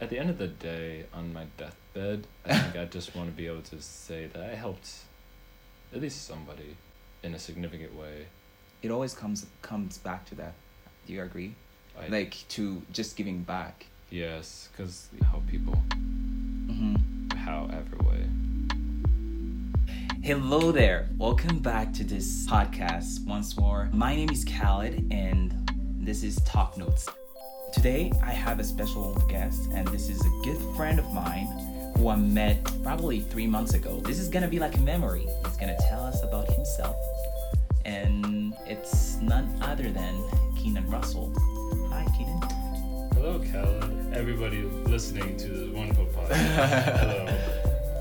at 0.00 0.08
the 0.08 0.18
end 0.18 0.30
of 0.30 0.38
the 0.38 0.46
day, 0.48 1.04
on 1.12 1.32
my 1.32 1.44
deathbed, 1.58 2.26
I 2.46 2.58
think 2.58 2.76
I 2.76 2.84
just 2.86 3.14
want 3.14 3.28
to 3.30 3.36
be 3.36 3.46
able 3.46 3.62
to 3.62 3.80
say 3.82 4.26
that 4.32 4.42
I 4.42 4.54
helped 4.54 4.90
at 5.94 6.00
least 6.00 6.26
somebody 6.26 6.76
in 7.22 7.34
a 7.34 7.38
significant 7.38 7.94
way. 7.94 8.26
It 8.82 8.90
always 8.90 9.12
comes 9.14 9.46
comes 9.62 9.98
back 9.98 10.24
to 10.26 10.34
that. 10.36 10.54
Do 11.06 11.12
you 11.12 11.22
agree? 11.22 11.54
I, 12.00 12.08
like 12.08 12.36
to 12.50 12.80
just 12.92 13.16
giving 13.16 13.42
back. 13.42 13.86
yes, 14.10 14.68
because 14.72 15.08
you 15.16 15.24
help 15.26 15.46
people, 15.46 15.74
Mm-hmm. 15.90 17.30
however 17.36 17.96
way. 18.08 18.24
Hello 20.22 20.70
there. 20.72 21.08
Welcome 21.18 21.58
back 21.58 21.92
to 21.94 22.04
this 22.04 22.46
podcast 22.46 23.26
once 23.26 23.56
more. 23.58 23.88
My 23.92 24.14
name 24.14 24.30
is 24.30 24.44
Khaled 24.44 25.12
and 25.12 25.52
this 25.98 26.22
is 26.22 26.36
Talk 26.42 26.78
Notes. 26.78 27.08
Today 27.72 28.12
I 28.20 28.32
have 28.32 28.58
a 28.58 28.64
special 28.64 29.14
guest 29.28 29.70
and 29.72 29.86
this 29.88 30.08
is 30.08 30.20
a 30.20 30.30
good 30.42 30.58
friend 30.76 30.98
of 30.98 31.12
mine 31.12 31.46
who 31.96 32.08
I 32.08 32.16
met 32.16 32.64
probably 32.82 33.20
three 33.20 33.46
months 33.46 33.74
ago. 33.74 34.00
This 34.00 34.18
is 34.18 34.28
gonna 34.28 34.48
be 34.48 34.58
like 34.58 34.76
a 34.76 34.80
memory. 34.80 35.28
He's 35.44 35.56
gonna 35.56 35.76
tell 35.88 36.02
us 36.02 36.22
about 36.24 36.50
himself 36.50 36.96
and 37.84 38.54
it's 38.66 39.16
none 39.16 39.56
other 39.62 39.88
than 39.90 40.20
Keenan 40.56 40.90
Russell. 40.90 41.32
Hi 41.90 42.04
Keenan. 42.16 42.40
Hello, 43.14 43.38
Khaled. 43.38 44.14
Everybody 44.14 44.62
listening 44.62 45.36
to 45.36 45.48
this 45.48 45.68
wonderful 45.68 46.06
podcast. 46.06 46.32
Hello. 46.98 47.38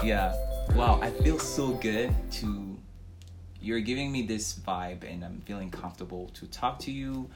Yeah. 0.04 0.36
Wow, 0.76 1.00
I 1.02 1.12
feel 1.12 1.38
so 1.38 1.74
good 1.76 2.12
to 2.34 2.76
you're 3.62 3.82
giving 3.82 4.12
me 4.12 4.26
this 4.26 4.54
vibe 4.54 5.04
and 5.04 5.24
I'm 5.24 5.42
feeling 5.46 5.70
comfortable 5.70 6.30
to 6.36 6.48
talk 6.48 6.80
to 6.80 6.92
you 6.92 7.30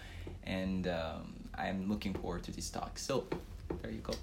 and 0.44 0.88
um, 0.88 1.33
I'm 1.58 1.90
looking 1.90 2.14
forward 2.14 2.44
to 2.44 2.52
this 2.52 2.70
talk. 2.70 2.98
So, 2.98 3.26
there 3.82 3.92
you 3.92 4.00
go. 4.00 4.14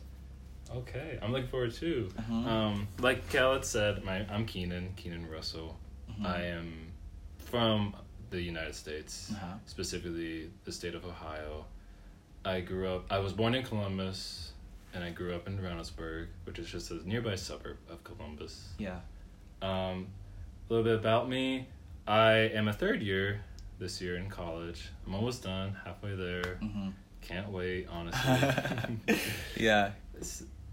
Okay, 0.75 1.19
I'm 1.23 1.33
looking 1.33 1.49
forward 1.49 1.73
too. 1.75 2.11
Mhm. 2.17 2.47
Um, 2.47 2.89
like 3.01 3.29
Khaled 3.31 3.65
said, 3.65 4.05
my 4.05 4.25
I'm 4.33 4.47
Keenan, 4.47 4.93
Keenan 4.97 5.29
Russell. 5.29 5.77
Mhm. 6.11 6.27
I 6.27 6.43
am 6.47 6.93
from 7.39 7.95
the 8.31 8.41
United 8.41 8.75
States, 8.77 9.33
Uh-huh. 9.33 9.55
specifically 9.67 10.51
the 10.65 10.71
state 10.73 10.95
of 10.95 11.05
Ohio. 11.05 11.65
I 12.45 12.61
grew 12.61 12.89
up. 12.89 13.11
I 13.11 13.19
was 13.19 13.33
born 13.33 13.55
in 13.55 13.65
Columbus, 13.65 14.53
and 14.95 15.03
I 15.03 15.11
grew 15.11 15.35
up 15.35 15.47
in 15.49 15.59
Reynoldsburg, 15.59 16.29
which 16.45 16.59
is 16.61 16.71
just 16.71 16.91
a 16.93 17.07
nearby 17.09 17.35
suburb 17.35 17.79
of 17.89 18.05
Columbus. 18.05 18.73
Yeah. 18.79 19.01
Um, 19.63 20.07
a 20.69 20.73
little 20.73 20.85
bit 20.85 20.95
about 20.99 21.29
me. 21.29 21.67
I 22.07 22.33
am 22.55 22.69
a 22.69 22.73
third 22.73 23.03
year 23.03 23.43
this 23.81 24.01
year 24.01 24.17
in 24.17 24.29
college. 24.31 24.91
I'm 25.07 25.15
almost 25.15 25.43
done, 25.43 25.75
halfway 25.85 26.15
there. 26.15 26.59
Mhm. 26.63 26.93
Can't 27.23 27.49
wait, 27.51 27.87
honestly. 27.91 29.19
yeah. 29.57 29.91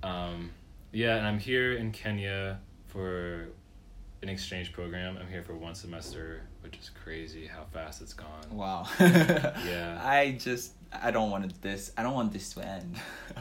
Um, 0.04 0.52
yeah, 0.92 1.18
and 1.18 1.28
I'm 1.28 1.40
here 1.40 1.74
in 1.74 1.92
Kenya 1.92 2.60
for 2.88 3.48
an 4.24 4.30
exchange 4.30 4.72
program. 4.74 5.18
I'm 5.20 5.28
here 5.28 5.44
for 5.44 5.54
one 5.54 5.76
semester, 5.76 6.42
which 6.62 6.78
is 6.78 6.90
crazy 7.04 7.46
how 7.46 7.66
fast 7.72 8.02
it's 8.02 8.14
gone. 8.14 8.46
Wow. 8.52 8.88
Yeah. 9.00 10.00
I 10.04 10.38
just 10.40 10.74
I 10.92 11.12
don't 11.12 11.30
want 11.30 11.62
this 11.62 11.92
I 11.98 12.04
don't 12.04 12.14
want 12.14 12.32
this 12.34 12.54
to 12.54 12.66
end. 12.66 12.96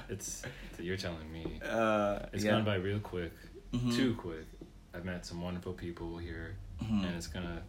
It's 0.09 0.43
you're 0.79 0.97
telling 0.97 1.33
me. 1.33 1.61
uh 1.65 2.21
It's 2.33 2.45
yeah. 2.45 2.51
gone 2.53 2.65
by 2.65 2.75
real 2.77 2.99
quick, 3.01 3.33
Mhm. 3.73 3.95
too 3.97 4.15
quick. 4.17 4.45
I've 4.95 5.05
met 5.05 5.25
some 5.25 5.41
wonderful 5.41 5.73
people 5.73 6.19
here, 6.19 6.57
Mhm. 6.83 7.07
and 7.07 7.17
it's 7.17 7.27
gonna 7.29 7.63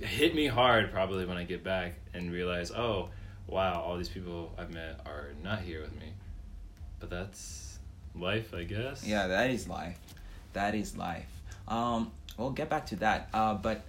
hit 0.00 0.34
me 0.34 0.46
hard 0.46 0.90
probably 0.90 1.24
when 1.26 1.36
I 1.36 1.44
get 1.44 1.62
back 1.64 1.94
and 2.14 2.30
realize, 2.32 2.70
oh, 2.70 3.10
wow, 3.46 3.80
all 3.80 3.96
these 3.96 4.08
people 4.08 4.52
I've 4.58 4.72
met 4.72 5.00
are 5.06 5.28
not 5.42 5.60
here 5.60 5.80
with 5.80 5.94
me. 6.00 6.12
But 6.98 7.10
that's 7.10 7.78
life, 8.14 8.54
I 8.54 8.64
guess. 8.64 9.04
Yeah, 9.04 9.26
that 9.28 9.50
is 9.50 9.68
life. 9.68 9.98
That 10.52 10.74
is 10.74 10.96
life. 10.96 11.28
Um, 11.68 12.10
we'll 12.36 12.50
get 12.50 12.68
back 12.68 12.86
to 12.86 12.96
that. 12.96 13.28
Uh, 13.32 13.54
but 13.54 13.84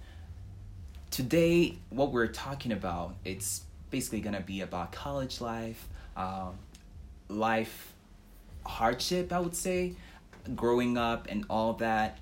today, 1.10 1.78
what 1.90 2.12
we're 2.12 2.26
talking 2.26 2.72
about, 2.72 3.14
it's 3.24 3.62
basically 3.90 4.20
gonna 4.20 4.40
be 4.40 4.60
about 4.60 4.92
college 4.92 5.40
life, 5.40 5.88
um, 6.16 6.58
life 7.28 7.92
hardship, 8.66 9.32
I 9.32 9.40
would 9.40 9.56
say, 9.56 9.94
growing 10.54 10.98
up 10.98 11.26
and 11.30 11.44
all 11.48 11.74
that. 11.74 12.18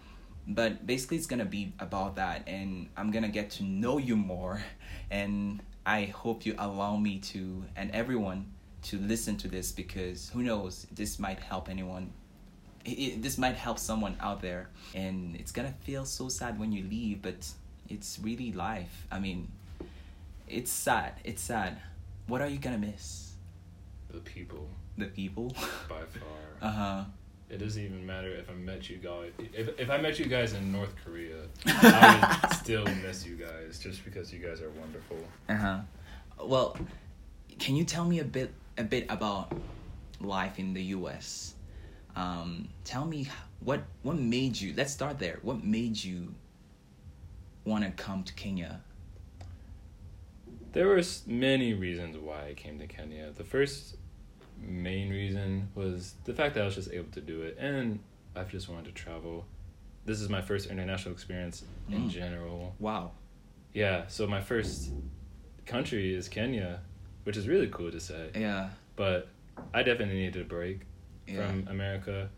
But 0.48 0.86
basically, 0.86 1.16
it's 1.16 1.26
gonna 1.26 1.44
be 1.44 1.72
about 1.80 2.16
that, 2.16 2.46
and 2.46 2.88
I'm 2.96 3.10
gonna 3.10 3.28
get 3.28 3.50
to 3.52 3.64
know 3.64 3.98
you 3.98 4.14
more, 4.14 4.62
and 5.10 5.60
I 5.86 6.06
hope 6.06 6.44
you 6.44 6.54
allow 6.58 6.96
me 6.96 7.18
to 7.32 7.64
and 7.76 7.90
everyone 7.92 8.52
to 8.82 8.98
listen 8.98 9.36
to 9.38 9.48
this 9.48 9.72
because 9.72 10.30
who 10.34 10.42
knows, 10.42 10.86
this 10.92 11.18
might 11.18 11.38
help 11.40 11.68
anyone. 11.70 12.12
It, 12.84 12.90
it- 12.90 13.22
this 13.22 13.38
might 13.38 13.54
help 13.54 13.78
someone 13.78 14.16
out 14.20 14.42
there. 14.42 14.68
And 14.94 15.36
it's 15.36 15.52
gonna 15.52 15.74
feel 15.82 16.04
so 16.04 16.28
sad 16.28 16.58
when 16.58 16.72
you 16.72 16.82
leave 16.84 17.22
but 17.22 17.48
it's 17.88 18.18
really 18.20 18.52
life. 18.52 19.06
I 19.10 19.18
mean 19.20 19.48
it's 20.48 20.70
sad 20.72 21.14
it's 21.24 21.42
sad. 21.42 21.78
What 22.26 22.40
are 22.40 22.48
you 22.48 22.58
gonna 22.58 22.78
miss? 22.78 23.32
The 24.10 24.18
people, 24.18 24.68
the 24.98 25.06
people? 25.06 25.54
By 25.88 26.02
far. 26.04 26.28
uh-huh 26.68 27.04
It 27.48 27.58
doesn't 27.58 27.82
even 27.82 28.04
matter 28.04 28.28
if 28.34 28.50
I 28.50 28.54
met 28.54 28.90
you 28.90 28.96
guys. 28.96 29.30
If, 29.38 29.78
if 29.78 29.88
I 29.88 29.98
met 29.98 30.18
you 30.18 30.26
guys 30.26 30.52
in 30.52 30.72
North 30.72 30.94
Korea, 31.04 31.42
I 31.66 32.38
would 32.42 32.52
still 32.56 32.84
miss 33.06 33.24
you 33.24 33.36
guys 33.36 33.78
just 33.78 34.04
because 34.04 34.32
you 34.32 34.40
guys 34.40 34.60
are 34.60 34.70
wonderful. 34.70 35.18
uh-huh 35.48 35.80
well 36.44 36.76
can 37.58 37.76
you 37.76 37.84
tell 37.84 38.04
me 38.04 38.18
a 38.18 38.24
bit 38.24 38.52
a 38.76 38.84
bit 38.84 39.06
about 39.08 39.50
life 40.20 40.58
in 40.58 40.74
the 40.74 40.82
us 40.82 41.54
um 42.14 42.68
tell 42.84 43.06
me 43.06 43.26
what 43.60 43.80
what 44.02 44.16
made 44.18 44.60
you 44.60 44.74
let's 44.76 44.92
start 44.92 45.18
there 45.18 45.38
what 45.42 45.64
made 45.64 45.96
you 46.04 46.34
want 47.64 47.82
to 47.84 47.90
come 48.04 48.22
to 48.22 48.34
kenya 48.34 48.80
There 50.72 50.88
were 50.88 51.02
many 51.26 51.72
reasons 51.72 52.18
why 52.18 52.48
I 52.50 52.54
came 52.54 52.78
to 52.80 52.86
Kenya. 52.86 53.32
The 53.34 53.44
first 53.44 53.96
main 54.60 55.10
reason 55.10 55.68
was 55.74 56.14
the 56.24 56.34
fact 56.34 56.54
that 56.54 56.62
I 56.62 56.64
was 56.66 56.74
just 56.74 56.90
able 56.92 57.10
to 57.12 57.20
do 57.20 57.42
it, 57.42 57.56
and 57.58 57.98
I've 58.34 58.50
just 58.50 58.68
wanted 58.68 58.86
to 58.86 58.92
travel. 58.92 59.44
This 60.04 60.20
is 60.20 60.28
my 60.28 60.40
first 60.42 60.70
international 60.70 61.12
experience 61.14 61.64
in 61.90 62.02
Mm. 62.04 62.10
general. 62.10 62.74
wow 62.78 63.12
Yeah, 63.74 64.06
so 64.06 64.26
my 64.26 64.40
first 64.40 64.92
country 65.66 66.14
is 66.14 66.28
Kenya, 66.28 66.80
which 67.24 67.36
is 67.36 67.48
really 67.48 67.68
cool 67.68 67.90
to 67.90 68.00
say. 68.00 68.30
yeah 68.34 68.70
But 68.94 69.28
I 69.74 69.82
definitely 69.82 70.16
needed 70.20 70.42
a 70.42 70.44
break. 70.44 70.80
yeah 71.26 71.46
from 71.48 71.66
America. 71.68 72.30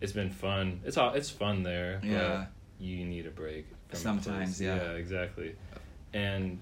It's 0.00 0.12
been 0.12 0.30
fun. 0.30 0.80
It's 0.84 0.96
all 0.96 1.12
it's 1.14 1.30
fun 1.30 1.62
there. 1.62 2.00
Yeah. 2.02 2.46
you 2.78 3.04
need 3.04 3.26
a 3.26 3.30
break. 3.30 3.66
Sometimes, 3.92 4.60
yeah. 4.60 4.76
Yeah, 4.76 4.90
exactly. 4.92 5.54
And 6.12 6.58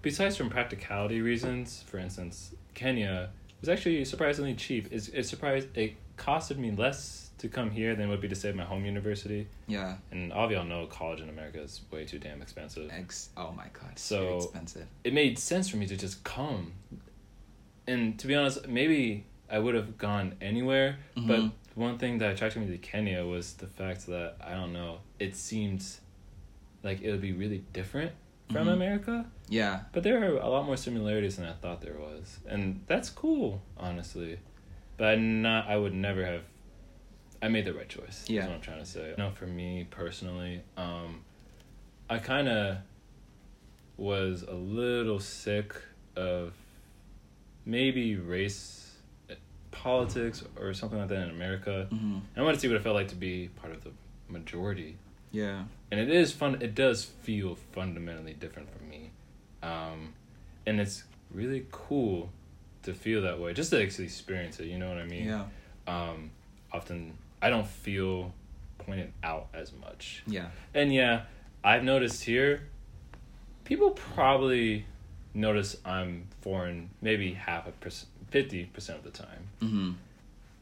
besides 0.00 0.36
from 0.36 0.48
practicality 0.50 1.20
reasons, 1.20 1.82
for 1.86 1.98
instance, 1.98 2.54
Kenya 2.74 3.30
was 3.62 3.68
actually 3.70 4.04
surprisingly 4.04 4.54
cheap. 4.54 4.88
It's 4.90 5.08
it 5.08 5.24
surprised 5.24 5.68
it 5.76 5.94
costed 6.18 6.58
me 6.58 6.70
less 6.72 7.30
to 7.38 7.48
come 7.48 7.70
here 7.70 7.94
than 7.96 8.06
it 8.06 8.10
would 8.10 8.20
be 8.20 8.28
to 8.28 8.34
stay 8.34 8.50
at 8.50 8.54
my 8.56 8.62
home 8.64 8.84
university. 8.84 9.48
yeah 9.66 9.96
And 10.12 10.32
all 10.32 10.44
of 10.44 10.50
y'all 10.52 10.64
know 10.64 10.86
college 10.86 11.20
in 11.20 11.28
America 11.28 11.60
is 11.60 11.80
way 11.90 12.04
too 12.04 12.18
damn 12.20 12.40
expensive. 12.42 12.90
Ex- 12.92 13.30
oh 13.36 13.50
my 13.52 13.66
god, 13.72 13.98
So- 13.98 14.36
expensive. 14.36 14.86
it 15.02 15.12
made 15.14 15.38
sense 15.38 15.68
for 15.68 15.76
me 15.78 15.86
to 15.86 15.96
just 15.96 16.22
come. 16.22 16.72
And 17.86 18.18
to 18.20 18.26
be 18.28 18.34
honest, 18.36 18.68
maybe 18.68 19.24
I 19.50 19.58
would 19.58 19.74
have 19.74 19.98
gone 19.98 20.36
anywhere, 20.40 20.98
but 21.16 21.40
Mhm. 21.40 21.52
one 21.74 21.98
thing 21.98 22.18
that 22.18 22.32
attracted 22.34 22.60
me 22.62 22.68
to 22.68 22.78
Kenya 22.78 23.24
was 23.24 23.54
the 23.54 23.66
fact 23.66 24.06
that 24.06 24.36
I 24.40 24.52
don't 24.54 24.72
know, 24.72 25.00
it 25.18 25.34
seemed 25.34 25.84
like 26.84 27.00
it 27.02 27.10
would 27.10 27.20
be 27.20 27.32
really 27.32 27.64
different 27.72 28.12
from 28.52 28.66
Mhm. 28.68 28.72
America, 28.72 29.26
Yeah, 29.48 29.80
but 29.92 30.02
there 30.02 30.22
are 30.22 30.36
a 30.38 30.48
lot 30.48 30.64
more 30.66 30.76
similarities 30.76 31.36
than 31.36 31.46
I 31.46 31.52
thought 31.52 31.80
there 31.80 31.98
was, 31.98 32.38
and 32.46 32.82
that's 32.86 33.10
cool, 33.10 33.62
honestly. 33.76 34.38
But 34.96 35.08
I 35.08 35.14
not, 35.16 35.66
I 35.68 35.76
would 35.76 35.94
never 35.94 36.24
have. 36.24 36.42
I 37.40 37.48
made 37.48 37.64
the 37.64 37.74
right 37.74 37.88
choice. 37.88 38.24
Yeah. 38.28 38.42
is 38.42 38.46
what 38.48 38.54
I'm 38.56 38.60
trying 38.60 38.78
to 38.80 38.86
say. 38.86 39.14
No, 39.18 39.30
for 39.30 39.46
me 39.46 39.86
personally, 39.90 40.62
um, 40.76 41.24
I 42.08 42.18
kind 42.18 42.48
of 42.48 42.78
was 43.96 44.42
a 44.42 44.54
little 44.54 45.18
sick 45.20 45.74
of 46.16 46.52
maybe 47.64 48.16
race 48.16 48.96
uh, 49.30 49.34
politics 49.70 50.42
or 50.58 50.72
something 50.74 50.98
like 50.98 51.08
that 51.08 51.22
in 51.22 51.30
America. 51.30 51.86
hmm 51.90 52.18
I 52.36 52.40
wanted 52.42 52.54
to 52.54 52.60
see 52.60 52.68
what 52.68 52.76
it 52.76 52.82
felt 52.82 52.94
like 52.96 53.08
to 53.08 53.14
be 53.16 53.48
part 53.56 53.72
of 53.72 53.84
the 53.84 53.90
majority 54.28 54.96
yeah, 55.32 55.64
and 55.90 55.98
it 55.98 56.08
is 56.10 56.32
fun 56.32 56.58
it 56.62 56.74
does 56.74 57.04
feel 57.04 57.56
fundamentally 57.72 58.34
different 58.34 58.68
for 58.70 58.82
me. 58.84 59.10
Um 59.62 60.14
and 60.66 60.80
it's 60.80 61.04
really 61.32 61.66
cool 61.72 62.30
to 62.84 62.92
feel 62.94 63.22
that 63.22 63.40
way 63.40 63.52
just 63.52 63.70
to 63.70 63.82
actually 63.82 64.04
experience 64.04 64.60
it 64.60 64.66
you 64.66 64.78
know 64.78 64.88
what 64.88 64.98
i 64.98 65.04
mean? 65.04 65.26
Yeah, 65.26 65.44
um 65.86 66.30
often 66.72 67.16
i 67.40 67.48
don't 67.50 67.66
feel 67.66 68.32
pointed 68.78 69.12
out 69.22 69.48
as 69.54 69.72
much. 69.72 70.22
Yeah, 70.26 70.48
and 70.74 70.92
yeah 70.92 71.22
i've 71.64 71.84
noticed 71.84 72.24
here 72.24 72.68
people 73.64 73.90
probably 73.90 74.84
notice 75.34 75.76
i'm 75.84 76.26
foreign 76.40 76.90
maybe 77.00 77.32
half 77.32 77.66
a 77.66 77.72
percent 77.72 78.08
50% 78.32 78.88
of 78.96 79.04
the 79.04 79.10
time. 79.10 79.48
Hmm 79.60 79.92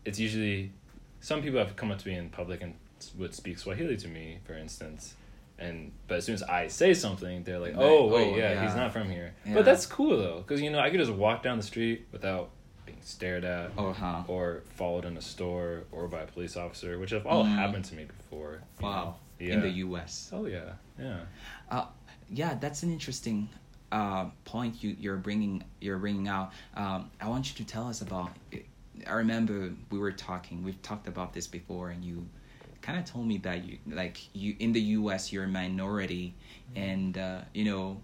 it's 0.05 0.19
usually 0.19 0.73
some 1.21 1.43
people 1.43 1.59
have 1.59 1.77
come 1.77 1.91
up 1.91 1.99
to 1.99 2.09
me 2.09 2.15
in 2.15 2.31
public 2.31 2.63
and 2.63 2.75
would 3.19 3.35
speak 3.35 3.59
Swahili 3.59 3.97
to 3.99 4.09
me, 4.09 4.39
for 4.45 4.55
instance. 4.55 5.15
And 5.59 5.93
but 6.09 6.19
as 6.19 6.25
soon 6.25 6.35
as 6.37 6.43
I 6.43 6.69
say 6.69 6.95
something, 6.95 7.45
they're 7.45 7.59
like, 7.59 7.75
They- 7.77 7.83
"Oh 7.83 8.07
wait, 8.07 8.33
oh, 8.33 8.37
yeah, 8.37 8.53
yeah. 8.55 8.65
he's 8.67 8.75
not 8.75 8.93
from 8.93 9.11
here." 9.11 9.35
Yeah. 9.45 9.55
But 9.55 9.65
that's 9.67 9.85
cool 9.87 10.17
though, 10.17 10.39
because 10.39 10.61
you 10.63 10.71
know 10.71 10.79
I 10.81 10.89
could 10.91 11.01
just 11.01 11.13
walk 11.13 11.43
down 11.43 11.59
the 11.59 11.63
street 11.63 12.07
without 12.13 12.51
being 12.87 12.99
stared 13.03 13.45
at, 13.45 13.71
Oh, 13.77 13.93
huh. 13.93 14.23
or 14.27 14.63
followed 14.77 15.05
in 15.05 15.17
a 15.19 15.21
store, 15.23 15.85
or 15.93 16.09
by 16.09 16.21
a 16.23 16.27
police 16.27 16.57
officer, 16.57 16.99
which 16.99 17.11
have 17.11 17.27
all 17.27 17.45
Mm. 17.45 17.55
happened 17.55 17.85
to 17.87 17.95
me 17.95 18.05
before. 18.05 18.63
Wow. 18.81 19.17
Yeah. 19.39 19.55
In 19.55 19.61
the 19.61 19.71
U.S. 19.87 20.31
Oh 20.33 20.47
yeah, 20.47 20.73
yeah. 20.99 21.21
Uh, 21.71 21.87
yeah, 22.31 22.55
that's 22.55 22.83
an 22.83 22.91
interesting 22.93 23.49
uh, 23.93 24.27
point 24.45 24.83
you 24.83 24.97
you're 24.99 25.17
bringing 25.17 25.63
you're 25.81 25.99
bringing 25.99 26.29
out. 26.29 26.53
Um, 26.75 27.11
I 27.21 27.29
want 27.29 27.49
you 27.51 27.65
to 27.65 27.71
tell 27.71 27.87
us 27.89 28.01
about. 28.01 28.31
I 29.07 29.13
remember 29.13 29.73
we 29.91 29.99
were 29.99 30.13
talking. 30.13 30.63
We've 30.63 30.81
talked 30.83 31.07
about 31.09 31.33
this 31.33 31.47
before, 31.47 31.89
and 31.91 32.05
you 32.05 32.27
kind 32.83 32.99
of 32.99 33.05
told 33.05 33.27
me 33.27 33.39
that 33.39 33.65
you 33.65 33.79
like 33.87 34.19
you 34.35 34.57
in 34.59 34.73
the 34.73 34.81
U.S. 34.99 35.33
you're 35.33 35.45
a 35.45 35.49
minority, 35.49 36.35
and 36.75 37.17
uh, 37.19 37.41
you 37.55 37.65
know 37.65 38.01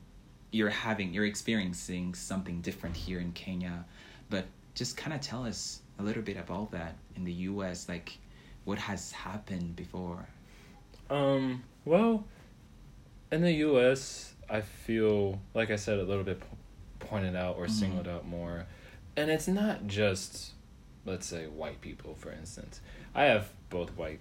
you're 0.52 0.70
having 0.70 1.12
you're 1.14 1.26
experiencing 1.26 2.14
something 2.14 2.61
different 2.61 2.96
here 2.96 3.19
in 3.20 3.32
Kenya, 3.32 3.84
but 4.31 4.46
just 4.75 4.96
kind 4.96 5.14
of 5.14 5.20
tell 5.20 5.44
us 5.44 5.81
a 5.99 6.02
little 6.02 6.23
bit 6.23 6.37
about 6.37 6.70
that 6.73 6.96
in 7.17 7.25
the 7.25 7.32
U.S. 7.32 7.88
Like 7.88 8.19
what 8.64 8.78
has 8.78 9.12
happened 9.12 9.76
before. 9.76 10.26
Um, 11.08 11.62
well, 11.84 12.25
in 13.31 13.40
the 13.43 13.52
U.S., 13.52 14.34
I 14.50 14.61
feel 14.61 15.40
like 15.55 15.70
I 15.70 15.76
said 15.76 15.99
a 15.99 16.02
little 16.02 16.25
bit 16.25 16.40
po- 16.40 16.46
pointed 16.99 17.37
out 17.37 17.56
or 17.56 17.67
Mhm. 17.67 17.70
singled 17.70 18.08
out 18.08 18.26
more, 18.26 18.67
and 19.17 19.31
it's 19.31 19.46
not 19.49 19.87
just, 19.87 20.52
let's 21.05 21.26
say, 21.26 21.46
white 21.46 21.81
people. 21.81 22.14
For 22.17 22.32
instance, 22.32 22.81
I 23.14 23.25
have 23.25 23.50
both 23.70 23.90
white 23.96 24.19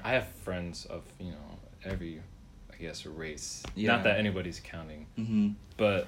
friend. 0.00 0.02
I 0.06 0.12
have 0.14 0.28
friends 0.28 0.86
of 0.86 1.02
you 1.18 1.30
know 1.32 1.58
every, 1.84 2.20
I 2.72 2.76
guess, 2.76 3.04
race. 3.06 3.62
Yeah. 3.74 3.92
Not 3.92 4.04
that 4.04 4.18
anybody's 4.18 4.60
counting, 4.60 5.06
Mm-hmm. 5.18 5.50
but 5.76 6.06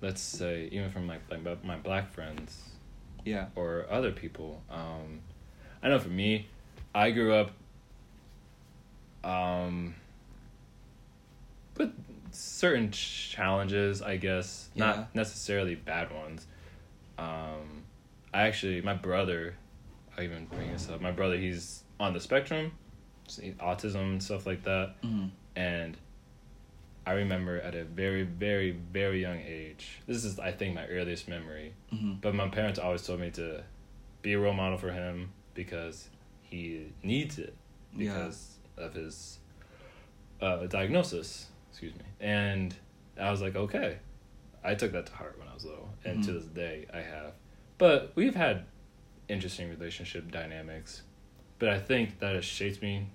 let's 0.00 0.20
say 0.20 0.68
even 0.72 0.90
from 0.90 1.06
my 1.06 1.18
like 1.30 1.42
my- 1.64 1.76
black 1.76 2.10
friends 2.12 2.70
Yeah. 3.24 3.46
or 3.56 3.86
other 3.90 4.12
people. 4.12 4.62
Um, 4.70 5.20
I 5.82 5.88
know 5.88 5.98
for 5.98 6.08
me, 6.08 6.46
I 6.94 7.10
grew 7.10 7.32
up 7.34 7.50
um, 9.24 9.94
with 11.76 11.92
certain 12.30 12.90
challenges, 12.90 14.00
I 14.02 14.16
guess, 14.16 14.68
Yeah. 14.74 14.86
not 14.86 15.14
necessarily 15.14 15.74
bad 15.74 16.12
ones. 16.12 16.46
Um, 17.18 17.82
I 18.32 18.42
actually, 18.42 18.80
my 18.82 18.94
brother, 18.94 19.54
I 20.16 20.22
even 20.22 20.46
bring 20.46 20.72
this 20.72 20.88
up. 20.88 21.00
My 21.00 21.10
brother, 21.12 21.36
he's 21.36 21.82
on 21.98 22.12
the 22.12 22.20
spectrum, 22.20 22.72
autism 23.28 24.12
and 24.12 24.22
stuff 24.22 24.46
like 24.46 24.64
that, 24.64 25.00
Mm-hmm. 25.02 25.26
and 25.56 25.96
I 27.06 27.12
remember 27.12 27.58
at 27.60 27.74
a 27.74 27.84
very, 27.84 28.22
very, 28.22 28.72
very 28.72 29.22
young 29.22 29.38
age. 29.40 30.00
This 30.06 30.24
is, 30.24 30.38
I 30.38 30.52
think, 30.52 30.74
my 30.74 30.86
earliest 30.88 31.26
memory. 31.26 31.72
Mm-hmm. 31.92 32.14
But 32.20 32.34
my 32.34 32.48
parents 32.48 32.78
always 32.78 33.06
told 33.06 33.20
me 33.20 33.30
to 33.30 33.62
be 34.20 34.34
a 34.34 34.38
role 34.38 34.52
model 34.52 34.76
for 34.76 34.90
him 34.92 35.30
because 35.54 36.08
he 36.42 36.92
needs 37.02 37.38
it 37.38 37.54
Yeah. 37.96 38.12
because 38.12 38.56
of 38.76 38.92
his 38.92 39.38
uh, 40.42 40.66
diagnosis. 40.66 41.46
Excuse 41.70 41.94
me. 41.94 42.04
And 42.20 42.74
I 43.18 43.30
was 43.30 43.40
like, 43.40 43.56
okay. 43.56 43.98
I 44.62 44.74
took 44.74 44.92
that 44.92 45.06
to 45.06 45.12
heart 45.12 45.38
when 45.38 45.48
I 45.48 45.54
was 45.54 45.64
little, 45.64 45.88
and 46.04 46.22
to 46.24 46.30
Mhm. 46.30 46.34
this 46.34 46.44
day 46.44 46.86
I 46.92 46.98
have. 47.00 47.32
But 47.78 48.12
we've 48.16 48.34
had 48.34 48.64
interesting 49.28 49.70
relationship 49.70 50.30
dynamics, 50.30 51.02
but 51.58 51.70
I 51.70 51.78
think 51.78 52.18
that 52.18 52.34
has 52.34 52.44
shaped 52.44 52.82
me 52.82 53.06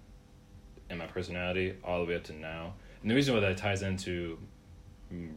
and 0.89 1.00
my 1.00 1.07
personality 1.07 1.75
all 1.83 2.00
the 2.03 2.06
way 2.09 2.15
up 2.15 2.24
to 2.25 2.33
now. 2.33 2.74
And 3.01 3.09
the 3.12 3.15
reason 3.15 3.33
why 3.33 3.39
that 3.41 3.57
ties 3.57 3.81
into 3.81 4.38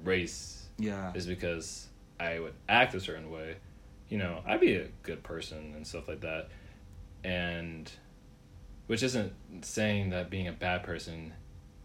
race 0.04 0.66
Yeah. 0.78 1.12
is 1.14 1.26
because 1.26 1.88
I 2.18 2.38
would 2.38 2.54
act 2.68 2.94
a 2.94 3.00
certain 3.00 3.30
way. 3.30 3.56
You 4.08 4.18
know, 4.18 4.40
I'd 4.46 4.60
be 4.60 4.74
a 4.76 4.88
good 5.02 5.22
person 5.22 5.72
and 5.74 5.86
stuff 5.86 6.08
like 6.08 6.20
that. 6.20 6.48
And 7.24 7.90
which 8.86 9.02
isn't 9.02 9.32
saying 9.62 10.10
that 10.10 10.30
being 10.30 10.46
a 10.48 10.52
bad 10.52 10.82
person 10.84 11.32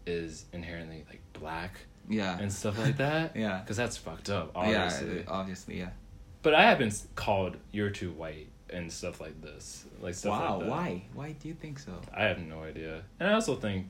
is 0.06 0.44
inherently 0.52 1.04
like 1.08 1.20
black 1.32 1.80
Yeah. 2.08 2.38
and 2.38 2.52
stuff 2.52 2.78
like 2.84 2.96
that. 2.98 3.34
Yeah. 3.36 3.58
Because 3.60 3.76
that's 3.76 3.96
fucked 3.96 4.30
up, 4.30 4.52
obviously. 4.54 5.16
Yeah, 5.18 5.22
obviously, 5.28 5.78
yeah. 5.78 5.90
But 6.42 6.54
I 6.54 6.62
have 6.62 6.78
been 6.78 6.92
called 7.14 7.56
"you're 7.70 7.90
too 7.90 8.10
white" 8.10 8.48
and 8.72 8.90
stuff 8.92 9.20
like 9.20 9.40
this, 9.42 9.84
like 10.00 10.14
stuff 10.14 10.38
wow, 10.38 10.50
like 10.56 10.60
that. 10.60 10.68
why? 10.70 11.02
Why 11.14 11.32
do 11.32 11.48
you 11.48 11.54
think 11.54 11.78
so? 11.78 11.92
I 12.14 12.24
have 12.24 12.38
no 12.40 12.62
idea. 12.62 13.02
And 13.20 13.28
I 13.30 13.34
also 13.34 13.54
think 13.56 13.86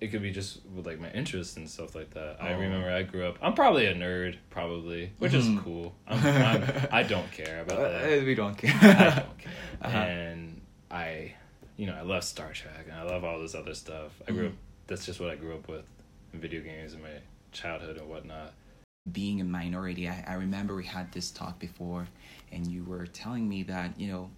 it 0.00 0.08
could 0.08 0.22
be 0.22 0.32
just 0.32 0.60
with 0.74 0.84
like 0.86 0.98
my 1.00 1.10
interests 1.12 1.56
and 1.56 1.68
stuff 1.70 1.94
like 1.94 2.10
that. 2.14 2.36
I 2.40 2.52
Oh. 2.54 2.58
remember 2.58 2.90
I 2.90 3.02
grew 3.04 3.24
up. 3.26 3.36
I'm 3.40 3.54
probably 3.54 3.86
a 3.86 3.94
nerd, 3.94 4.36
probably, 4.50 5.12
which 5.18 5.32
Mhm. 5.32 5.56
is 5.56 5.60
cool. 5.62 5.94
I'm, 6.08 6.18
I'm, 6.26 6.88
I 6.90 7.02
don't 7.04 7.30
care 7.30 7.62
about 7.62 7.78
Uh, 7.78 7.88
that. 7.90 8.24
we 8.24 8.34
don't 8.34 8.56
care. 8.58 8.74
I 8.82 9.14
don't 9.20 9.38
care. 9.38 9.52
Uh-huh. 9.82 9.96
And 9.98 10.60
I, 10.92 11.34
you 11.76 11.86
know, 11.86 11.94
I 11.94 12.02
love 12.02 12.22
Star 12.24 12.52
Trek 12.52 12.86
and 12.88 12.94
I 12.96 13.02
love 13.02 13.24
all 13.24 13.40
this 13.40 13.54
other 13.54 13.74
stuff. 13.74 14.12
I 14.28 14.32
grew 14.32 14.44
Mhm. 14.44 14.52
up. 14.52 14.56
That's 14.88 15.06
just 15.06 15.18
what 15.20 15.30
I 15.30 15.36
grew 15.36 15.54
up 15.54 15.68
with, 15.68 15.84
in 16.32 16.40
video 16.40 16.60
games 16.60 16.94
in 16.94 17.02
my 17.02 17.18
childhood 17.52 17.96
and 17.98 18.08
whatnot. 18.08 18.52
Being 19.10 19.40
a 19.40 19.44
minority, 19.44 20.08
I, 20.08 20.24
I 20.28 20.34
remember 20.34 20.76
we 20.76 20.84
had 20.84 21.10
this 21.12 21.30
talk 21.32 21.58
before, 21.58 22.06
and 22.52 22.66
you 22.66 22.84
were 22.84 23.06
telling 23.06 23.48
me 23.48 23.62
that 23.64 23.98
you 23.98 24.10
know 24.10 24.30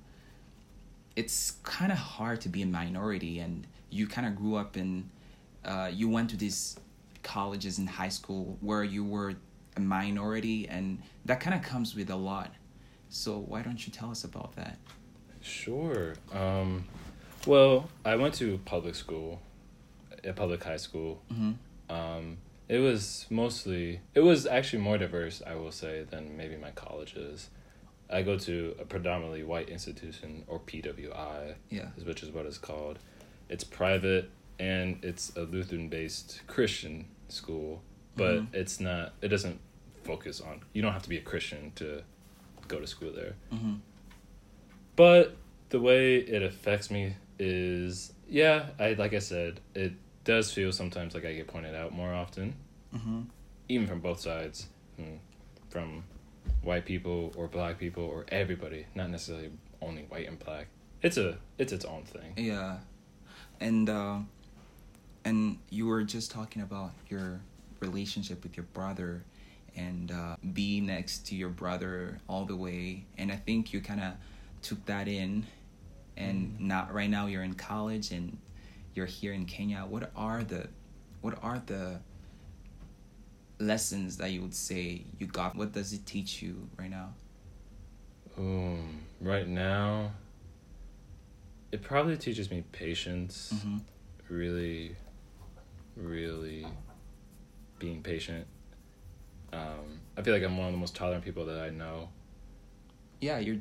it's 1.17 1.53
kind 1.63 1.93
of 1.93 1.99
hard 1.99 2.41
to 2.43 2.49
be 2.49 2.63
a 2.63 2.67
minority, 2.67 3.39
and 3.39 3.67
you 3.91 4.07
kind 4.07 4.27
of 4.27 4.35
grew 4.35 4.57
up 4.57 4.77
in, 4.77 5.09
uh, 5.65 5.91
you 5.93 6.09
went 6.09 6.31
to 6.31 6.37
these 6.37 6.77
colleges 7.23 7.79
and 7.79 7.89
high 7.89 8.09
school 8.09 8.59
where 8.61 8.83
you 8.85 9.05
were 9.05 9.35
a 9.77 9.81
minority, 9.81 10.69
and 10.69 11.01
that 11.25 11.41
kind 11.41 11.55
of 11.55 11.63
comes 11.63 11.95
with 11.95 12.11
a 12.11 12.17
lot. 12.17 12.53
So 13.09 13.39
why 13.39 13.63
don't 13.63 13.87
you 13.87 13.93
tell 13.93 14.11
us 14.11 14.25
about 14.25 14.57
that? 14.57 14.79
Sure. 15.41 16.15
Um, 16.33 16.85
well, 17.47 17.89
I 18.05 18.17
went 18.17 18.35
to 18.35 18.59
public 18.65 18.95
school, 18.95 19.41
a 20.25 20.33
public 20.33 20.65
high 20.65 20.79
school. 20.79 21.23
Mm-hmm. 21.33 21.95
Um, 21.95 22.39
it 22.69 22.79
was 22.79 23.27
mostly, 23.31 24.01
it 24.15 24.21
was 24.21 24.47
actually 24.47 24.83
more 24.83 24.99
diverse, 24.99 25.43
I 25.47 25.55
will 25.55 25.71
say, 25.71 26.05
than 26.11 26.37
maybe 26.37 26.57
my 26.57 26.71
colleges. 26.71 27.51
I 28.11 28.23
go 28.23 28.39
to 28.39 28.77
a 28.81 28.85
predominantly 28.85 29.43
white 29.43 29.69
institution, 29.69 30.45
or 30.47 30.61
PWI, 30.61 31.55
Yeah. 31.71 31.89
which 32.05 32.23
is 32.23 32.31
what 32.31 32.47
it's 32.47 32.59
called. 32.59 32.99
It's 33.49 33.65
private 33.65 34.31
and 34.59 35.03
it's 35.05 35.35
a 35.37 35.43
Lutheran 35.43 35.89
based 35.89 36.43
Christian 36.47 37.07
school, 37.29 37.83
but 38.17 38.41
Mhm. 38.43 38.55
it's 38.55 38.79
not, 38.81 39.15
it 39.23 39.29
doesn't 39.29 39.59
focus 40.05 40.41
on, 40.41 40.63
you 40.73 40.83
don't 40.83 40.93
have 40.93 41.03
to 41.03 41.09
be 41.09 41.17
a 41.17 41.23
Christian 41.23 41.73
to 41.77 42.03
go 42.69 42.79
to 42.79 42.87
school 42.87 43.13
there. 43.13 43.35
Mm-hmm. 43.53 43.75
But 44.97 45.37
the 45.71 45.81
way 45.81 46.17
it 46.17 46.43
affects 46.43 46.91
me 46.91 47.15
is, 47.39 48.13
yeah, 48.29 48.71
I 48.79 48.93
like 48.95 49.13
I 49.15 49.19
said, 49.19 49.61
it 49.75 49.93
does 50.25 50.53
feel 50.53 50.73
sometimes 50.73 51.15
like 51.15 51.25
I 51.25 51.33
get 51.35 51.47
pointed 51.49 51.75
out 51.75 51.93
more 51.93 52.13
often, 52.15 52.55
Mm-hmm. 52.95 53.23
even 53.69 53.87
from 53.89 54.01
both 54.01 54.21
sides, 54.21 54.69
mm, 55.01 55.19
from 55.69 56.05
white 56.63 56.85
people 56.85 57.33
or 57.37 57.49
black 57.49 57.79
people 57.79 58.05
or 58.05 58.25
everybody, 58.29 58.87
not 58.95 59.11
necessarily 59.11 59.51
only 59.81 60.03
white 60.03 60.29
and 60.29 60.39
black. 60.39 60.69
It's 61.03 61.17
a 61.17 61.39
it's 61.59 61.73
its 61.73 61.85
own 61.85 62.05
thing. 62.05 62.33
Yeah, 62.37 62.79
and 63.61 63.89
uh, 63.91 64.19
and 65.25 65.59
you 65.71 65.87
were 65.87 66.03
just 66.03 66.31
talking 66.31 66.63
about 66.63 66.93
your 67.09 67.41
relationship 67.81 68.43
with 68.43 68.57
your 68.57 68.67
brother, 68.73 69.25
and 69.77 70.11
uh, 70.11 70.37
being 70.53 70.87
next 70.87 71.27
to 71.29 71.35
your 71.35 71.51
brother 71.51 72.19
all 72.29 72.45
the 72.45 72.57
way, 72.57 73.05
and 73.19 73.31
I 73.31 73.37
think 73.37 73.73
you 73.73 73.81
kind 73.81 74.01
of 74.01 74.13
took 74.63 74.85
that 74.87 75.09
in, 75.09 75.47
and 76.17 76.59
not 76.59 76.95
right 76.95 77.11
now 77.11 77.27
you're 77.27 77.43
in 77.43 77.55
college 77.55 78.11
and 78.11 78.39
you're 78.95 79.07
here 79.07 79.33
in 79.33 79.45
Kenya. 79.45 79.81
What 79.89 80.11
are 80.17 80.43
the 80.43 80.69
what 81.21 81.39
are 81.43 81.63
the 81.67 82.01
lessons 83.59 84.17
that 84.19 84.31
you 84.31 84.43
would 84.43 84.55
say 84.55 85.05
you 85.19 85.27
got? 85.27 85.57
What 85.57 85.73
does 85.73 85.93
it 85.93 86.07
teach 86.07 86.43
you 86.43 86.69
right 86.79 86.91
now? 86.91 87.15
Um, 88.37 89.01
right 89.21 89.47
now, 89.47 90.13
it 91.73 91.83
probably 91.83 92.17
teaches 92.17 92.51
me 92.51 92.65
patience. 92.73 93.53
Mm-hmm. 93.55 93.79
really, 94.29 94.97
really 95.97 96.67
being 97.79 98.03
patient. 98.03 98.47
Um, 99.53 100.01
I 100.17 100.23
feel 100.23 100.35
like 100.35 100.43
I'm 100.43 100.57
one 100.57 100.67
of 100.67 100.73
the 100.73 100.79
most 100.79 100.97
tolerant 100.97 101.25
people 101.25 101.47
that 101.47 101.61
I 101.61 101.71
know. 101.71 102.09
Yeah, 103.21 103.39
you're 103.39 103.59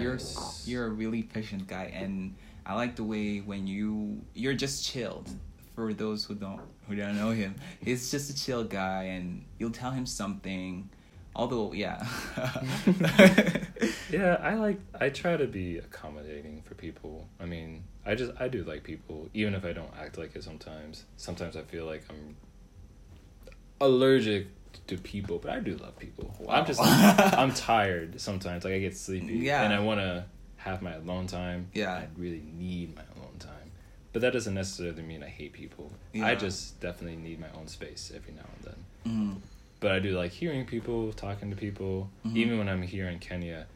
you're 0.00 0.18
you're 0.64 0.86
a 0.86 0.90
really 0.90 1.22
patient 1.22 1.66
guy, 1.66 1.92
and 1.92 2.34
I 2.64 2.74
like 2.74 2.96
the 2.96 3.04
way 3.04 3.38
when 3.38 3.66
you 3.66 4.22
you're 4.34 4.54
just 4.54 4.84
chilled. 4.84 5.28
For 5.74 5.94
those 5.94 6.24
who 6.24 6.34
don't 6.34 6.60
who 6.88 6.94
don't 6.96 7.16
know 7.16 7.30
him, 7.30 7.54
he's 7.80 8.10
just 8.10 8.28
a 8.30 8.34
chill 8.44 8.64
guy, 8.64 9.04
and 9.04 9.44
you'll 9.58 9.70
tell 9.70 9.90
him 9.90 10.04
something, 10.06 10.90
although 11.34 11.72
yeah. 11.72 12.06
Yeah 14.10 14.36
i 14.42 14.54
like 14.54 14.78
i 15.00 15.08
try 15.08 15.36
to 15.36 15.46
be 15.46 15.78
accommodating 15.78 16.62
for 16.62 16.74
people. 16.74 17.26
I 17.40 17.46
mean 17.46 17.84
i 18.06 18.14
just 18.14 18.32
i 18.38 18.46
do 18.48 18.62
like 18.64 18.84
people 18.84 19.28
even 19.34 19.54
if 19.54 19.64
i 19.64 19.72
don't 19.72 19.90
act 19.98 20.18
like 20.18 20.36
it 20.36 20.44
sometimes. 20.44 21.04
Sometimes 21.16 21.56
i 21.56 21.62
feel 21.62 21.86
like 21.86 22.04
i'm 22.10 22.36
allergic 23.80 24.48
to 24.86 24.96
people 24.98 25.38
but 25.38 25.50
i 25.50 25.60
do 25.60 25.76
love 25.78 25.98
people. 25.98 26.34
I'm 26.48 26.66
just 26.66 26.80
i'm 26.82 27.52
tired 27.54 28.20
sometimes. 28.20 28.64
Like 28.64 28.74
i 28.74 28.78
get 28.78 28.96
sleepy 28.96 29.34
Yeah. 29.38 29.62
and 29.64 29.72
i 29.72 29.80
want 29.80 30.00
to 30.00 30.24
have 30.56 30.82
my 30.82 30.92
alone 30.94 31.26
time. 31.26 31.68
Yeah. 31.74 31.92
i 31.94 32.06
really 32.16 32.42
need 32.56 32.94
my 32.94 33.02
but 34.12 34.20
that 34.22 34.32
doesn't 34.32 34.54
necessarily 34.54 35.02
mean 35.02 35.22
i 35.22 35.28
hate 35.28 35.52
people 35.52 35.90
Yeah. 36.12 36.26
i 36.26 36.34
just 36.34 36.80
definitely 36.80 37.16
need 37.16 37.40
my 37.40 37.50
own 37.58 37.66
space 37.68 38.12
every 38.14 38.34
now 38.34 38.46
and 38.56 38.64
then 38.64 38.84
Mhm. 39.14 39.40
but 39.80 39.90
I 39.92 39.98
do 39.98 40.16
like 40.16 40.30
hearing 40.30 40.64
people, 40.64 41.12
talking 41.12 41.50
to 41.50 41.56
people. 41.56 42.08
Mhm. 42.24 42.36
Even 42.36 42.58
when 42.58 42.68
I'm 42.68 42.82
here 42.82 43.08
in 43.08 43.18
Kenya, 43.18 43.66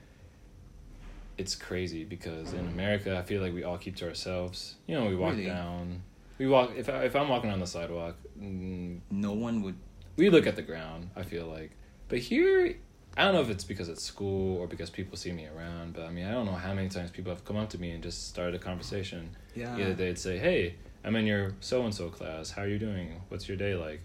it's 1.37 1.55
crazy 1.57 2.05
because 2.05 2.53
in 2.53 2.65
America, 2.69 3.19
I 3.19 3.23
feel 3.23 3.43
like 3.43 3.53
we 3.53 3.65
all 3.65 3.77
keep 3.77 3.97
to 3.97 4.07
ourselves. 4.09 4.77
You 4.87 4.95
know, 4.95 5.07
we 5.07 5.17
walk 5.17 5.33
Really? 5.33 5.47
down, 5.47 6.03
we 6.39 6.47
walk. 6.47 6.73
If 6.77 6.89
I, 6.89 7.05
if 7.05 7.15
I'm 7.17 7.29
walking 7.29 7.51
on 7.51 7.59
the 7.59 7.67
sidewalk, 7.67 8.17
mm, 8.41 9.01
no 9.11 9.33
one 9.33 9.63
would 9.63 9.75
we 10.17 10.31
look 10.31 10.47
at 10.47 10.55
the 10.57 10.63
ground. 10.63 11.11
I 11.17 11.25
feel 11.25 11.47
like, 11.47 11.73
but 12.09 12.21
here, 12.21 12.77
I 13.17 13.25
don't 13.25 13.35
know 13.35 13.41
if 13.43 13.51
it's 13.51 13.65
because 13.65 13.89
it's 13.89 14.03
school 14.05 14.57
or 14.59 14.67
because 14.69 14.89
people 14.91 15.17
see 15.17 15.33
me 15.33 15.47
around. 15.47 15.95
But 15.95 16.05
I 16.05 16.11
mean, 16.11 16.25
I 16.27 16.31
don't 16.33 16.47
know 16.47 16.53
how 16.53 16.73
many 16.73 16.89
times 16.89 17.11
people 17.11 17.33
have 17.33 17.45
come 17.45 17.57
up 17.57 17.69
to 17.71 17.79
me 17.79 17.91
and 17.91 18.03
just 18.03 18.29
started 18.29 18.55
a 18.55 18.59
conversation. 18.61 19.37
Yeah 19.57 19.77
Either 19.77 19.95
they'd 19.95 20.19
say, 20.19 20.39
"Hey, 20.39 20.75
I'm 21.05 21.17
in 21.17 21.27
your 21.27 21.55
so 21.61 21.83
and 21.85 21.95
so 21.95 22.09
class. 22.09 22.51
How 22.51 22.63
are 22.63 22.69
you 22.69 22.79
doing? 22.79 23.21
What's 23.29 23.49
your 23.49 23.57
day 23.57 23.75
like?" 23.75 24.01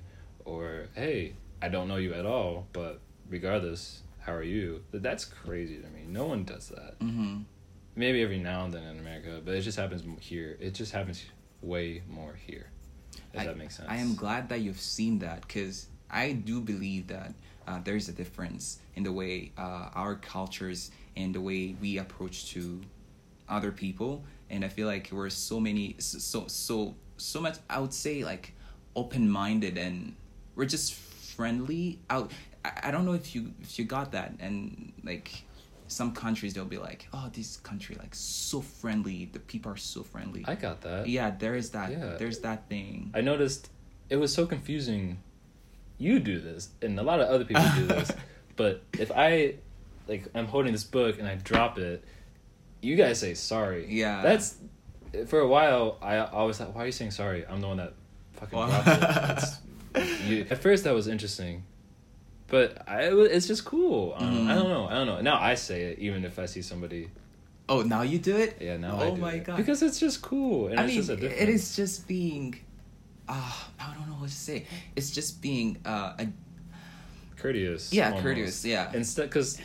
Or, 0.45 0.87
"Hey, 0.95 1.33
I 1.61 1.69
don't 1.69 1.87
know 1.87 1.97
you 1.97 2.13
at 2.13 2.25
all, 2.25 2.67
but 2.73 2.99
regardless, 3.29 4.01
how 4.19 4.33
are 4.33 4.43
you?" 4.43 4.83
Th- 4.91 5.03
That's 5.03 5.25
crazy 5.25 5.77
to 5.77 5.87
me. 5.89 6.01
No 6.07 6.25
one 6.25 6.43
does 6.43 6.69
that. 6.69 6.95
hmm 6.99 7.39
Maybe 7.95 8.21
every 8.23 8.39
now 8.39 8.63
and 8.65 8.73
then 8.73 8.83
in 8.83 8.99
America, 8.99 9.41
but 9.43 9.53
it 9.53 9.61
just 9.61 9.77
happens 9.77 10.03
here. 10.21 10.57
It 10.61 10.73
just 10.73 10.93
happens 10.93 11.23
way 11.61 12.01
more 12.09 12.33
here. 12.47 12.67
If 13.33 13.41
I, 13.41 13.45
that 13.47 13.57
makes 13.57 13.75
sense. 13.77 13.89
I 13.89 13.97
am 13.97 14.15
glad 14.15 14.47
that 14.49 14.61
you've 14.61 14.79
seen 14.79 15.19
that 15.19 15.41
because 15.41 15.87
I 16.09 16.31
do 16.31 16.61
believe 16.61 17.07
that 17.07 17.33
uh, 17.67 17.79
there 17.83 17.97
is 17.97 18.07
a 18.07 18.13
difference 18.13 18.79
in 18.95 19.03
the 19.03 19.11
way 19.11 19.51
uh, 19.57 19.89
our 19.93 20.15
cultures 20.15 20.89
and 21.17 21.35
the 21.35 21.41
way 21.41 21.75
we 21.81 21.97
approach 21.97 22.49
to 22.53 22.81
other 23.49 23.71
people, 23.73 24.23
and 24.51 24.63
I 24.63 24.67
feel 24.67 24.85
like 24.85 25.09
we're 25.11 25.29
so 25.29 25.59
many, 25.59 25.95
so 25.99 26.45
so 26.47 26.95
so 27.17 27.41
much. 27.41 27.57
I 27.69 27.79
would 27.79 27.93
say 27.93 28.23
like 28.23 28.53
open 28.95 29.29
minded, 29.29 29.77
and 29.77 30.15
we're 30.55 30.65
just 30.65 30.93
friendly. 30.93 31.99
Out. 32.09 32.31
I, 32.63 32.71
I 32.83 32.91
don't 32.91 33.05
know 33.05 33.13
if 33.13 33.33
you 33.33 33.53
if 33.61 33.79
you 33.79 33.85
got 33.85 34.11
that, 34.11 34.33
and 34.39 34.93
like 35.03 35.43
some 35.87 36.11
countries 36.13 36.53
they'll 36.53 36.65
be 36.65 36.77
like, 36.77 37.07
oh, 37.13 37.29
this 37.33 37.57
country 37.57 37.95
like 37.99 38.13
so 38.13 38.61
friendly. 38.61 39.29
The 39.31 39.39
people 39.39 39.71
are 39.71 39.77
so 39.77 40.03
friendly. 40.03 40.43
I 40.47 40.55
got 40.55 40.81
that. 40.81 41.07
yeah, 41.07 41.31
there 41.31 41.55
is 41.55 41.71
that. 41.71 41.91
Yeah. 41.91 42.17
There's 42.19 42.39
that 42.39 42.69
thing. 42.69 43.11
I 43.15 43.21
noticed 43.21 43.69
it 44.09 44.17
was 44.17 44.33
so 44.33 44.45
confusing. 44.45 45.19
You 45.97 46.19
do 46.19 46.39
this, 46.39 46.69
and 46.81 46.99
a 46.99 47.03
lot 47.03 47.21
of 47.21 47.29
other 47.29 47.45
people 47.45 47.65
do 47.75 47.87
this. 47.87 48.11
But 48.57 48.83
if 48.99 49.11
I, 49.11 49.55
like, 50.07 50.25
I'm 50.35 50.45
holding 50.45 50.71
this 50.71 50.83
book 50.83 51.17
and 51.17 51.27
I 51.27 51.35
drop 51.35 51.79
it, 51.79 52.03
you 52.81 52.95
guys 52.95 53.19
say 53.19 53.33
sorry. 53.35 53.85
Yeah. 53.89 54.21
That's 54.21 54.55
for 55.27 55.39
a 55.39 55.47
while. 55.47 55.97
I 56.01 56.17
always 56.19 56.57
thought, 56.57 56.73
why 56.75 56.83
are 56.83 56.85
you 56.87 56.91
saying 56.91 57.11
sorry? 57.11 57.45
I'm 57.47 57.61
the 57.61 57.67
one 57.67 57.77
that 57.77 57.93
fucking 58.33 58.57
dropped 58.57 59.43
it. 59.43 59.49
You, 60.25 60.45
at 60.49 60.57
first, 60.59 60.85
that 60.85 60.93
was 60.93 61.07
interesting, 61.09 61.63
but 62.47 62.81
I, 62.87 63.09
it's 63.11 63.45
just 63.45 63.65
cool. 63.65 64.13
Um, 64.15 64.47
Mhm. 64.47 64.49
I 64.49 64.55
don't 64.55 64.69
know. 64.69 64.87
I 64.87 64.93
don't 64.93 65.05
know. 65.07 65.19
Now 65.19 65.37
I 65.41 65.55
say 65.55 65.83
it, 65.91 65.99
even 65.99 66.23
if 66.23 66.39
I 66.39 66.45
see 66.45 66.61
somebody. 66.61 67.09
Oh, 67.67 67.81
now 67.81 68.01
you 68.03 68.17
do 68.17 68.37
it? 68.37 68.57
Yeah, 68.61 68.77
now 68.77 68.93
oh 68.93 68.99
I 69.01 69.05
do 69.07 69.11
Oh 69.11 69.15
my 69.17 69.33
it. 69.33 69.43
god. 69.43 69.57
because 69.57 69.81
it's 69.83 69.99
just 69.99 70.21
cool, 70.21 70.67
and 70.67 70.79
I 70.79 70.83
it's 70.85 70.93
mean, 70.93 70.97
just 71.03 71.09
a 71.09 71.43
it 71.43 71.49
is 71.49 71.75
just 71.75 72.07
being. 72.07 72.55
Ah, 73.27 73.69
I 73.81 73.93
don't 73.95 74.07
know 74.07 74.15
what 74.15 74.29
to 74.29 74.35
say. 74.35 74.65
It's 74.95 75.11
just 75.11 75.41
being 75.41 75.77
uh, 75.85 76.13
a 76.17 76.27
courteous. 77.35 77.91
Yeah, 77.91 78.05
almost. 78.05 78.23
courteous, 78.23 78.65
yeah. 78.65 78.91
Instead, 78.93 79.29
because 79.29 79.59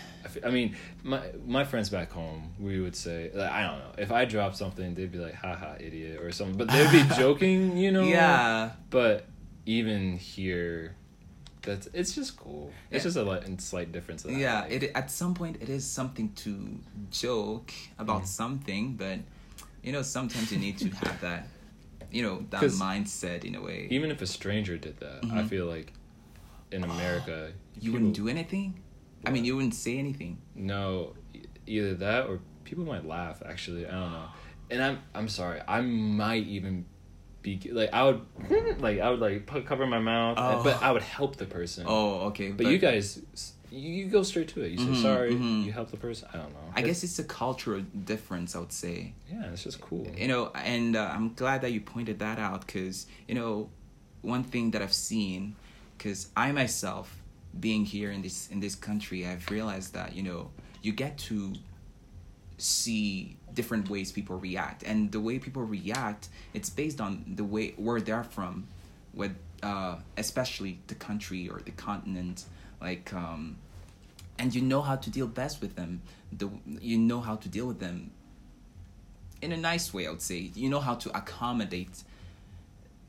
I 0.45 0.51
mean, 0.51 0.77
my 1.03 1.21
my 1.47 1.65
friends 1.65 1.89
back 1.91 2.11
home, 2.13 2.53
we 2.59 2.81
would 2.81 2.97
say, 2.97 3.31
like, 3.35 3.51
I 3.51 3.63
don't 3.67 3.79
know, 3.79 3.93
if 3.99 4.11
I 4.13 4.25
dropped 4.25 4.57
something, 4.57 4.95
they'd 4.95 5.13
be 5.13 5.19
like, 5.19 5.35
"Haha, 5.35 5.75
idiot," 5.81 6.21
or 6.21 6.33
something, 6.33 6.57
but 6.57 6.69
they'd 6.69 6.91
be 6.91 7.03
joking, 7.17 7.77
you 7.77 7.91
know. 7.93 8.03
yeah. 8.03 8.71
But 8.91 9.27
even 9.67 10.17
here, 10.19 10.97
that's 11.63 11.89
it's 11.93 12.15
just 12.15 12.37
cool. 12.37 12.73
It's 12.91 13.05
Yeah. 13.05 13.09
just 13.09 13.17
a 13.17 13.23
light, 13.23 13.61
slight 13.61 13.91
difference. 13.93 14.23
That 14.23 14.33
Yeah, 14.33 14.61
like. 14.63 14.73
it 14.83 14.93
at 14.95 15.11
some 15.11 15.35
point 15.35 15.59
it 15.61 15.69
is 15.69 15.85
something 15.85 16.33
to 16.45 16.79
joke 17.11 17.73
about 17.99 18.23
Mhm. 18.23 18.27
something, 18.27 18.95
but 18.97 19.19
you 19.83 19.93
know 19.93 20.03
sometimes 20.03 20.53
you 20.53 20.59
need 20.59 20.79
to 20.79 20.89
have 21.05 21.21
that, 21.21 21.49
you 22.11 22.23
know, 22.23 22.45
that 22.51 22.63
mindset 22.63 23.45
in 23.45 23.55
a 23.55 23.63
way. 23.63 23.87
even 23.91 24.11
if 24.11 24.23
a 24.23 24.27
stranger 24.27 24.77
did 24.77 24.97
that, 25.01 25.21
I 25.25 25.43
Mhm. 25.43 25.49
feel 25.49 25.67
like 25.67 25.93
in 26.71 26.83
America, 26.95 27.53
you 27.81 27.93
wouldn't 27.93 28.15
do 28.15 28.29
anything. 28.29 28.83
I 29.27 29.31
mean, 29.31 29.45
you 29.45 29.57
wouldn't 29.57 29.75
say 29.75 29.99
anything. 29.99 30.39
No, 30.55 31.15
either 31.67 31.95
that 31.95 32.27
or 32.27 32.41
people 32.65 32.85
might 32.85 33.05
laugh. 33.07 33.43
Actually, 33.45 33.87
I 33.87 33.91
don't 33.91 34.13
know. 34.13 34.27
And 34.71 34.83
I'm 34.83 34.99
I'm 35.15 35.29
sorry. 35.29 35.61
I 35.67 35.81
might 35.81 36.47
even 36.47 36.85
be 37.43 37.61
like 37.73 37.93
I 37.93 38.03
would 38.05 38.21
like 38.81 39.01
I 39.01 39.11
would 39.11 39.21
like 39.21 39.47
put, 39.47 39.67
cover 39.67 39.87
my 39.87 39.99
mouth, 40.01 40.37
Oh. 40.41 40.63
but 40.65 40.83
I 40.83 40.93
would 40.93 41.03
help 41.03 41.37
the 41.37 41.47
person. 41.47 41.85
Oh, 41.87 42.27
okay. 42.29 42.51
but, 42.51 42.67
you 42.67 42.79
guys, 42.79 43.21
you, 43.71 44.07
go 44.07 44.23
straight 44.23 44.49
to 44.49 44.63
it. 44.63 44.73
You 44.73 44.79
say 44.79 44.85
Mhm, 44.85 45.03
sorry. 45.03 45.33
mhm. 45.35 45.65
You 45.65 45.73
help 45.73 45.91
the 45.91 45.97
person. 45.97 46.29
I 46.33 46.37
don't 46.39 46.53
know. 46.53 46.59
I 46.75 46.81
It's- 46.81 46.87
guess 46.87 47.05
it's 47.05 47.19
a 47.19 47.25
cultural 47.25 47.83
difference. 48.05 48.55
I 48.57 48.61
would 48.61 48.73
say. 48.73 49.15
yeah, 49.31 49.51
it's 49.53 49.63
just 49.65 49.81
cool. 49.81 50.07
you 50.17 50.29
know 50.29 50.51
and 50.55 50.95
uh, 50.97 51.11
i'm 51.15 51.35
glad 51.35 51.61
that 51.63 51.73
you 51.73 51.81
pointed 51.81 52.19
that 52.21 52.39
out 52.39 52.61
because 52.67 53.07
you 53.29 53.35
know 53.35 53.69
one 54.23 54.43
thing 54.45 54.71
that 54.73 54.83
i've 54.83 54.93
seen 55.11 55.55
because 55.97 56.29
i 56.37 56.51
myself 56.53 57.23
being 57.61 57.85
here 57.85 58.11
in 58.11 58.23
this 58.23 58.49
in 58.51 58.61
this 58.61 58.75
country 58.75 59.27
i've 59.27 59.49
realized 59.51 59.95
that 59.95 60.15
you 60.15 60.23
know 60.23 60.51
you 60.83 60.93
get 60.93 61.17
to 61.19 61.53
see 62.59 63.37
different 63.55 63.89
ways 63.91 64.13
people 64.13 64.39
react 64.39 64.83
and 64.83 65.13
the 65.13 65.21
way 65.21 65.39
people 65.39 65.63
react 65.63 66.29
it's 66.55 66.71
based 66.71 67.01
on 67.01 67.25
the 67.37 67.45
way 67.45 67.75
where 67.77 68.01
they're 68.01 68.25
from 68.25 68.67
with 69.15 69.35
uh, 69.63 69.97
especially 70.19 70.79
the 70.87 70.95
country 70.95 71.49
or 71.49 71.61
the 71.65 71.71
continent 71.73 72.45
like 72.81 73.13
um, 73.15 73.57
and 74.39 74.55
you 74.55 74.61
know 74.61 74.83
how 74.83 74.97
to 74.97 75.11
deal 75.11 75.27
best 75.27 75.61
with 75.61 75.77
them 75.77 76.01
the 76.33 76.49
you 76.81 76.99
know 76.99 77.21
how 77.21 77.37
to 77.37 77.49
deal 77.49 77.67
with 77.67 77.81
them 77.81 78.11
in 79.43 79.53
a 79.53 79.57
nice 79.57 79.93
way, 79.93 80.07
I 80.07 80.11
would 80.11 80.23
say. 80.23 80.51
You 80.55 80.69
know 80.69 80.81
how 80.81 80.95
to 80.95 81.17
accommodate 81.17 82.03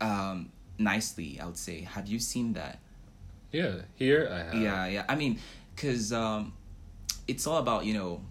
um, 0.02 0.52
nicely, 0.78 1.40
I 1.42 1.46
would 1.46 1.58
say. 1.58 1.82
Have 1.82 2.08
you 2.08 2.20
seen 2.20 2.54
that? 2.54 2.80
Yeah, 3.52 3.76
here 3.96 4.30
I 4.32 4.38
have. 4.38 4.54
Yeah, 4.56 4.88
yeah. 4.88 5.06
I 5.08 5.16
mean, 5.16 5.40
because 5.76 6.12
um, 6.14 6.54
it's 7.28 7.48
all 7.48 7.58
about, 7.58 7.86
you 7.86 7.94
know, 7.94 8.22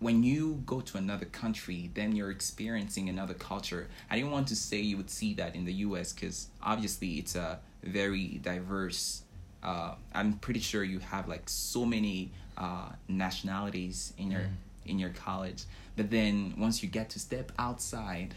when 0.00 0.22
you 0.22 0.62
go 0.66 0.80
to 0.80 0.98
another 0.98 1.24
country, 1.26 1.90
then 1.94 2.14
you're 2.14 2.30
experiencing 2.30 3.08
another 3.08 3.34
culture. 3.34 3.88
I 4.10 4.16
didn't 4.16 4.32
want 4.32 4.48
to 4.48 4.56
say 4.56 4.80
you 4.80 4.96
would 4.96 5.10
see 5.10 5.34
that 5.34 5.54
in 5.54 5.64
the 5.64 5.72
US 5.74 6.12
because 6.12 6.48
obviously 6.62 7.18
it's 7.18 7.34
a 7.36 7.60
very 7.82 8.40
diverse. 8.42 9.22
Uh, 9.62 9.94
I'm 10.12 10.34
pretty 10.34 10.60
sure 10.60 10.84
you 10.84 10.98
have 10.98 11.26
like 11.26 11.48
so 11.48 11.86
many 11.86 12.32
uh, 12.58 12.90
nationalities 13.08 14.12
in 14.18 14.30
your 14.30 14.40
Mm. 14.42 14.50
in 14.90 14.98
your 14.98 15.10
college, 15.10 15.64
but 15.96 16.10
then 16.10 16.52
once 16.58 16.82
you 16.82 16.88
get 16.90 17.08
to 17.10 17.18
step 17.18 17.50
outside 17.58 18.34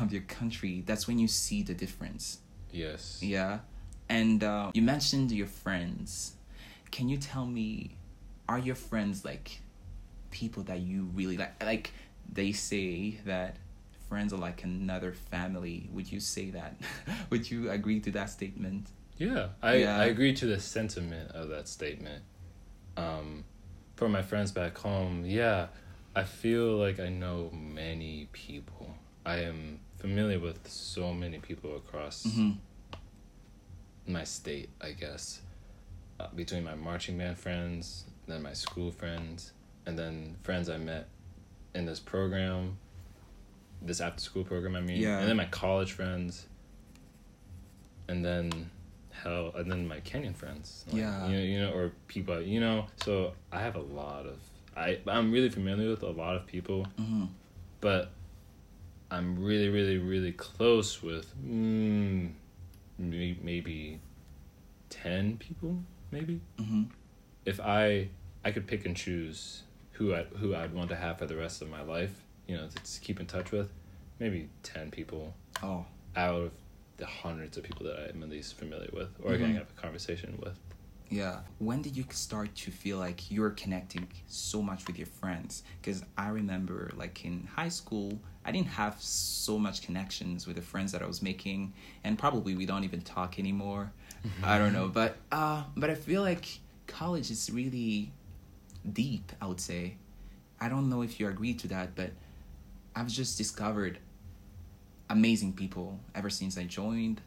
of 0.00 0.12
your 0.12 0.22
country, 0.22 0.84
that's 0.86 1.08
when 1.08 1.18
you 1.18 1.26
see 1.26 1.62
the 1.64 1.74
difference. 1.74 2.38
Yes. 2.70 3.18
Yeah. 3.20 3.58
And 4.10 4.42
uh, 4.42 4.72
you 4.74 4.82
mentioned 4.82 5.30
your 5.30 5.46
friends. 5.46 6.32
Can 6.90 7.08
you 7.08 7.16
tell 7.16 7.46
me, 7.46 7.96
are 8.48 8.58
your 8.58 8.74
friends 8.74 9.24
like 9.24 9.60
people 10.32 10.64
that 10.64 10.80
you 10.80 11.08
really 11.14 11.36
like? 11.36 11.62
Like 11.64 11.92
they 12.30 12.50
say 12.50 13.20
that 13.24 13.56
friends 14.08 14.32
are 14.32 14.38
like 14.38 14.64
another 14.64 15.12
family. 15.12 15.88
Would 15.92 16.10
you 16.10 16.18
say 16.18 16.50
that? 16.50 16.74
Would 17.30 17.48
you 17.48 17.70
agree 17.70 18.00
to 18.00 18.10
that 18.10 18.30
statement? 18.30 18.88
Yeah, 19.16 19.48
I, 19.62 19.76
Yeah. 19.76 19.98
I 19.98 20.04
agree 20.06 20.34
to 20.34 20.46
the 20.46 20.58
sentiment 20.58 21.30
of 21.30 21.48
that 21.50 21.68
statement. 21.68 22.24
Um, 22.96 23.44
for 23.94 24.08
my 24.08 24.22
friends 24.22 24.50
back 24.50 24.76
home, 24.76 25.24
yeah, 25.24 25.68
I 26.16 26.24
feel 26.24 26.76
like 26.76 26.98
I 26.98 27.10
know 27.10 27.50
many 27.52 28.28
people. 28.32 28.94
I 29.24 29.42
am 29.42 29.78
familiar 29.98 30.40
with 30.40 30.66
so 30.68 31.12
many 31.14 31.38
people 31.38 31.76
across 31.76 32.26
Mm-hmm. 32.26 32.50
My 34.12 34.24
state, 34.24 34.68
I 34.80 34.92
guess. 34.92 35.40
Uh, 36.18 36.28
between 36.34 36.64
my 36.64 36.74
marching 36.74 37.16
band 37.16 37.38
friends, 37.38 38.04
then 38.26 38.42
my 38.42 38.52
school 38.52 38.90
friends, 38.90 39.52
and 39.86 39.98
then 39.98 40.36
friends 40.42 40.68
I 40.68 40.76
met 40.76 41.08
in 41.74 41.86
this 41.86 41.98
program, 42.00 42.76
this 43.80 44.00
after 44.02 44.20
school 44.20 44.44
program, 44.44 44.76
I 44.76 44.80
mean, 44.80 45.00
Yeah. 45.00 45.18
and 45.20 45.28
then 45.28 45.36
my 45.36 45.46
college 45.46 45.92
friends, 45.92 46.46
and 48.08 48.24
then 48.24 48.70
hell, 49.10 49.52
and 49.56 49.70
then 49.70 49.86
my 49.88 50.00
Kenyan 50.00 50.34
friends. 50.34 50.84
Like, 50.88 50.96
Yeah. 51.00 51.26
You 51.26 51.36
know, 51.36 51.42
you 51.42 51.60
know, 51.60 51.72
or 51.72 51.92
people, 52.08 52.40
you 52.42 52.60
know. 52.60 52.86
So 53.04 53.32
I 53.52 53.60
have 53.60 53.76
a 53.76 53.80
lot 53.80 54.26
of. 54.26 54.38
I 54.76 54.98
I'm 55.06 55.32
really 55.32 55.48
familiar 55.50 55.88
with 55.90 56.02
a 56.02 56.10
lot 56.10 56.36
of 56.36 56.46
people, 56.46 56.86
Mm-hmm. 57.00 57.24
but 57.80 58.12
I'm 59.10 59.42
really, 59.42 59.68
really, 59.68 59.98
really 59.98 60.32
close 60.32 61.02
with 61.02 61.32
mm, 61.44 62.30
may- 63.00 63.38
maybe 63.42 64.00
ten 64.88 65.36
people, 65.38 65.82
maybe. 66.10 66.40
Mm-hmm. 66.58 66.84
If 67.44 67.60
I 67.60 68.08
I 68.44 68.50
could 68.52 68.66
pick 68.66 68.86
and 68.86 68.96
choose 68.96 69.62
who 69.92 70.14
I 70.14 70.24
who 70.24 70.54
I'd 70.54 70.72
want 70.74 70.90
to 70.90 70.96
have 70.96 71.18
for 71.18 71.26
the 71.26 71.36
rest 71.36 71.62
of 71.62 71.70
my 71.70 71.82
life, 71.82 72.22
you 72.46 72.56
know, 72.56 72.68
to 72.68 73.00
keep 73.00 73.20
in 73.20 73.26
touch 73.26 73.50
with, 73.52 73.72
maybe 74.18 74.48
ten 74.62 74.90
people 74.90 75.34
Oh. 75.62 75.84
out 76.16 76.34
of 76.42 76.50
the 76.96 77.06
hundreds 77.06 77.56
of 77.56 77.62
people 77.64 77.84
that 77.86 78.10
I'm 78.10 78.22
at 78.22 78.28
least 78.30 78.54
familiar 78.54 78.90
with 78.92 79.08
or 79.22 79.32
Mhm. 79.32 79.38
can 79.38 79.54
have 79.54 79.68
a 79.76 79.80
conversation 79.80 80.38
with. 80.42 80.58
Yeah. 81.08 81.40
When 81.58 81.82
did 81.82 81.96
you 81.96 82.04
start 82.10 82.54
to 82.56 82.70
feel 82.70 82.98
like 82.98 83.30
you're 83.30 83.50
connecting 83.50 84.06
so 84.26 84.62
much 84.62 84.86
with 84.86 84.96
your 84.96 85.06
friends? 85.08 85.62
Because 85.80 86.04
I 86.16 86.28
remember, 86.28 86.90
like 86.96 87.24
in 87.24 87.46
high 87.56 87.68
school, 87.70 88.20
I 88.50 88.52
didn't 88.52 88.70
have 88.70 89.00
so 89.00 89.60
much 89.60 89.80
connections 89.82 90.44
with 90.44 90.56
the 90.56 90.62
friends 90.62 90.90
that 90.90 91.02
I 91.02 91.06
was 91.06 91.22
making, 91.22 91.72
and 92.02 92.18
probably 92.18 92.56
we 92.56 92.66
don't 92.66 92.82
even 92.82 93.00
talk 93.00 93.38
anymore. 93.38 93.92
I 94.42 94.58
don't 94.58 94.72
know, 94.72 94.88
but 94.88 95.18
uh, 95.30 95.62
but 95.76 95.88
I 95.88 95.94
feel 95.94 96.22
like 96.22 96.58
college 96.88 97.30
is 97.30 97.48
really 97.52 98.10
deep. 98.92 99.30
I 99.40 99.46
would 99.46 99.60
say. 99.60 99.94
I 100.60 100.68
don't 100.68 100.90
know 100.90 101.02
if 101.02 101.20
you 101.20 101.28
agree 101.28 101.54
to 101.54 101.68
that, 101.68 101.94
but 101.94 102.10
I've 102.96 103.06
just 103.06 103.38
discovered 103.38 104.00
amazing 105.08 105.52
people 105.52 106.00
ever 106.16 106.28
since 106.28 106.58
I 106.58 106.64
joined, 106.64 107.20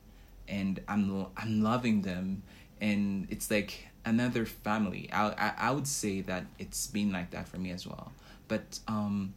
and 0.49 0.81
I'm 0.89 1.27
I'm 1.37 1.63
loving 1.63 2.01
them, 2.01 2.43
and 2.81 3.27
it's 3.29 3.49
like 3.49 3.87
another 4.03 4.45
family. 4.45 5.09
I 5.13 5.29
I, 5.29 5.53
I 5.69 5.71
would 5.71 5.87
say 5.87 6.19
that 6.19 6.47
it's 6.59 6.85
been 6.87 7.13
like 7.13 7.31
that 7.31 7.47
for 7.47 7.59
me 7.59 7.71
as 7.71 7.87
well. 7.87 8.11
But 8.49 8.79
um, 8.89 9.33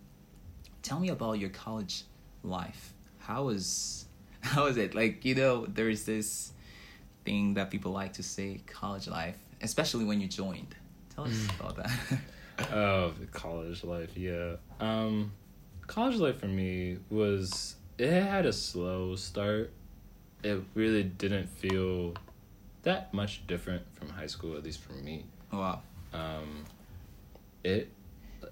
tell 0.87 1.01
me 1.01 1.09
about 1.09 1.41
your 1.41 1.51
college 1.51 2.05
life. 2.45 2.95
How 3.19 3.45
was 3.45 4.07
how 4.41 4.65
was 4.65 4.77
it? 4.77 4.95
Like 4.95 5.25
you 5.25 5.35
know, 5.35 5.67
there 5.67 5.91
is 5.91 6.05
this 6.05 6.53
thing 7.25 7.55
that 7.55 7.71
people 7.71 7.91
like 7.91 8.15
to 8.15 8.23
say, 8.23 8.61
college 8.67 9.09
life, 9.09 9.37
especially 9.61 10.05
when 10.05 10.21
you 10.21 10.29
joined. 10.29 10.75
Tell 11.15 11.25
us 11.25 11.49
about 11.59 11.77
that. 11.77 11.91
oh, 12.73 13.13
college 13.33 13.85
life, 13.85 14.17
yeah. 14.17 14.57
Um, 14.81 15.33
college 15.87 16.17
life 16.17 16.39
for 16.39 16.47
me 16.47 16.99
was 17.11 17.77
it 17.99 18.11
had 18.11 18.47
a 18.47 18.53
slow 18.53 19.17
start. 19.17 19.73
It 20.45 20.63
really 20.75 21.03
didn't 21.03 21.49
feel 21.49 22.15
that 22.83 23.13
much 23.13 23.47
different 23.49 23.83
from 23.95 24.09
high 24.11 24.29
school, 24.29 24.57
at 24.57 24.63
least 24.63 24.81
for 24.81 24.93
me. 24.93 25.25
wow. 25.53 25.83
Um, 26.15 26.65
it 27.65 27.91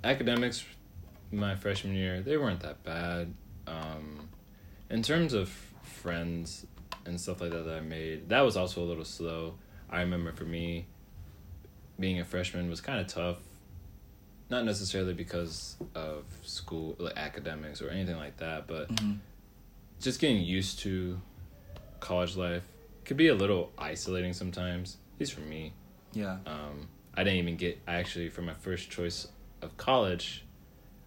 academics 0.03 0.65
my 1.35 1.55
freshman 1.57 1.95
year 1.95 2.21
they 2.21 2.37
weren't 2.37 2.61
that 2.61 2.83
bad. 2.85 3.35
Um, 3.67 4.29
in 4.91 5.03
terms 5.03 5.33
of 5.33 5.49
friends 5.83 6.67
and 7.07 7.21
stuff 7.21 7.41
like 7.41 7.51
that 7.51 7.65
that 7.65 7.77
I 7.77 7.81
made, 7.81 8.29
that 8.29 8.41
was 8.43 8.57
also 8.57 8.83
a 8.83 8.87
little 8.87 9.05
slow. 9.05 9.55
I 9.91 10.01
remember 10.01 10.33
for 10.33 10.45
me, 10.45 10.87
being 11.99 12.21
a 12.21 12.25
freshman 12.25 12.69
was 12.69 12.81
kind 12.81 13.01
of 13.01 13.07
tough. 13.07 13.39
Not 14.51 14.65
necessarily 14.65 15.15
because 15.15 15.77
of 15.95 16.25
school, 16.43 16.97
like 16.99 17.17
academics 17.17 17.81
or 17.81 17.89
anything 17.89 18.17
like 18.17 18.37
that, 18.39 18.67
but 18.67 18.89
Mhm. 18.89 19.19
just 20.01 20.21
getting 20.21 20.43
used 20.43 20.79
to 20.81 21.21
college 22.01 22.37
life 22.37 22.65
could 23.05 23.17
be 23.17 23.29
a 23.29 23.35
little 23.35 23.73
isolating 23.79 24.33
sometimes, 24.33 24.99
at 25.15 25.21
least 25.21 25.33
for 25.33 25.41
me 25.41 25.73
Yeah. 26.13 26.39
um, 26.47 26.89
I 27.15 27.25
didn't 27.25 27.39
even 27.39 27.57
get 27.57 27.81
I 27.87 27.95
actually 27.95 28.29
for 28.29 28.43
my 28.43 28.55
first 28.55 28.91
choice 28.91 29.29
of 29.63 29.77
college 29.77 30.45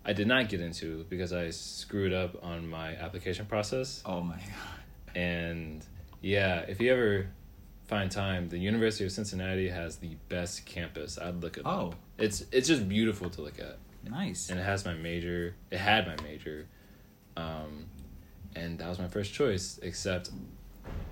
I 0.08 0.14
did 0.14 0.28
not 0.28 0.48
get 0.50 0.62
into 0.62 1.04
because 1.10 1.34
I 1.34 1.50
screwed 1.52 2.14
up 2.14 2.44
on 2.44 2.68
my 2.68 2.96
application 2.96 3.46
process 3.46 4.02
Oh 4.06 4.22
my 4.22 4.38
god. 4.38 5.16
and 5.16 5.86
yeah 6.22 6.60
if 6.62 6.79
you 6.81 6.92
ever 6.92 7.27
find 7.88 8.10
time 8.10 8.50
the 8.50 8.58
University 8.58 9.03
of 9.05 9.12
Cincinnati 9.12 9.70
has 9.70 9.98
the 9.98 10.16
best 10.29 10.66
campus 10.66 11.18
I'd 11.20 11.42
look 11.44 11.58
at 11.58 11.62
it 11.62 11.68
Oh. 11.68 11.90
up 11.90 11.96
it's 12.18 12.44
it's 12.51 12.68
just 12.68 12.88
beautiful 12.90 13.29
to 13.31 13.42
look 13.42 13.60
at 13.60 13.77
Nice. 14.10 14.50
and 14.50 14.60
it 14.60 14.64
has 14.64 14.86
my 14.86 14.94
major 14.94 15.55
it 15.72 15.77
had 15.77 16.08
my 16.08 16.16
major 16.24 16.68
um, 17.36 17.86
and 18.55 18.79
that 18.79 18.88
was 18.90 19.00
my 19.00 19.08
first 19.08 19.34
choice 19.34 19.79
except 19.84 20.31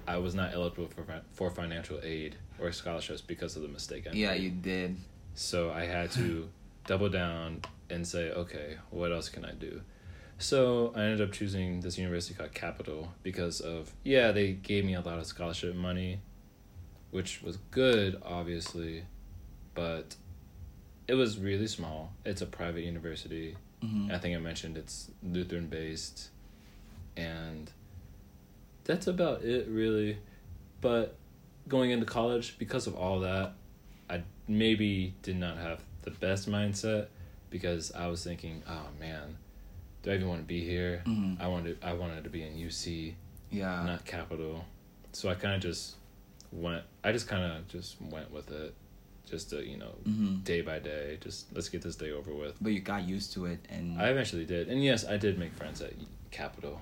I 0.07 0.17
was 0.17 0.33
not 0.35 0.53
eligible 0.53 0.87
for 0.87 1.03
for 1.33 1.49
financial 1.49 1.99
aid 2.01 2.35
or 2.59 2.71
scholarships 2.71 3.21
because 3.21 3.55
of 3.57 3.61
the 3.63 3.67
mistake 3.67 4.05
I 4.07 4.11
made. 4.11 4.19
Yeah, 4.19 4.33
you 4.33 4.49
did. 4.51 4.95
So 5.33 5.69
I 5.71 5.85
had 5.85 6.11
to 6.11 6.47
double 6.87 7.09
down 7.09 7.61
and 7.89 8.07
say, 8.07 8.31
okay, 8.31 8.77
what 8.89 9.11
else 9.11 9.29
can 9.29 9.45
I 9.45 9.51
do? 9.51 9.81
So 10.37 10.91
I 10.95 11.03
ended 11.03 11.21
up 11.21 11.31
choosing 11.31 11.79
this 11.79 11.97
university 11.97 12.33
called 12.33 12.53
Capital 12.53 13.13
because 13.23 13.61
of 13.61 13.93
yeah, 14.03 14.31
they 14.31 14.51
gave 14.53 14.83
me 14.85 14.93
a 14.95 15.01
lot 15.01 15.17
of 15.17 15.25
scholarship 15.25 15.75
money, 15.75 16.19
which 17.11 17.41
was 17.41 17.57
good, 17.71 18.21
obviously, 18.25 19.03
but 19.73 20.15
it 21.07 21.13
was 21.13 21.37
really 21.37 21.67
small. 21.67 22.11
It's 22.25 22.41
a 22.41 22.45
private 22.45 22.81
university. 22.83 23.55
Mhm. 23.81 24.11
I 24.11 24.17
think 24.17 24.35
I 24.35 24.39
mentioned 24.39 24.77
it's 24.77 25.09
Lutheran 25.23 25.67
based, 25.67 26.29
and 27.15 27.71
that's 28.83 29.07
about 29.07 29.43
it 29.43 29.67
really. 29.69 30.17
But 30.81 31.15
going 31.67 31.91
into 31.91 32.05
college, 32.05 32.57
because 32.57 32.87
of 32.87 32.95
all 32.95 33.21
that, 33.21 33.53
I 34.09 34.23
maybe 34.47 35.13
did 35.21 35.37
not 35.37 35.57
have 35.57 35.81
the 36.01 36.11
best 36.11 36.49
mindset 36.49 37.07
because 37.59 37.93
I 37.93 38.07
was 38.07 38.21
thinking, 38.21 38.61
oh 38.67 38.87
man, 38.99 39.37
do 40.03 40.11
I 40.11 40.15
even 40.15 40.27
want 40.27 40.41
to 40.41 40.45
be 40.47 40.61
here? 40.65 41.01
Mhm. 41.05 41.39
I 41.39 41.47
wanted 41.47 41.77
I 41.81 41.93
wanted 41.93 42.25
to 42.25 42.29
be 42.29 42.43
in 42.43 42.53
UC, 42.57 43.15
Yeah. 43.49 43.83
not 43.85 44.03
Capital. 44.05 44.65
So 45.13 45.29
I 45.29 45.35
kind 45.35 45.55
of 45.55 45.61
just 45.61 45.95
went. 46.51 46.83
I 47.01 47.13
just 47.13 47.27
kind 47.29 47.43
of 47.49 47.65
just 47.69 48.01
went 48.01 48.29
with 48.31 48.51
it, 48.51 48.73
just 49.25 49.49
to 49.51 49.65
you 49.65 49.77
know, 49.77 49.95
Mhm. 50.05 50.43
day 50.43 50.59
by 50.61 50.79
day. 50.79 51.17
Just 51.21 51.53
let's 51.55 51.69
get 51.69 51.81
this 51.81 51.95
day 51.95 52.11
over 52.11 52.33
with. 52.33 52.55
But 52.61 52.73
you 52.73 52.81
got 52.81 53.07
used 53.07 53.31
to 53.33 53.45
it, 53.45 53.59
and 53.69 53.97
I 54.01 54.09
eventually 54.09 54.45
did, 54.45 54.67
and 54.67 54.83
yes, 54.83 55.05
I 55.05 55.15
did 55.15 55.39
make 55.39 55.53
friends 55.53 55.81
at 55.81 55.93
Capital. 56.31 56.81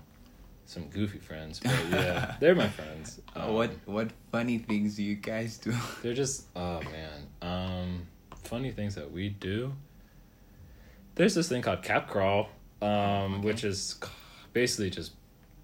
Some 0.66 0.88
goofy 0.90 1.20
friends, 1.20 1.60
but 1.60 1.70
yeah, 1.92 2.36
they're 2.40 2.56
my 2.56 2.70
friends. 2.70 3.20
Uh, 3.36 3.46
Um, 3.48 3.54
what 3.54 3.72
what 3.86 4.08
funny 4.32 4.58
things 4.58 4.96
do 4.96 5.04
you 5.04 5.16
guys 5.16 5.60
do? 5.60 5.72
They're 6.02 6.16
just 6.26 6.48
oh 6.56 6.82
man, 6.82 7.18
um, 7.44 8.08
funny 8.44 8.72
things 8.72 8.96
that 8.96 9.12
we 9.12 9.30
do. 9.30 9.74
There's 11.16 11.36
this 11.36 11.48
thing 11.50 11.62
called 11.62 11.84
cap 11.84 12.08
crawl, 12.10 12.50
um, 12.82 12.90
Okay. 12.90 13.38
which 13.48 13.64
is 13.64 14.00
basically 14.54 14.90
just 14.90 15.12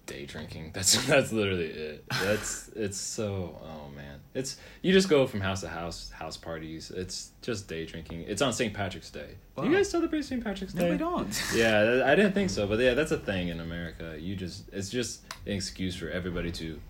day 0.06 0.26
drinking. 0.26 0.70
That's 0.74 1.06
that's 1.06 1.30
literally 1.32 1.66
it. 1.66 2.04
That's 2.22 2.68
it's 2.76 2.98
so 2.98 3.56
oh 3.62 3.90
man, 3.94 4.18
it's 4.34 4.56
you 4.82 4.92
just 4.92 5.08
go 5.08 5.26
from 5.26 5.40
house 5.40 5.60
to 5.60 5.68
house, 5.68 6.10
house 6.10 6.36
parties. 6.36 6.90
It's 6.90 7.30
just 7.42 7.68
day 7.68 7.86
drinking. 7.86 8.24
It's 8.26 8.42
on 8.42 8.52
St. 8.52 8.72
Patrick's 8.74 9.10
Day. 9.10 9.36
Do 9.56 9.68
you 9.68 9.76
guys 9.76 9.90
celebrate 9.90 10.24
St. 10.24 10.42
Patrick's 10.42 10.72
Day? 10.72 10.84
no, 10.86 10.90
we 10.92 10.96
don't. 10.98 11.42
yeah, 11.54 12.02
I 12.06 12.14
didn't 12.14 12.32
think 12.32 12.50
so, 12.50 12.66
but 12.66 12.78
yeah, 12.80 12.94
that's 12.94 13.12
a 13.12 13.18
thing 13.18 13.48
in 13.48 13.60
America. 13.60 14.16
You 14.18 14.34
just 14.36 14.68
it's 14.72 14.88
just 14.88 15.20
an 15.46 15.52
excuse 15.52 15.94
for 15.94 16.08
everybody 16.08 16.50
to 16.52 16.80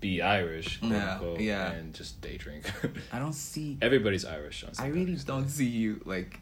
be 0.00 0.22
Irish, 0.22 0.78
quote 0.78 0.92
Yeah, 0.92 1.12
unquote, 1.12 1.40
yeah. 1.40 1.72
and 1.72 1.92
just 1.92 2.20
day 2.22 2.38
drink. 2.38 2.64
I 3.12 3.18
don't 3.18 3.34
see. 3.34 3.76
Everybody's 3.82 4.24
Irish. 4.24 4.62
On 4.64 4.70
I 4.70 4.72
St. 4.72 4.88
really 4.94 5.04
Patrick's 5.06 5.24
Day. 5.24 5.32
don't 5.34 5.48
see 5.50 5.66
you 5.66 6.00
like 6.06 6.40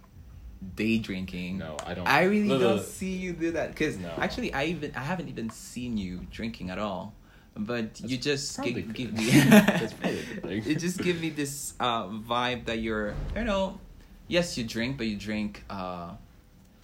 day 0.77 0.99
drinking. 0.99 1.59
No, 1.59 1.77
I 1.87 1.94
don't. 1.94 2.07
I 2.09 2.25
really 2.25 2.49
Look, 2.49 2.61
don't 2.61 2.77
look, 2.77 2.87
see 2.87 3.12
you 3.14 3.33
do 3.33 3.53
that 3.53 3.68
because 3.71 3.97
No. 3.99 4.12
actually 4.18 4.53
I 4.53 4.64
even 4.66 4.92
I 4.97 5.01
haven't 5.01 5.29
even 5.29 5.51
seen 5.51 5.97
you 5.97 6.27
drinking 6.31 6.71
at 6.71 6.79
all. 6.79 7.14
But 7.57 8.01
you 8.01 8.16
just 8.18 8.55
probably 8.57 8.83
give, 8.83 9.12
me 9.12 9.25
That's 9.51 9.92
probably 9.92 10.21
a 10.21 10.23
good 10.23 10.42
thing. 10.44 10.62
it 10.64 10.77
just 10.79 11.03
give 11.03 11.21
me 11.21 11.31
this 11.31 11.75
uh, 11.81 12.07
vibe 12.07 12.66
that 12.66 12.79
you're 12.79 13.14
you 13.35 13.42
know 13.42 13.81
yes 14.29 14.57
you 14.57 14.62
drink 14.62 14.97
but 14.97 15.07
you 15.09 15.16
drink 15.16 15.64
uh, 15.68 16.11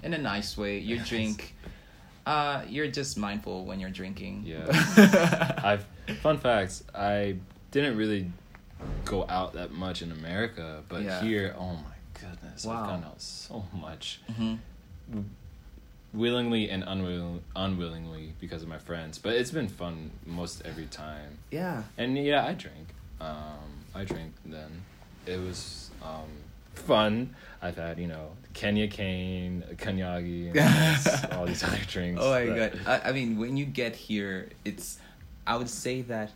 in 0.03 0.15
a 0.15 0.19
nice 0.19 0.57
way. 0.59 0.79
You 0.79 0.97
Yes. 0.97 1.09
drink 1.09 1.55
uh, 2.27 2.63
you're 2.69 2.89
just 2.89 3.19
mindful 3.19 3.67
when 3.67 3.79
you're 3.81 3.91
drinking. 3.91 4.43
Yeah. 4.47 4.67
I've 5.63 5.87
fun 6.23 6.39
facts. 6.39 6.83
I 6.95 7.37
didn't 7.71 7.97
really 7.97 8.31
go 9.05 9.27
out 9.29 9.53
that 9.55 9.71
much 9.73 10.03
in 10.03 10.11
America, 10.11 10.83
but 10.89 11.03
Yeah. 11.03 11.23
here, 11.23 11.55
oh 11.59 11.75
my 11.75 11.94
Wow. 12.65 12.83
I've 12.83 12.89
gone 12.91 13.05
out 13.05 13.21
so 13.21 13.65
much, 13.73 14.21
Mhm. 14.31 14.59
willingly 16.13 16.71
and 16.71 16.85
unwill- 16.85 17.41
unwillingly 17.57 18.33
because 18.41 18.63
of 18.63 18.69
my 18.69 18.79
friends. 18.79 19.19
But 19.19 19.35
it's 19.35 19.51
been 19.51 19.69
fun 19.69 20.11
most 20.27 20.63
every 20.65 20.87
time. 20.87 21.39
Yeah. 21.51 21.83
And 21.99 22.17
yeah, 22.17 22.45
I 22.47 22.53
drink. 22.55 22.89
Um, 23.21 23.85
I 23.95 24.05
drank 24.05 24.33
then. 24.45 24.83
It 25.27 25.39
was 25.39 25.91
um, 26.03 26.29
fun. 26.75 27.35
I've 27.63 27.77
had 27.77 27.99
you 27.99 28.07
know 28.07 28.33
Kenya 28.53 28.89
cane, 28.89 29.65
Konyagi, 29.77 30.55
and 30.55 31.33
all 31.39 31.47
these 31.47 31.65
other 31.65 31.79
drinks. 31.87 32.21
Oh 32.23 32.31
my 32.31 32.45
that- 32.47 32.85
god! 32.85 33.03
I, 33.05 33.09
I 33.09 33.13
mean, 33.13 33.39
when 33.39 33.57
you 33.57 33.65
get 33.65 33.97
here, 33.97 34.51
it's. 34.65 34.99
I 35.47 35.57
would 35.57 35.69
say 35.69 36.01
that 36.03 36.31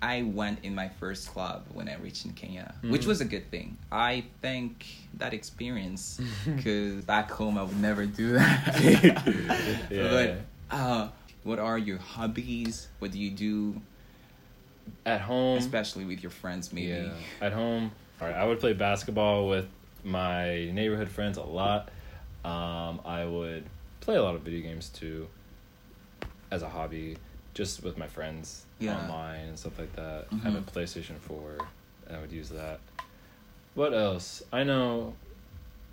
I 0.00 0.22
went 0.22 0.60
in 0.64 0.74
my 0.74 0.88
first 0.88 1.28
club 1.28 1.66
when 1.72 1.88
I 1.88 1.96
reached 1.96 2.24
in 2.24 2.32
Kenya, 2.32 2.74
which 2.82 3.02
Mhm. 3.02 3.06
was 3.06 3.20
a 3.20 3.24
good 3.24 3.50
thing. 3.50 3.76
I 3.90 4.24
think 4.42 4.86
that 5.14 5.34
experience, 5.34 6.20
because 6.46 7.04
back 7.04 7.30
home 7.30 7.58
I 7.58 7.64
would 7.64 7.80
never 7.80 8.06
do 8.06 8.32
that. 8.34 8.78
Yeah. 9.90 10.08
But 10.70 10.76
uh, 10.76 11.08
what 11.42 11.58
are 11.58 11.78
your 11.78 11.98
hobbies? 11.98 12.88
What 13.00 13.10
do 13.10 13.18
you 13.18 13.30
do, 13.30 13.80
At 15.04 15.20
home, 15.20 15.58
especially 15.58 16.04
with 16.04 16.22
your 16.22 16.30
friends? 16.30 16.72
Maybe. 16.72 16.88
Yeah. 16.88 17.12
At 17.40 17.52
home, 17.52 17.90
all 18.20 18.28
right, 18.28 18.36
I 18.36 18.44
would 18.44 18.60
play 18.60 18.74
basketball 18.74 19.48
with 19.48 19.66
my 20.04 20.70
neighborhood 20.70 21.08
friends 21.08 21.38
a 21.38 21.42
lot. 21.42 21.90
Um, 22.44 23.00
I 23.04 23.24
would 23.24 23.64
play 24.00 24.14
a 24.16 24.22
lot 24.22 24.34
of 24.36 24.42
video 24.42 24.60
games 24.62 24.88
too, 24.90 25.28
as 26.50 26.62
a 26.62 26.68
hobby, 26.68 27.16
just 27.54 27.82
with 27.82 27.98
my 27.98 28.06
friends 28.06 28.64
Yeah. 28.78 28.96
online 28.98 29.46
and 29.48 29.58
stuff 29.58 29.78
like 29.78 29.94
that. 29.96 30.26
I 30.32 30.36
have 30.36 30.54
a 30.54 30.60
Mhm. 30.60 30.64
PlayStation 30.72 31.16
Four, 31.18 31.58
and 32.06 32.16
I 32.16 32.20
would 32.20 32.32
use 32.32 32.48
that. 32.50 32.80
What 33.74 33.92
else? 33.94 34.42
I 34.52 34.64
know. 34.64 35.14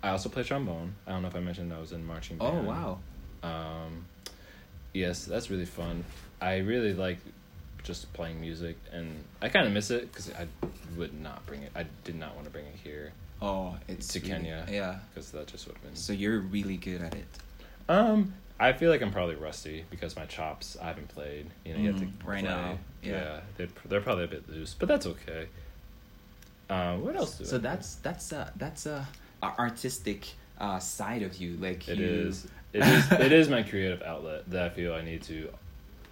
I 0.02 0.10
also 0.10 0.28
play 0.28 0.42
trombone. 0.44 0.94
I 1.06 1.12
don't 1.12 1.22
know 1.22 1.28
if 1.28 1.34
I 1.36 1.40
mentioned 1.40 1.72
I 1.72 1.80
was 1.80 1.92
in 1.92 2.04
marching 2.06 2.38
band. 2.38 2.66
Oh 2.66 2.70
wow. 2.70 2.98
Um, 3.42 4.06
yes, 4.92 5.24
that's 5.24 5.50
really 5.50 5.64
fun. 5.66 6.04
I 6.40 6.58
really 6.58 6.92
like 6.94 7.18
just 7.82 8.12
playing 8.12 8.40
music, 8.40 8.76
and 8.92 9.24
I 9.40 9.48
kind 9.48 9.66
of 9.66 9.72
miss 9.72 9.90
it 9.90 10.10
because 10.12 10.30
I 10.32 10.46
would 10.96 11.14
not 11.20 11.44
bring 11.46 11.62
it. 11.62 11.72
I 11.74 11.86
did 12.04 12.16
not 12.16 12.34
want 12.34 12.46
to 12.46 12.50
bring 12.52 12.66
it 12.66 12.74
here 12.82 13.12
Oh, 13.40 13.76
it's 13.88 14.08
to 14.08 14.18
really- 14.20 14.32
Kenya. 14.32 14.66
Yeah. 14.68 14.98
because 15.14 15.30
that 15.32 15.46
just 15.46 15.66
would 15.66 15.74
have 15.76 15.82
been. 15.84 15.96
So 15.96 16.12
you're 16.12 16.40
really 16.40 16.76
good 16.76 17.00
at 17.02 17.14
it. 17.14 17.26
Um, 17.88 18.34
I 18.58 18.72
feel 18.72 18.90
like 18.90 19.02
I'm 19.02 19.10
probably 19.12 19.34
rusty 19.36 19.84
because 19.90 20.16
my 20.16 20.24
chops 20.24 20.76
I 20.80 20.86
haven't 20.86 21.08
played. 21.08 21.46
You 21.64 21.74
know, 21.74 21.80
you 21.80 21.86
have 21.92 21.96
Mm, 22.00 22.18
to 22.20 22.26
right 22.26 22.40
play. 22.42 22.50
now, 22.50 22.78
yeah. 23.02 23.40
they're 23.56 23.68
they're 23.84 24.00
probably 24.00 24.24
a 24.24 24.28
bit 24.28 24.48
loose, 24.48 24.74
but 24.78 24.88
that's 24.88 25.06
okay. 25.06 25.48
Um, 26.68 27.02
what 27.04 27.16
else? 27.16 27.38
Do 27.38 27.44
I 27.44 27.46
So 27.46 27.56
do? 27.58 27.62
that's 27.62 27.94
that's 27.96 28.32
a 28.32 28.52
that's 28.56 28.86
a, 28.86 29.06
a 29.42 29.46
artistic 29.58 30.26
uh, 30.58 30.78
side 30.78 31.22
of 31.22 31.36
you. 31.36 31.56
Like 31.58 31.88
It 31.88 31.98
you 31.98 32.06
is. 32.06 32.46
It 32.72 32.82
is. 32.84 33.10
it 33.12 33.32
is 33.32 33.48
my 33.48 33.62
creative 33.62 34.02
outlet 34.02 34.50
that 34.50 34.62
I 34.64 34.68
feel 34.68 34.92
I 34.92 35.00
need 35.00 35.22
to 35.24 35.48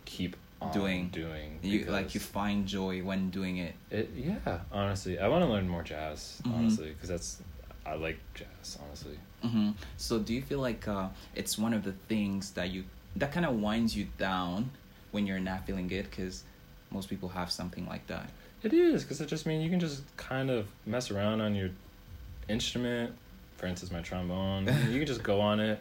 keep 0.07 0.35
on 0.63 0.73
Doing. 0.73 1.09
doing. 1.11 1.59
You 1.63 1.85
like 1.87 2.15
you 2.15 2.21
because 2.21 2.27
find 2.27 2.67
joy 2.67 3.03
when 3.03 3.29
doing 3.31 3.59
it. 3.59 3.75
It 3.91 4.11
yeah. 4.17 4.61
Honestly, 4.73 5.19
I 5.19 5.29
want 5.29 5.45
to 5.45 5.51
learn 5.51 5.69
more 5.69 5.83
jazz. 5.83 6.41
Mhm. 6.47 6.55
Honestly, 6.55 6.89
because 6.91 7.09
that's 7.11 7.43
I 7.85 7.95
like 7.97 8.19
jazz. 8.35 8.79
Honestly, 8.87 9.19
hmm 9.45 9.71
So 9.97 10.19
do 10.19 10.33
you 10.35 10.43
feel 10.43 10.61
like 10.61 10.89
uh, 10.89 11.09
it's 11.35 11.59
one 11.59 11.75
of 11.75 11.83
the 11.85 11.93
things 12.09 12.51
that 12.53 12.71
you 12.71 12.85
that 13.17 13.31
kind 13.33 13.47
of 13.47 13.55
winds 13.61 13.97
you 13.97 14.07
down 14.19 14.71
when 15.13 15.27
you're 15.27 15.39
not 15.41 15.67
feeling 15.67 15.87
good? 15.89 16.09
Because 16.11 16.43
most 16.91 17.09
people 17.09 17.29
have 17.31 17.51
something 17.51 17.87
like 17.87 18.07
that. 18.09 18.29
it 18.63 18.73
is 18.73 19.03
because 19.05 19.21
it 19.21 19.29
just 19.29 19.47
means 19.47 19.63
you 19.65 19.71
can 19.71 19.81
just 19.81 20.03
kind 20.17 20.51
of 20.51 20.67
mess 20.87 21.11
around 21.11 21.41
on 21.41 21.55
your 21.55 21.71
instrument. 22.49 23.13
For 23.57 23.67
instance, 23.67 23.93
my 23.93 24.01
trombone. 24.01 24.67
you 24.91 24.99
can 24.99 25.07
just 25.07 25.23
go 25.23 25.41
on 25.41 25.61
it, 25.61 25.81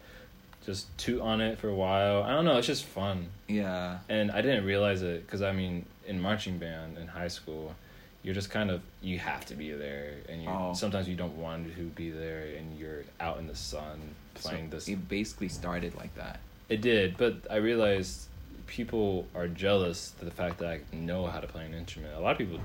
just 0.66 0.96
toot 0.98 1.22
on 1.22 1.42
it 1.42 1.58
for 1.60 1.70
a 1.70 1.76
while. 1.76 2.24
I 2.24 2.30
don't 2.32 2.46
know. 2.46 2.58
It's 2.58 2.68
just 2.68 2.86
fun. 2.86 3.28
Yeah. 3.48 4.00
and 4.10 4.32
I 4.32 4.42
didn't 4.42 4.66
realize 4.66 5.02
it 5.02 5.26
because 5.26 5.42
I 5.42 5.52
mean, 5.54 5.86
in 6.06 6.22
marching 6.22 6.58
band 6.58 6.98
in 6.98 7.08
high 7.08 7.28
school, 7.30 7.76
you're 8.24 8.34
just 8.34 8.50
kind 8.50 8.72
of 8.72 8.82
you 9.02 9.20
have 9.20 9.46
to 9.46 9.56
be 9.56 9.72
there, 9.72 10.14
and 10.30 10.42
you 10.42 10.50
Oh. 10.50 10.74
sometimes 10.74 11.08
you 11.08 11.16
don't 11.16 11.38
want 11.38 11.76
to 11.76 11.84
be 11.84 12.10
there, 12.10 12.46
and 12.58 12.78
you're 12.80 13.04
out 13.20 13.38
in 13.38 13.48
the 13.48 13.56
sun 13.56 14.00
playing 14.36 14.70
so 14.70 14.76
this. 14.78 14.88
It 14.88 15.08
basically 15.08 15.50
started 15.50 15.96
like 15.96 16.16
that. 16.16 16.40
It 16.70 16.82
did, 16.82 17.18
but 17.18 17.36
I 17.52 17.58
realized 17.58 18.28
people 18.68 19.28
are 19.36 19.48
jealous 19.48 20.12
to 20.20 20.26
the 20.26 20.32
fact 20.32 20.58
that 20.60 20.70
I 20.70 20.80
know 20.96 21.28
how 21.28 21.40
to 21.40 21.48
play 21.48 21.66
an 21.66 21.74
instrument. 21.74 22.16
A 22.16 22.20
lot 22.20 22.32
of 22.32 22.38
people 22.38 22.60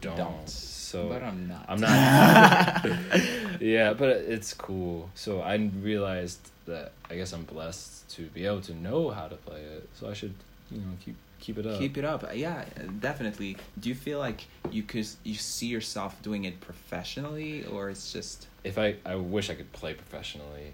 don't. 0.00 0.16
Don't. 0.16 0.48
So 0.48 1.08
but 1.08 1.22
I'm 1.22 1.48
not. 1.48 1.64
I'm 1.68 1.80
not. 1.80 3.60
yeah, 3.60 3.92
but 3.92 4.08
it's 4.10 4.54
cool. 4.54 5.10
So 5.14 5.40
I 5.40 5.56
realized 5.56 6.50
that 6.66 6.92
I 7.10 7.16
guess 7.16 7.32
I'm 7.32 7.44
blessed 7.44 8.08
to 8.16 8.22
be 8.26 8.46
able 8.46 8.60
to 8.62 8.74
know 8.74 9.10
how 9.10 9.26
to 9.28 9.36
play 9.36 9.60
it. 9.60 9.88
So 9.94 10.08
I 10.08 10.12
should, 10.14 10.34
you 10.70 10.78
know, 10.78 10.92
keep 11.04 11.16
keep 11.44 11.58
it 11.58 11.66
up. 11.66 11.78
Keep 11.78 11.98
it 11.98 12.04
up. 12.12 12.20
Yeah, 12.34 12.64
definitely. 13.00 13.56
Do 13.80 13.88
you 13.90 13.94
feel 14.06 14.18
like 14.18 14.40
you 14.70 14.82
could 14.82 15.06
you 15.24 15.34
see 15.34 15.66
yourself 15.76 16.10
doing 16.22 16.44
it 16.44 16.60
professionally, 16.60 17.64
or 17.66 17.90
it's 17.90 18.12
just 18.12 18.46
if 18.64 18.78
I 18.78 18.96
I 19.04 19.16
wish 19.16 19.50
I 19.50 19.54
could 19.54 19.70
play 19.72 19.92
professionally, 19.94 20.66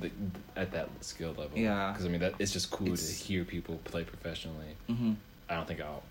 the, 0.00 0.10
at 0.56 0.72
that 0.72 0.88
skill 1.00 1.30
level. 1.30 1.56
Yeah. 1.56 1.92
Because 1.92 2.06
I 2.06 2.08
mean 2.08 2.20
that 2.20 2.34
it's 2.38 2.52
just 2.52 2.70
cool 2.70 2.88
It's- 2.88 3.06
to 3.08 3.24
hear 3.24 3.44
people 3.44 3.74
play 3.84 4.04
professionally. 4.04 4.72
hmm 4.88 5.12
I 5.48 5.54
don't 5.56 5.66
think 5.68 5.80
I'll. 5.80 6.02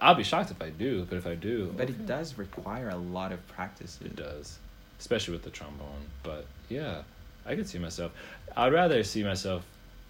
I'll 0.00 0.14
be 0.14 0.24
shocked 0.24 0.50
if 0.50 0.60
I 0.60 0.68
do, 0.70 1.06
but 1.08 1.16
if 1.16 1.26
I 1.26 1.34
do, 1.34 1.72
But 1.76 1.88
it 1.88 2.06
does 2.06 2.36
require 2.36 2.88
a 2.90 2.96
lot 2.96 3.32
of 3.32 3.40
practice. 3.48 3.98
It 4.04 4.14
does, 4.14 4.58
especially 4.98 5.32
with 5.32 5.42
the 5.44 5.50
trombone. 5.50 6.02
But 6.22 6.44
yeah, 6.68 7.02
I 7.46 7.54
could 7.56 7.66
see 7.66 7.78
myself. 7.78 8.12
I'd 8.56 8.72
rather 8.74 9.02
see 9.04 9.22
myself 9.24 9.62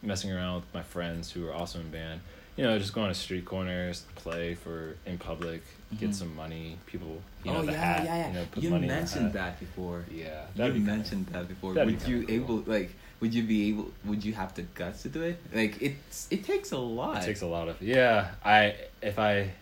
messing 0.02 0.32
around 0.32 0.54
with 0.56 0.74
my 0.74 0.82
friends 0.82 1.30
who 1.30 1.46
are 1.46 1.52
also 1.52 1.78
in 1.78 1.88
band. 1.90 2.20
You 2.60 2.66
know, 2.66 2.78
just 2.78 2.92
going 2.92 3.08
to 3.08 3.14
street 3.14 3.46
corners, 3.46 4.02
play 4.16 4.54
for 4.54 4.94
in 5.06 5.16
public, 5.16 5.62
get 5.98 6.10
Mhm. 6.10 6.14
some 6.14 6.36
money. 6.36 6.76
People, 6.84 7.22
you 7.42 7.50
oh 7.52 7.54
know, 7.54 7.62
the 7.64 7.72
yeah, 7.72 7.78
hat, 7.80 8.04
yeah, 8.04 8.16
yeah. 8.16 8.28
You, 8.28 8.34
know, 8.34 8.44
put 8.52 8.62
you 8.62 8.68
money 8.68 8.86
mentioned 8.86 9.32
that 9.32 9.58
before. 9.58 10.04
Yeah, 10.12 10.24
You 10.24 10.46
that'd 10.56 10.74
be 10.74 10.80
kinda- 10.80 10.94
mentioned 10.96 11.26
that 11.28 11.48
before. 11.48 11.72
that'd 11.72 11.88
be 11.88 12.10
you 12.10 12.18
kinda 12.26 12.42
cool. 12.44 12.58
able 12.58 12.70
like? 12.70 12.90
Would 13.20 13.32
you 13.32 13.44
be 13.44 13.70
able? 13.70 13.90
Would 14.04 14.22
you 14.26 14.34
have 14.34 14.52
the 14.54 14.60
guts 14.74 15.00
to 15.04 15.08
do 15.08 15.22
it? 15.22 15.38
Like 15.54 15.80
it's 15.80 16.28
it 16.30 16.44
takes 16.44 16.70
a 16.72 16.76
lot. 16.76 17.22
It 17.22 17.24
takes 17.24 17.40
a 17.40 17.46
lot 17.46 17.68
of 17.68 17.80
yeah. 17.80 18.32
I 18.44 18.76
if 19.00 19.18
I, 19.18 19.52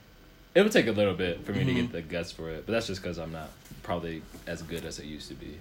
it 0.56 0.62
would 0.64 0.72
take 0.72 0.88
a 0.88 0.92
little 1.00 1.14
bit 1.14 1.44
for 1.46 1.52
me 1.52 1.62
to 1.62 1.70
Mhm. 1.70 1.76
get 1.76 1.92
the 1.92 2.02
guts 2.02 2.32
for 2.32 2.50
it, 2.50 2.66
but 2.66 2.72
that's 2.72 2.88
just 2.88 3.00
because 3.00 3.18
I'm 3.20 3.30
not 3.30 3.50
probably 3.84 4.22
as 4.48 4.60
good 4.62 4.84
as 4.84 4.98
I 4.98 5.04
used 5.04 5.28
to 5.28 5.34
be. 5.34 5.58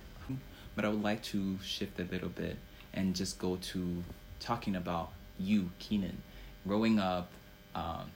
But 0.76 0.86
I 0.86 0.90
would 0.90 1.04
like 1.04 1.22
to 1.34 1.60
shift 1.64 2.00
a 2.00 2.04
little 2.06 2.30
bit 2.30 2.58
and 2.96 3.16
just 3.16 3.38
go 3.38 3.58
to 3.58 4.04
talking 4.40 4.76
about 4.76 5.12
you, 5.40 5.70
Keenan, 5.78 6.18
growing 6.68 7.00
up, 7.00 7.30
um, 7.76 8.12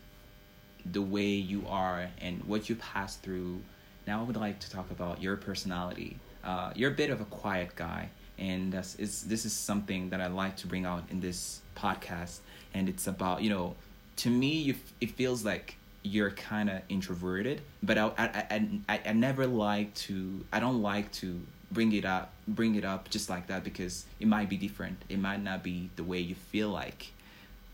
the 0.91 1.01
way 1.01 1.29
you 1.29 1.63
are 1.67 2.09
and 2.19 2.43
what 2.43 2.69
you 2.69 2.75
passed 2.75 3.21
through. 3.21 3.61
Now 4.07 4.21
I 4.21 4.23
would 4.23 4.35
like 4.35 4.59
to 4.59 4.69
talk 4.69 4.89
about 4.91 5.21
your 5.21 5.37
personality. 5.37 6.17
Uh, 6.43 6.71
you're 6.75 6.91
a 6.91 6.95
bit 6.95 7.09
of 7.11 7.21
a 7.21 7.25
quiet 7.25 7.75
guy, 7.75 8.09
and 8.39 8.73
that's, 8.73 8.93
this 8.95 9.45
is 9.45 9.53
something 9.53 10.09
that 10.09 10.19
I 10.19 10.27
like 10.27 10.57
to 10.57 10.67
bring 10.67 10.85
out 10.85 11.03
in 11.11 11.19
this 11.21 11.61
podcast. 11.75 12.39
And 12.73 12.89
it's 12.89 13.07
about 13.07 13.41
you 13.43 13.49
know, 13.49 13.75
to 14.17 14.29
me, 14.29 14.53
you, 14.53 14.75
it 14.99 15.11
feels 15.11 15.45
like 15.45 15.75
you're 16.03 16.31
kind 16.31 16.69
of 16.69 16.81
introverted, 16.89 17.61
but 17.83 17.97
I, 17.97 18.11
I, 18.17 18.69
I, 18.89 19.01
I 19.05 19.13
never 19.13 19.45
like 19.45 19.93
to. 19.95 20.43
I 20.51 20.59
don't 20.59 20.81
like 20.81 21.11
to 21.13 21.39
bring 21.71 21.93
it 21.93 22.05
up, 22.05 22.33
bring 22.47 22.75
it 22.75 22.83
up 22.83 23.09
just 23.09 23.29
like 23.29 23.47
that 23.47 23.63
because 23.63 24.05
it 24.19 24.27
might 24.27 24.49
be 24.49 24.57
different. 24.57 25.01
It 25.09 25.19
might 25.19 25.41
not 25.41 25.63
be 25.63 25.89
the 25.95 26.03
way 26.03 26.19
you 26.19 26.35
feel 26.35 26.69
like, 26.69 27.11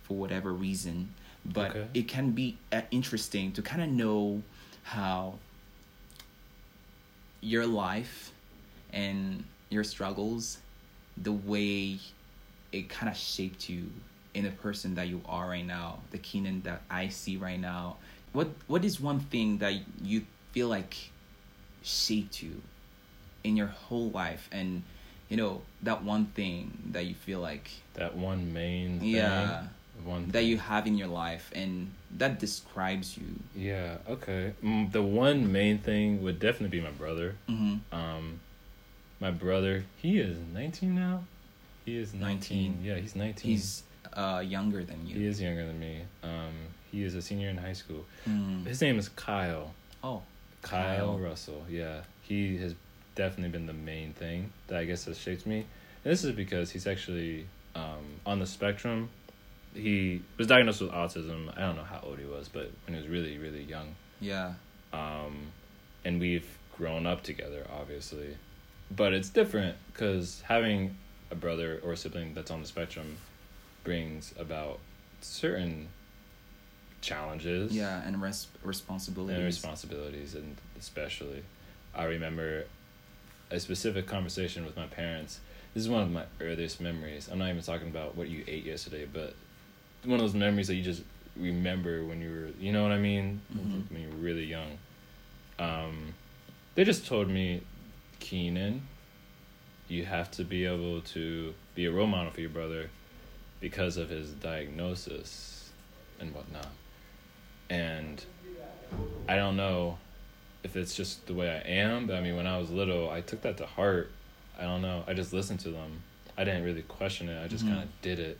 for 0.07 0.15
whatever 0.17 0.53
reason. 0.53 1.13
But 1.45 1.71
Okay. 1.71 1.87
it 1.93 2.07
can 2.07 2.31
be 2.31 2.57
uh, 2.71 2.81
interesting 2.91 3.51
to 3.53 3.61
kind 3.61 3.81
of 3.81 3.89
know 3.89 4.41
how 4.83 5.35
your 7.41 7.65
life 7.65 8.31
and 8.93 9.43
your 9.69 9.83
struggles, 9.83 10.57
the 11.17 11.31
way 11.31 11.99
it 12.71 12.89
kind 12.89 13.09
of 13.09 13.17
shaped 13.17 13.69
you 13.69 13.89
in 14.33 14.43
the 14.43 14.51
person 14.51 14.95
that 14.95 15.07
you 15.07 15.21
are 15.27 15.49
right 15.49 15.65
now, 15.65 15.99
the 16.11 16.17
Keenan 16.17 16.61
that 16.63 16.81
I 16.89 17.09
see 17.09 17.37
right 17.37 17.59
now. 17.59 17.97
What 18.33 18.49
what 18.67 18.83
is 18.85 18.99
one 18.99 19.19
thing 19.19 19.57
that 19.59 19.73
you 20.03 20.23
feel 20.51 20.67
like 20.67 20.95
shaped 21.83 22.41
you 22.41 22.61
in 23.43 23.55
your 23.55 23.67
whole 23.67 24.09
life 24.09 24.49
and 24.51 24.83
you 25.29 25.37
know 25.37 25.61
that 25.83 26.03
one 26.03 26.25
thing 26.27 26.77
that 26.91 27.05
you 27.05 27.15
feel 27.15 27.39
like 27.39 27.69
That 27.93 28.15
one 28.15 28.53
main 28.53 28.99
thing, 28.99 29.09
yeah 29.13 29.63
one 30.05 30.29
that 30.29 30.43
you 30.43 30.57
have 30.57 30.88
in 30.88 30.97
your 30.97 31.07
life 31.07 31.51
and 31.55 31.91
that 32.17 32.39
describes 32.39 33.17
you 33.17 33.25
Yeah, 33.55 33.97
okay. 34.10 34.53
Mm, 34.63 34.91
the 34.91 35.01
one 35.01 35.51
main 35.51 35.79
thing 35.79 36.21
would 36.23 36.39
definitely 36.39 36.79
be 36.79 36.83
my 36.83 36.91
brother. 36.91 37.36
mm-hmm. 37.49 37.95
Um, 37.95 38.39
my 39.19 39.31
brother, 39.31 39.83
he 39.97 40.19
is 40.19 40.38
19 40.53 40.93
now. 40.93 41.23
He 41.86 41.97
is 41.97 42.13
19. 42.13 42.71
19. 42.73 42.79
Yeah, 42.83 42.95
he's 42.95 43.15
19. 43.15 43.51
he's 43.51 43.83
uh 44.13 44.41
younger 44.45 44.83
than 44.86 45.05
you 45.05 45.15
he 45.19 45.25
is 45.25 45.41
younger 45.41 45.65
than 45.65 45.79
me. 45.79 46.01
Um, 46.23 46.53
he 46.91 47.03
is 47.03 47.15
a 47.15 47.21
senior 47.21 47.49
in 47.49 47.57
high 47.57 47.73
school. 47.73 48.05
Mm. 48.27 48.65
His 48.65 48.81
name 48.81 48.97
is 48.99 49.10
Kyle. 49.10 49.73
oh 50.03 50.21
Kyle, 50.62 50.97
Kyle. 50.97 51.19
Russell. 51.19 51.65
Yeah, 51.69 52.01
he 52.21 52.57
has 52.57 52.75
definitely 53.15 53.49
been 53.51 53.65
the 53.67 53.73
main 53.73 54.13
thing 54.13 54.51
that 54.67 54.77
I 54.79 54.86
guess 54.86 55.05
has 55.05 55.17
shaped 55.17 55.45
me. 55.45 55.65
And 56.03 56.13
this 56.13 56.23
is 56.23 56.31
because 56.31 56.71
he's 56.71 56.88
actually 56.88 57.47
um, 57.75 58.05
on 58.25 58.39
the 58.39 58.45
spectrum. 58.45 59.10
He 59.77 60.21
was 60.37 60.47
diagnosed 60.47 60.81
with 60.81 60.91
autism. 60.91 61.55
I 61.55 61.61
don't 61.61 61.75
know 61.75 61.83
how 61.83 62.01
old 62.03 62.19
he 62.19 62.25
was, 62.25 62.49
but 62.49 62.71
when 62.85 62.95
he 62.95 63.01
was 63.01 63.07
really, 63.09 63.37
really 63.37 63.63
young. 63.63 63.95
yeah 64.19 64.53
um, 64.93 65.47
and 66.05 66.19
we've 66.19 66.47
grown 66.77 67.05
up 67.05 67.21
together, 67.23 67.65
obviously. 67.71 68.37
But 68.89 69.13
it's 69.13 69.29
different 69.29 69.75
because 69.91 70.41
having 70.47 70.95
a 71.29 71.35
brother 71.35 71.79
or 71.83 71.91
a 71.93 71.97
sibling 71.97 72.33
that's 72.33 72.49
on 72.51 72.61
the 72.61 72.67
spectrum 72.67 73.17
brings 73.83 74.33
about 74.39 74.79
certain 75.21 75.89
challenges. 77.01 77.73
Yeah, 77.73 78.01
and 78.05 78.21
res- 78.21 78.47
responsibilities. 78.63 79.35
and 79.37 79.45
responsibilities 79.45 80.35
and 80.35 80.55
especially 80.79 81.43
i 81.95 82.03
remember 82.03 82.65
a 83.51 83.59
specific 83.59 84.05
conversation 84.07 84.65
with 84.65 84.75
my 84.75 84.87
parents 84.87 85.39
this 85.73 85.81
is 85.83 85.89
one 85.89 86.01
of 86.03 86.11
my 86.11 86.23
earliest 86.41 86.81
memories 86.81 87.29
i'm 87.31 87.39
not 87.39 87.49
even 87.49 87.61
talking 87.61 87.87
about 87.87 88.15
what 88.15 88.27
you 88.29 88.43
ate 88.47 88.63
yesterday 88.65 89.07
but 89.11 89.33
one 90.03 90.15
of 90.15 90.21
those 90.21 90.33
memories 90.33 90.67
that 90.67 90.75
you 90.75 90.83
just 90.83 91.03
remember 91.36 92.03
when 92.05 92.21
you 92.21 92.29
were 92.31 92.47
you 92.63 92.71
know 92.71 92.81
what 92.83 92.91
i 92.91 92.97
mean 92.97 93.41
Mhm. 93.53 93.89
when 93.91 94.01
you 94.01 94.10
were 94.10 94.15
really 94.15 94.45
young 94.45 94.77
um, 95.60 96.13
they 96.75 96.83
just 96.83 97.05
told 97.07 97.29
me 97.29 97.62
keenan 98.19 98.81
you 99.88 100.05
have 100.05 100.29
to 100.31 100.43
be 100.43 100.65
able 100.65 101.01
to 101.01 101.53
be 101.75 101.86
a 101.86 101.91
role 101.91 102.07
model 102.07 102.31
for 102.31 102.41
your 102.41 102.49
brother 102.49 102.89
because 103.60 103.97
of 103.97 104.10
his 104.10 104.31
diagnosis 104.31 105.69
and 106.19 106.33
whatnot 106.33 106.69
and 107.69 108.23
I 109.27 109.36
don't 109.36 109.57
know 109.57 109.97
if 110.63 110.75
it's 110.77 110.95
just 110.95 111.27
the 111.27 111.33
way 111.33 111.49
I 111.49 111.69
am, 111.69 112.07
but 112.07 112.15
I 112.15 112.21
mean, 112.21 112.36
when 112.38 112.47
I 112.47 112.57
was 112.57 112.69
little, 112.71 113.10
I 113.10 113.19
took 113.21 113.41
that 113.41 113.57
to 113.57 113.65
heart. 113.65 114.10
I 114.57 114.63
don't 114.63 114.81
know. 114.81 115.03
I 115.05 115.13
just 115.13 115.33
listened 115.33 115.60
to 115.62 115.69
them. 115.69 116.01
I 116.38 116.45
didn't 116.45 116.63
really 116.63 116.81
question 116.83 117.27
it. 117.27 117.43
I 117.43 117.47
just 117.49 117.65
Mhm. 117.65 117.69
kind 117.69 117.83
of 117.83 118.01
did 118.01 118.19
it, 118.19 118.38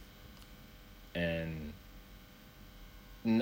and 1.18 1.74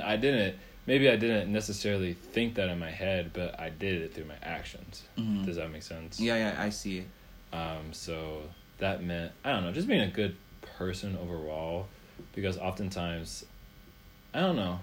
I 0.01 0.15
didn't. 0.17 0.55
Maybe 0.87 1.09
I 1.09 1.15
didn't 1.15 1.51
necessarily 1.51 2.13
think 2.13 2.55
that 2.55 2.69
in 2.69 2.77
my 2.79 2.91
head, 2.91 3.31
but 3.33 3.59
I 3.59 3.69
did 3.69 4.01
it 4.03 4.13
through 4.13 4.25
my 4.25 4.35
actions. 4.43 5.03
Mhm. 5.17 5.45
Does 5.45 5.55
that 5.55 5.71
make 5.71 5.81
sense? 5.83 6.19
Yeah, 6.19 6.35
yeah, 6.37 6.55
I 6.61 6.69
see 6.69 6.99
it. 6.99 7.07
Um, 7.53 7.91
so 7.91 8.43
that 8.77 9.03
meant 9.03 9.31
I 9.43 9.51
don't 9.51 9.63
know, 9.63 9.71
just 9.71 9.87
being 9.87 10.01
a 10.01 10.07
good 10.07 10.35
person 10.77 11.17
overall, 11.17 11.87
because 12.35 12.57
oftentimes, 12.57 13.45
I 14.33 14.41
don't 14.41 14.57
know, 14.57 14.79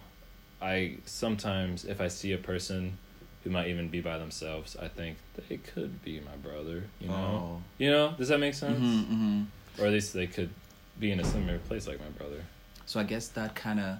I 0.60 0.96
sometimes 1.04 1.84
if 1.84 2.00
I 2.00 2.08
see 2.08 2.32
a 2.32 2.38
person 2.38 2.98
who 3.44 3.50
might 3.50 3.68
even 3.68 3.88
be 3.88 4.00
by 4.00 4.18
themselves, 4.18 4.76
I 4.80 4.88
think 4.88 5.18
they 5.48 5.56
could 5.58 6.02
be 6.04 6.20
my 6.20 6.36
brother. 6.36 6.84
You 7.00 7.08
know, 7.08 7.14
Oh. 7.14 7.62
you 7.78 7.90
know, 7.90 8.14
does 8.18 8.28
that 8.28 8.38
make 8.38 8.54
sense? 8.54 8.78
Mhm, 8.78 9.04
mhm. 9.06 9.46
Or 9.78 9.86
at 9.86 9.92
least 9.92 10.14
they 10.14 10.26
could 10.26 10.50
be 10.98 11.10
in 11.10 11.20
a 11.20 11.24
similar 11.24 11.58
place 11.58 11.86
like 11.86 12.00
my 12.00 12.08
brother. 12.18 12.44
So 12.92 13.00
I 13.00 13.04
guess 13.04 13.28
that 13.28 13.54
kind 13.54 13.80
of 13.80 13.96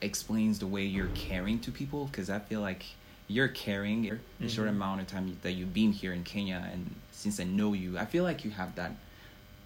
explains 0.00 0.58
the 0.58 0.66
way 0.66 0.82
you're 0.82 1.14
caring 1.14 1.60
to 1.60 1.70
people 1.70 2.06
because 2.06 2.28
I 2.28 2.40
feel 2.40 2.60
like 2.60 2.84
you're 3.28 3.46
caring 3.46 4.02
the 4.40 4.48
short 4.48 4.66
mm-hmm. 4.66 4.76
amount 4.76 5.02
of 5.02 5.06
time 5.06 5.38
that 5.42 5.52
you've 5.52 5.72
been 5.72 5.92
here 5.92 6.12
in 6.12 6.24
Kenya 6.24 6.68
and 6.72 6.92
since 7.12 7.38
I 7.38 7.44
know 7.44 7.72
you, 7.72 7.96
I 7.96 8.06
feel 8.06 8.24
like 8.24 8.44
you 8.44 8.50
have 8.50 8.74
that 8.74 8.96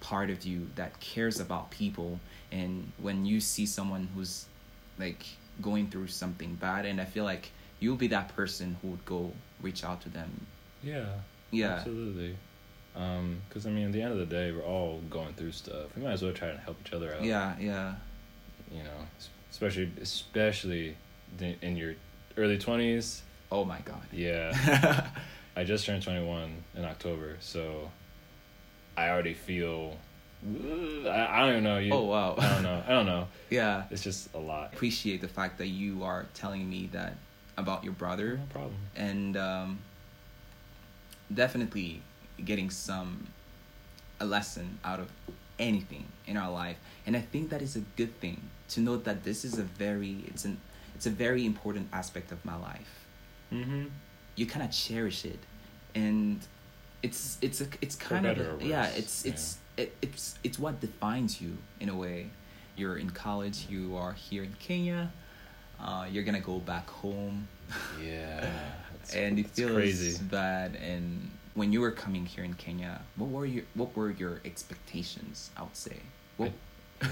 part 0.01 0.29
of 0.29 0.45
you 0.45 0.69
that 0.75 1.01
cares 1.01 1.41
about 1.41 1.71
people 1.71 2.21
and 2.53 2.93
when 2.99 3.25
you 3.25 3.41
see 3.41 3.65
someone 3.65 4.11
who's 4.15 4.45
like 4.99 5.25
going 5.63 5.89
through 5.89 6.09
something 6.09 6.55
bad 6.57 6.85
and 6.85 7.01
I 7.01 7.07
feel 7.07 7.25
like 7.25 7.51
you'll 7.81 7.97
be 7.97 8.09
that 8.09 8.37
person 8.37 8.77
who 8.83 8.89
would 8.89 9.07
go 9.07 9.33
reach 9.63 9.85
out 9.85 10.03
to 10.03 10.11
them. 10.11 10.47
Yeah. 10.83 11.07
Yeah. 11.51 11.77
Absolutely. 11.77 12.37
Um, 12.95 13.41
because 13.49 13.67
I 13.67 13.71
mean, 13.71 13.87
at 13.87 13.93
the 13.93 14.03
end 14.03 14.13
of 14.13 14.19
the 14.19 14.27
day, 14.27 14.53
we're 14.53 14.63
all 14.63 15.01
going 15.09 15.33
through 15.33 15.53
stuff. 15.53 15.97
We 15.97 16.03
might 16.03 16.13
as 16.13 16.23
well 16.23 16.35
try 16.35 16.53
to 16.53 16.59
help 16.59 16.77
each 16.85 16.93
other 16.93 17.15
out. 17.15 17.23
Yeah, 17.23 17.55
yeah. 17.59 17.95
You 18.75 18.83
know, 18.83 19.07
especially 19.51 19.91
especially 20.01 20.97
in 21.41 21.77
your 21.77 21.95
early 22.37 22.59
twenties. 22.59 23.23
Oh 23.53 23.65
my 23.65 23.79
god. 23.81 24.03
Yeah, 24.13 25.07
I 25.57 25.65
just 25.65 25.87
turned 25.87 26.03
twenty 26.03 26.25
one 26.27 26.65
in 26.75 26.85
October, 26.85 27.37
so 27.41 27.91
I 28.97 29.11
already 29.11 29.35
feel. 29.35 29.97
I, 31.07 31.27
I 31.31 31.41
don't 31.41 31.51
even 31.53 31.65
know. 31.65 31.79
You, 31.79 31.95
Oh, 31.95 32.03
wow. 32.05 32.35
I 32.37 32.49
don't 32.51 32.63
know. 32.65 32.83
I 32.87 32.91
don't 32.91 33.07
know. 33.07 33.29
yeah. 33.51 33.85
It's 33.91 34.03
just 34.03 34.35
a 34.35 34.39
lot. 34.39 34.75
appreciate 34.75 35.23
the 35.23 35.29
fact 35.29 35.57
that 35.59 35.69
you 35.69 36.05
are 36.05 36.27
telling 36.35 36.69
me 36.69 36.91
that 36.93 37.17
about 37.57 37.83
your 37.83 37.95
brother 37.95 38.37
No 38.37 38.45
problem. 38.53 38.75
and 38.95 39.37
um, 39.39 39.79
definitely 41.33 42.03
getting 42.45 42.69
some 42.71 43.27
a 44.21 44.25
lesson 44.27 44.79
out 44.85 45.01
of 45.01 45.09
anything 45.59 46.05
in 46.27 46.37
our 46.37 46.51
life 46.51 46.77
and 47.07 47.17
i 47.17 47.21
think 47.21 47.51
that 47.51 47.63
is 47.63 47.77
a 47.77 47.83
good 47.97 48.13
thing 48.21 48.41
to 48.69 48.81
know 48.81 48.97
that 48.97 49.25
this 49.25 49.45
is 49.45 49.59
a 49.59 49.63
very 49.63 50.17
it's 50.27 50.45
an 50.45 50.57
it's 50.95 51.07
a 51.07 51.11
very 51.11 51.45
important 51.45 51.87
aspect 51.93 52.33
of 52.33 52.45
my 52.45 52.57
life 52.57 52.93
Mm-hmm. 53.53 53.85
you 54.37 54.47
kind 54.47 54.65
of 54.65 54.73
cherish 54.73 55.25
it 55.25 55.39
and 55.95 56.41
it's 57.03 57.39
it's 57.43 57.61
a 57.61 57.67
it's 57.81 57.95
kind 57.95 58.27
of 58.27 58.37
yeah 58.63 58.87
it's 59.01 59.25
it's 59.25 59.59
it, 59.77 59.95
it's 60.03 60.37
it's 60.43 60.59
what 60.59 60.81
defines 60.81 61.41
you 61.41 61.57
in 61.79 61.89
a 61.89 61.95
way 62.05 62.31
you're 62.77 62.97
in 62.97 63.11
college 63.11 63.67
you 63.69 63.97
are 63.97 64.13
here 64.15 64.43
in 64.43 64.55
kenya 64.59 65.13
uh, 65.81 66.07
you're 66.11 66.25
gonna 66.25 66.41
go 66.41 66.59
back 66.59 66.89
home 66.89 67.47
Yeah. 68.03 68.49
And 69.15 69.39
it 69.39 69.49
feels 69.51 69.73
crazy. 69.73 70.19
bad 70.31 70.77
and 70.77 71.31
when 71.55 71.73
you 71.75 71.81
were 71.83 71.93
coming 72.05 72.25
here 72.27 72.43
in 72.51 72.55
kenya 72.55 73.03
what 73.17 73.29
were 73.31 73.47
your 73.47 73.65
what 73.75 73.95
were 73.97 74.11
your 74.11 74.41
expectations 74.51 75.51
i 75.59 75.63
would 75.63 75.77
say 75.77 75.99
what, 76.39 76.51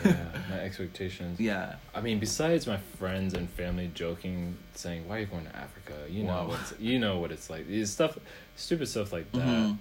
yeah, 0.05 0.15
my 0.51 0.59
expectations. 0.69 1.39
yeah 1.41 1.75
I 1.95 2.01
mean, 2.01 2.19
besides 2.19 2.67
my 2.67 2.79
friends 2.99 3.35
and 3.35 3.49
family 3.51 3.91
joking, 3.95 4.57
saying, 4.75 5.09
"Why 5.09 5.17
are 5.17 5.21
you 5.21 5.27
going 5.27 5.45
to 5.47 5.57
Africa?" 5.57 5.95
You 6.09 6.25
know, 6.25 6.45
what's, 6.49 6.75
you 6.81 6.99
know 6.99 7.19
what 7.19 7.31
it's 7.33 7.49
like. 7.51 7.67
It's 7.69 7.91
stuff, 7.91 8.19
stupid 8.57 8.89
stuff 8.89 9.13
like 9.13 9.31
that. 9.33 9.41
Mhm. 9.47 9.79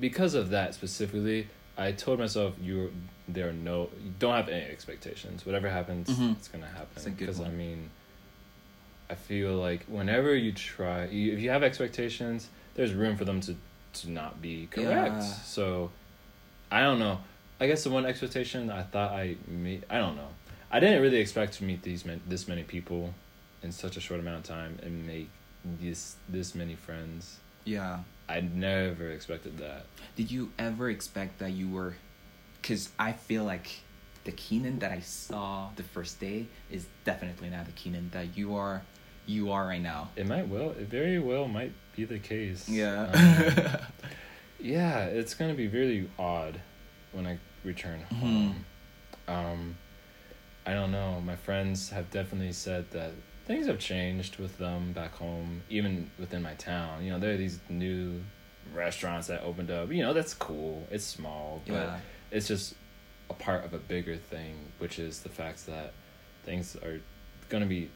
Because 0.00 0.34
of 0.34 0.50
that 0.50 0.74
specifically, 0.74 1.48
I 1.76 1.92
told 1.92 2.18
myself, 2.20 2.54
"You, 2.60 2.92
there 3.26 3.48
are 3.48 3.52
no, 3.52 3.90
you 4.04 4.12
don't 4.18 4.34
have 4.34 4.48
any 4.48 4.64
expectations. 4.64 5.44
Whatever 5.44 5.68
happens, 5.68 6.08
Mhm. 6.08 6.32
it's 6.36 6.48
gonna 6.48 6.66
happen." 6.66 6.88
That's 6.94 7.06
a 7.06 7.10
good 7.10 7.18
Because 7.26 7.40
I 7.40 7.48
mean, 7.50 7.90
I 9.10 9.14
feel 9.14 9.54
like 9.56 9.84
whenever 9.86 10.34
you 10.34 10.52
try, 10.52 11.06
you, 11.06 11.32
if 11.32 11.40
you 11.40 11.50
have 11.50 11.62
expectations, 11.62 12.48
there's 12.74 12.92
room 12.94 13.16
for 13.16 13.24
them 13.24 13.40
to 13.42 13.56
to 13.94 14.10
not 14.10 14.40
be 14.42 14.68
correct. 14.70 15.14
Yeah. 15.16 15.20
So, 15.20 15.90
I 16.70 16.82
don't 16.82 16.98
know. 16.98 17.20
I 17.60 17.66
guess 17.66 17.84
the 17.84 17.90
one 17.90 18.06
expectation 18.06 18.70
I 18.70 18.82
thought 18.82 19.10
I 19.12 19.36
made, 19.46 19.84
I 19.90 19.98
don't 19.98 20.16
know. 20.16 20.28
I 20.70 20.80
didn't 20.80 21.02
really 21.02 21.18
expect 21.18 21.54
to 21.54 21.64
meet 21.64 21.82
these 21.82 22.04
man, 22.04 22.20
this 22.28 22.46
many 22.46 22.62
people 22.62 23.14
in 23.62 23.72
such 23.72 23.96
a 23.96 24.00
short 24.00 24.20
amount 24.20 24.36
of 24.38 24.42
time 24.44 24.78
and 24.82 25.06
make 25.06 25.28
this 25.80 26.16
this 26.28 26.54
many 26.54 26.74
friends. 26.76 27.38
yeah 27.64 28.00
I 28.28 28.40
never 28.40 29.10
expected 29.10 29.58
that. 29.58 29.86
did 30.16 30.30
you 30.30 30.52
ever 30.58 30.88
expect 30.90 31.38
that 31.40 31.50
you 31.52 31.68
were 31.68 31.94
because 32.60 32.90
i 32.98 33.10
feel 33.12 33.44
like 33.44 33.68
the 34.24 34.32
keenan 34.32 34.78
that 34.80 34.92
i 34.92 35.00
saw 35.00 35.70
the 35.76 35.82
first 35.82 36.20
day 36.20 36.46
is 36.70 36.86
definitely 37.04 37.48
not 37.50 37.64
the 37.66 37.72
keenan 37.72 38.10
that 38.12 38.36
you 38.36 38.54
are 38.54 38.82
you 39.26 39.50
are 39.50 39.66
right 39.66 39.80
now 39.82 40.10
It 40.16 40.26
might 40.26 40.46
well, 40.48 40.70
it 40.70 40.88
very 40.88 41.18
well 41.18 41.48
might 41.48 41.72
be 41.96 42.04
the 42.04 42.18
case. 42.18 42.68
yeah 42.68 43.10
Um, 43.12 43.80
yeah, 44.60 45.04
it's 45.06 45.34
gonna 45.34 45.54
be 45.54 45.68
really 45.68 46.08
odd 46.18 46.60
when 47.12 47.26
I 47.26 47.38
return 47.64 48.00
Mhm. 48.10 48.16
home. 48.18 48.64
Um, 49.26 49.76
I 50.66 50.74
don't 50.74 50.92
know. 50.92 51.20
My 51.20 51.36
friends 51.36 51.90
have 51.90 52.10
definitely 52.10 52.52
said 52.52 52.90
that 52.90 53.12
things 53.46 53.66
have 53.66 53.78
changed 53.78 54.36
with 54.38 54.58
them 54.58 54.92
back 54.92 55.12
home, 55.14 55.62
even 55.70 56.10
within 56.18 56.42
my 56.42 56.54
town. 56.54 57.04
You 57.04 57.12
know, 57.12 57.18
there 57.18 57.32
are 57.32 57.36
these 57.38 57.60
new 57.68 58.22
restaurants 58.74 59.28
that 59.28 59.42
opened 59.42 59.70
up. 59.70 59.90
You 59.90 60.02
know, 60.02 60.12
that's 60.12 60.34
cool. 60.34 60.86
It's 60.90 61.04
small, 61.04 61.62
but 61.66 61.72
yeah 61.74 61.98
it's 62.30 62.48
just 62.48 62.74
a 63.30 63.34
part 63.34 63.64
of 63.64 63.74
a 63.74 63.78
bigger 63.78 64.16
thing, 64.16 64.54
which 64.78 64.98
is 64.98 65.20
the 65.20 65.28
fact 65.28 65.66
that 65.66 65.92
things 66.44 66.76
are 66.76 67.00
gonna 67.48 67.66
be 67.66 67.90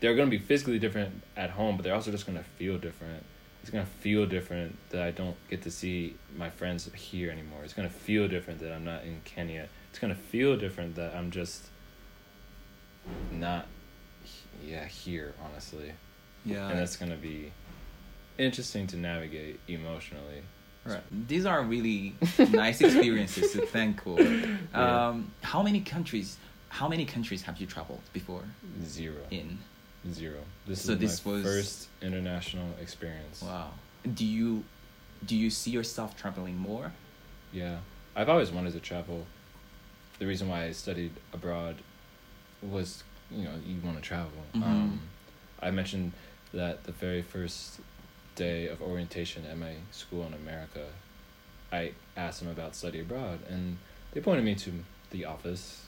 they're 0.00 0.14
gonna 0.14 0.30
be 0.30 0.38
physically 0.38 0.78
different 0.78 1.22
at 1.36 1.50
home, 1.50 1.76
but 1.76 1.82
they're 1.82 1.94
also 1.94 2.10
just 2.10 2.26
gonna 2.26 2.42
feel 2.58 2.76
different. 2.78 3.24
It's 3.64 3.70
gonna 3.70 3.86
feel 3.86 4.26
different 4.26 4.76
that 4.90 5.00
I 5.00 5.10
don't 5.10 5.36
get 5.48 5.62
to 5.62 5.70
see 5.70 6.16
my 6.36 6.50
friends 6.50 6.86
here 6.92 7.30
anymore. 7.30 7.64
It's 7.64 7.72
gonna 7.72 7.88
feel 7.88 8.28
different 8.28 8.60
that 8.60 8.74
I'm 8.74 8.84
not 8.84 9.04
in 9.04 9.22
Kenya. 9.24 9.68
It's 9.88 9.98
gonna 9.98 10.14
feel 10.14 10.58
different 10.58 10.96
that 10.96 11.14
I'm 11.14 11.30
just 11.30 11.70
not 13.32 13.66
yeah 14.62 14.84
here 14.84 15.34
honestly 15.44 15.92
yeah 16.44 16.68
and 16.68 16.78
that's 16.78 16.96
gonna 16.96 17.16
be 17.16 17.52
interesting 18.38 18.86
to 18.88 18.96
navigate 18.96 19.60
emotionally 19.68 20.42
Right. 20.86 21.00
These 21.28 21.46
are 21.46 21.62
really 21.62 22.14
nice 22.50 22.80
experiences 22.82 23.52
to 23.52 23.64
thank 23.64 24.02
for. 24.02 24.20
Yeah. 24.20 24.58
Um, 24.74 25.32
how 25.40 25.62
many 25.62 25.80
countries? 25.80 26.36
How 26.68 26.88
many 26.88 27.06
countries 27.06 27.40
have 27.40 27.58
you 27.58 27.66
traveled 27.66 28.02
before 28.12 28.42
zero 28.84 29.22
in? 29.30 29.56
Zero. 30.12 30.38
This 30.66 30.82
So 30.82 30.92
is 30.92 30.98
this 30.98 31.24
my 31.24 31.32
was- 31.32 31.42
first 31.42 31.88
international 32.02 32.68
experience. 32.80 33.42
Wow. 33.42 33.70
Do 34.12 34.24
you 34.24 34.64
do 35.24 35.34
you 35.36 35.48
see 35.48 35.70
yourself 35.70 36.16
traveling 36.16 36.58
more? 36.58 36.92
Yeah, 37.52 37.78
I've 38.14 38.28
always 38.28 38.50
wanted 38.50 38.72
to 38.74 38.80
travel. 38.80 39.26
The 40.18 40.26
reason 40.26 40.48
why 40.48 40.64
I 40.64 40.72
studied 40.72 41.12
abroad 41.32 41.76
was, 42.62 43.02
you 43.30 43.44
know, 43.44 43.54
you 43.66 43.80
want 43.82 43.96
to 43.96 44.02
travel. 44.02 44.32
Mhm. 44.54 44.62
Um, 44.62 45.00
I 45.60 45.70
mentioned 45.70 46.12
that 46.52 46.84
the 46.84 46.92
very 46.92 47.22
first 47.22 47.80
day 48.34 48.66
of 48.68 48.82
orientation 48.82 49.46
at 49.46 49.56
my 49.56 49.76
school 49.92 50.26
in 50.26 50.34
America, 50.34 50.86
I 51.72 51.92
asked 52.16 52.40
them 52.40 52.48
about 52.50 52.74
study 52.76 53.00
abroad, 53.00 53.40
and 53.48 53.78
they 54.12 54.20
pointed 54.20 54.44
me 54.44 54.54
to 54.56 54.84
the 55.10 55.24
office, 55.24 55.86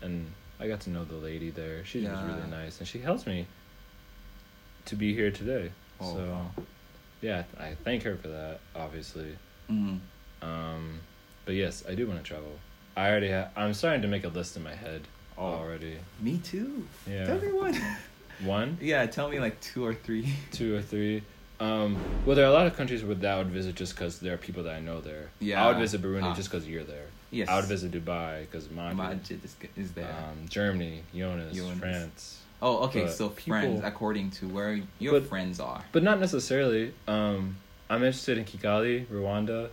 and 0.00 0.32
I 0.62 0.68
got 0.68 0.80
to 0.82 0.90
know 0.90 1.04
the 1.04 1.16
lady 1.16 1.50
there. 1.50 1.84
She 1.84 2.00
was 2.06 2.18
really 2.22 2.48
nice, 2.48 2.78
and 2.78 2.86
she 2.86 3.00
helps 3.00 3.26
me 3.26 3.46
to 4.84 4.94
be 4.94 5.12
here 5.12 5.30
today. 5.32 5.72
Oh, 6.00 6.14
so, 6.14 6.24
wow. 6.24 6.50
yeah, 7.20 7.42
I 7.58 7.74
thank 7.82 8.04
her 8.04 8.16
for 8.16 8.28
that. 8.28 8.60
Obviously, 8.76 9.36
Mm. 9.70 9.98
um, 10.40 11.00
but 11.44 11.54
yes, 11.54 11.84
I 11.88 11.94
do 11.96 12.06
want 12.06 12.18
to 12.20 12.24
travel. 12.24 12.58
I 12.96 13.08
already 13.10 13.30
ha- 13.32 13.48
I'm 13.56 13.74
starting 13.74 14.02
to 14.02 14.08
make 14.08 14.22
a 14.24 14.28
list 14.28 14.56
in 14.56 14.62
my 14.62 14.74
head 14.74 15.02
Oh. 15.36 15.44
already. 15.46 15.96
Me 16.20 16.38
too. 16.38 16.86
Yeah. 17.08 17.24
Tell 17.26 17.40
me 17.40 17.52
one. 17.52 17.74
One, 18.44 18.76
yeah, 18.80 19.06
tell 19.06 19.28
me 19.28 19.38
like 19.38 19.60
two 19.60 19.84
or 19.84 19.94
three. 19.94 20.34
two, 20.52 20.74
or 20.74 20.82
three. 20.82 21.22
Um, 21.60 21.96
well, 22.26 22.34
there 22.34 22.44
are 22.44 22.48
a 22.48 22.52
lot 22.52 22.66
of 22.66 22.74
countries 22.76 23.04
where 23.04 23.14
that 23.14 23.34
I 23.34 23.38
would 23.38 23.50
visit 23.52 23.76
just 23.76 23.94
because 23.94 24.18
there 24.18 24.34
are 24.34 24.38
people 24.38 24.64
that 24.64 24.74
I 24.74 24.80
know 24.80 25.00
there. 25.00 25.30
Yeah. 25.38 25.64
I 25.64 25.68
would 25.68 25.78
visit 25.78 26.02
Burundi 26.02 26.24
Ah. 26.24 26.34
just 26.34 26.50
because 26.50 26.66
you're 26.66 26.82
there. 26.82 27.06
Yes. 27.32 27.48
I 27.48 27.56
would 27.56 27.64
visit 27.64 27.90
Dubai 27.92 28.42
because 28.42 28.70
Majid. 28.70 28.96
Majid 28.98 29.44
is, 29.44 29.56
is 29.76 29.92
there. 29.92 30.04
Um, 30.06 30.46
Germany, 30.48 31.02
Jonas, 31.16 31.56
Jonas. 31.56 31.78
France. 31.78 32.38
oh, 32.60 32.84
okay. 32.84 33.04
but 33.04 33.12
So 33.14 33.30
people- 33.30 33.52
friends, 33.58 33.80
according 33.82 34.30
to 34.32 34.46
where 34.48 34.80
your 35.00 35.18
But- 35.18 35.28
friends 35.30 35.58
are. 35.58 35.82
But 35.92 36.02
not 36.04 36.20
necessarily. 36.20 36.92
Um, 37.08 37.56
I'm 37.90 38.04
interested 38.04 38.36
in 38.38 38.44
Kigali, 38.44 39.06
Rwanda. 39.06 39.70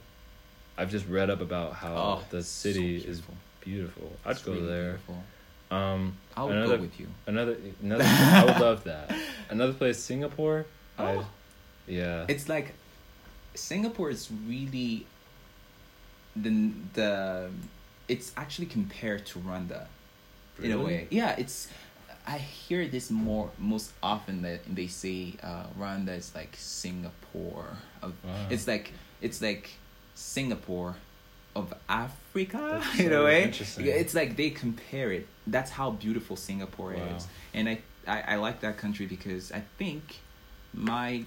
I've 0.77 0.89
just 0.89 1.05
read 1.07 1.29
up 1.29 1.41
about 1.41 1.73
how 1.73 1.93
Oh, 1.95 2.23
the 2.29 2.41
so 2.41 2.69
city 2.71 2.95
is 2.95 3.03
beautiful. 3.21 3.35
beautiful. 3.61 4.11
I'd 4.25 4.31
It's 4.31 4.41
go 4.41 4.53
really 4.53 4.65
there. 4.67 4.83
beautiful. 4.93 5.23
Um, 5.71 6.17
I 6.37 6.43
would 6.45 6.55
another, 6.55 6.77
go 6.77 6.81
with 6.83 6.99
you. 6.99 7.07
Another, 7.27 7.57
another. 7.83 8.03
I 8.05 8.43
would 8.45 8.59
love 8.59 8.83
that. 8.85 9.13
Another 9.49 9.73
place, 9.73 9.99
Singapore. 9.99 10.65
I, 10.97 11.03
Oh. 11.17 11.25
yeah. 11.87 12.25
It's 12.29 12.47
like 12.47 12.73
Singapore 13.53 14.09
is 14.09 14.29
really 14.47 15.05
the 16.35 16.71
the 16.93 17.49
it's 18.07 18.31
actually 18.37 18.65
compared 18.67 19.25
to 19.27 19.39
Rwanda 19.39 19.85
in 20.61 20.71
a 20.71 20.79
way. 20.79 21.07
Yeah, 21.09 21.35
it's 21.37 21.69
I 22.27 22.37
hear 22.37 22.87
this 22.87 23.09
more 23.09 23.49
most 23.57 23.91
often 24.03 24.41
that 24.43 24.61
they 24.67 24.87
say 24.87 25.33
uh, 25.41 25.63
Rwanda 25.79 26.15
is 26.17 26.33
like 26.35 26.55
Singapore. 26.57 27.77
Of, 28.01 28.13
Wow. 28.23 28.33
It's 28.49 28.67
like 28.67 28.93
it's 29.21 29.41
like 29.41 29.71
Singapore 30.15 30.95
of 31.55 31.73
Africa 31.87 32.81
That's 32.83 32.99
in 33.05 33.13
a 33.13 33.23
way. 33.23 33.43
interesting. 33.43 33.85
It's 33.87 34.13
like 34.13 34.35
they 34.37 34.49
compare 34.51 35.11
it. 35.11 35.27
That's 35.47 35.71
how 35.71 35.91
beautiful 35.91 36.35
Singapore 36.35 36.93
Wow. 36.93 37.15
is, 37.15 37.27
and 37.53 37.67
I, 37.69 37.79
I 38.07 38.21
I 38.21 38.35
like 38.35 38.59
that 38.61 38.77
country 38.77 39.05
because 39.05 39.51
I 39.51 39.63
think 39.77 40.19
my 40.73 41.23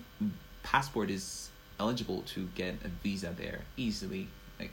passport 0.63 1.11
is 1.11 1.51
eligible 1.81 2.23
to 2.35 2.49
get 2.55 2.75
a 2.85 2.89
visa 3.03 3.35
there 3.37 3.63
easily. 3.77 4.29
Like, 4.61 4.73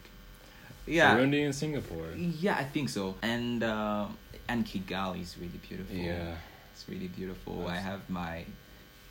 yeah, 0.89 1.15
Burundi 1.15 1.45
and 1.45 1.55
Singapore. 1.55 2.07
yeah, 2.15 2.57
I 2.57 2.63
think 2.63 2.89
so. 2.89 3.15
And 3.21 3.63
uh, 3.63 4.07
and 4.47 4.65
Kigali 4.65 5.21
is 5.21 5.37
really 5.37 5.59
beautiful. 5.67 5.95
Yeah. 5.95 6.35
it's 6.73 6.89
really 6.89 7.07
beautiful. 7.07 7.67
I 7.67 7.77
have 7.77 8.09
my 8.09 8.45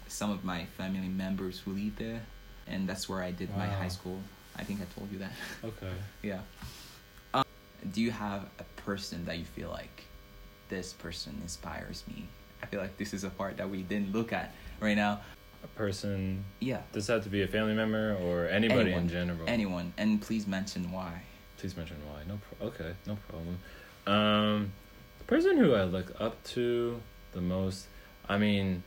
some 0.08 0.30
of 0.30 0.44
my 0.44 0.64
family 0.76 1.08
members 1.08 1.60
who 1.60 1.72
live 1.72 1.96
there, 1.96 2.22
and 2.66 2.88
that's 2.88 3.08
where 3.08 3.22
I 3.22 3.30
did 3.30 3.54
my 3.56 3.66
high 3.66 3.88
school. 3.88 4.18
I 4.56 4.64
think 4.64 4.80
I 4.80 4.86
told 4.98 5.12
you 5.12 5.18
that. 5.18 5.32
Okay. 5.64 5.92
yeah. 6.22 6.40
Um, 7.32 7.44
do 7.92 8.00
you 8.00 8.10
have 8.10 8.46
a 8.58 8.64
person 8.82 9.24
that 9.26 9.38
you 9.38 9.44
feel 9.44 9.70
like 9.70 10.04
this 10.68 10.92
person 10.92 11.38
inspires 11.42 12.02
me? 12.08 12.26
I 12.62 12.66
feel 12.66 12.80
like 12.80 12.96
this 12.96 13.14
is 13.14 13.22
a 13.22 13.30
part 13.30 13.56
that 13.58 13.70
we 13.70 13.82
didn't 13.82 14.12
look 14.12 14.32
at 14.32 14.52
right 14.80 14.96
now. 14.96 15.20
A 15.62 15.68
person. 15.68 16.44
Yeah. 16.58 16.82
Does 16.92 17.06
that 17.06 17.14
have 17.14 17.24
to 17.24 17.30
be 17.30 17.42
a 17.42 17.46
family 17.46 17.74
member 17.74 18.16
or 18.22 18.46
anybody 18.46 18.80
Anyone. 18.80 19.02
in 19.02 19.08
general? 19.08 19.38
Anyone, 19.46 19.92
and 19.96 20.20
please 20.20 20.46
mention 20.46 20.90
why. 20.90 21.22
Please 21.59 21.77
mention 21.77 21.97
why. 22.07 22.21
No. 22.27 22.38
Pro- 22.59 22.68
okay. 22.68 22.92
No 23.07 23.16
problem. 23.29 23.59
Um, 24.07 24.73
the 25.18 25.25
person 25.25 25.57
who 25.59 25.75
I 25.75 25.85
look 25.85 26.12
up 26.21 26.42
to 26.55 27.01
the 27.33 27.40
most. 27.40 27.87
I 28.29 28.38
mean, 28.38 28.83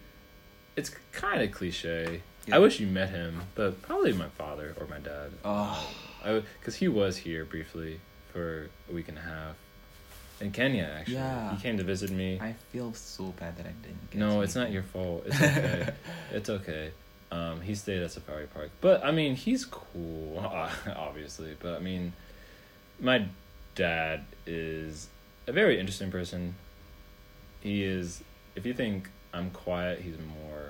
it's 0.75 0.91
kind 1.11 1.41
of 1.41 1.51
cliche. 1.51 2.21
Yeah. 2.47 2.55
I 2.55 2.59
wish 2.59 2.79
you 2.79 2.87
met 2.87 3.09
him, 3.09 3.41
but 3.55 3.81
probably 3.81 4.13
my 4.13 4.29
father 4.29 4.75
or 4.79 4.87
my 4.87 4.99
dad. 4.99 5.31
Oh, 5.45 5.87
I 6.23 6.41
because 6.59 6.75
he 6.75 6.87
was 6.87 7.17
here 7.17 7.45
briefly 7.45 7.99
for 8.31 8.69
a 8.89 8.93
week 8.93 9.09
and 9.09 9.17
a 9.17 9.21
half 9.21 9.55
in 10.39 10.51
Kenya. 10.51 10.89
Actually, 10.99 11.15
Yeah. 11.15 11.55
he 11.55 11.61
came 11.61 11.77
to 11.77 11.83
visit 11.83 12.09
me. 12.09 12.39
I 12.41 12.53
feel 12.71 12.93
so 12.93 13.25
bad 13.39 13.57
that 13.57 13.65
I 13.67 13.73
didn't. 13.83 14.11
Get 14.11 14.19
no, 14.19 14.41
it's 14.41 14.55
not 14.55 14.71
your 14.71 14.83
fault. 14.83 15.25
It's 15.29 15.41
okay. 15.41 15.93
it's 16.31 16.49
okay. 16.49 16.91
Um, 17.31 17.61
he 17.61 17.75
stayed 17.75 18.01
at 18.01 18.11
Safari 18.11 18.47
Park, 18.47 18.71
but 18.81 19.05
I 19.05 19.11
mean, 19.11 19.35
he's 19.35 19.63
cool, 19.65 20.39
obviously. 20.95 21.55
But 21.59 21.75
I 21.75 21.79
mean, 21.79 22.11
my 23.01 23.25
dad 23.75 24.25
is 24.45 25.09
a 25.47 25.51
very 25.51 25.79
interesting 25.79 26.11
person. 26.11 26.55
He 27.59 27.83
is. 27.83 28.23
If 28.55 28.65
you 28.65 28.73
think 28.73 29.09
I'm 29.33 29.49
quiet, 29.51 29.99
he's 29.99 30.15
more, 30.17 30.69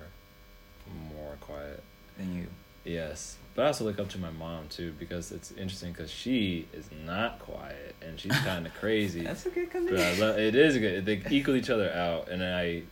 more 1.10 1.36
quiet. 1.41 1.84
Than 2.17 2.36
you. 2.36 2.48
Yes, 2.84 3.38
but 3.54 3.63
I 3.63 3.67
also 3.67 3.84
look 3.84 4.00
up 4.00 4.10
to 4.10 4.17
my 4.17 4.32
mom 4.32 4.67
too 4.70 4.94
because 4.98 5.32
it's 5.32 5.52
interesting 5.52 5.91
because 5.91 6.10
she 6.10 6.67
is 6.74 6.89
not 7.06 7.38
quiet 7.39 7.96
and 8.02 8.20
she's 8.20 8.32
kind 8.44 8.65
of 8.65 8.74
crazy. 8.74 9.22
That's 9.22 9.46
a 9.46 9.50
good 9.52 9.70
but 9.72 9.78
I 9.84 9.86
combination. 9.86 10.39
it 10.39 10.56
is 10.56 10.78
good. 10.78 11.06
They 11.06 11.22
equal 11.30 11.56
each 11.56 11.70
other 11.70 11.91
out, 11.91 12.30
and 12.30 12.44
I 12.44 12.84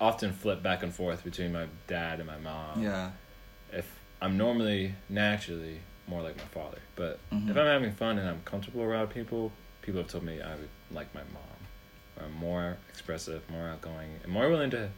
often 0.00 0.32
flip 0.32 0.62
back 0.62 0.82
and 0.82 0.94
forth 0.94 1.22
between 1.24 1.52
my 1.52 1.66
dad 1.86 2.20
and 2.20 2.26
my 2.26 2.38
mom. 2.38 2.82
yeah. 2.82 3.10
If 3.72 3.98
I'm 4.22 4.36
normally 4.38 4.94
naturally 5.08 5.80
more 6.06 6.22
like 6.22 6.36
my 6.36 6.42
father, 6.44 6.78
but 6.96 7.18
Mhm. 7.32 7.50
if 7.50 7.56
I'm 7.56 7.66
having 7.66 7.92
fun 7.92 8.18
and 8.18 8.28
I'm 8.28 8.42
comfortable 8.44 8.82
around 8.82 9.08
people, 9.08 9.52
people 9.82 10.00
have 10.02 10.10
told 10.10 10.24
me 10.24 10.40
I 10.42 10.54
would 10.54 10.68
like 10.90 11.14
my 11.14 11.22
mom. 11.32 12.24
I'm 12.24 12.32
more 12.32 12.76
expressive, 12.90 13.48
more 13.50 13.68
outgoing, 13.68 14.20
and 14.22 14.30
more 14.32 14.48
willing 14.48 14.70
to 14.70 14.90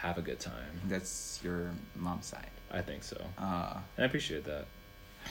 have 0.00 0.18
a 0.18 0.22
good 0.22 0.40
time. 0.40 0.80
That's 0.86 1.40
your 1.42 1.70
mom's 1.96 2.26
side. 2.26 2.50
I 2.70 2.82
think 2.82 3.02
so, 3.02 3.16
Uh, 3.38 3.78
and 3.96 4.04
I 4.04 4.06
appreciate 4.06 4.44
that. 4.44 4.66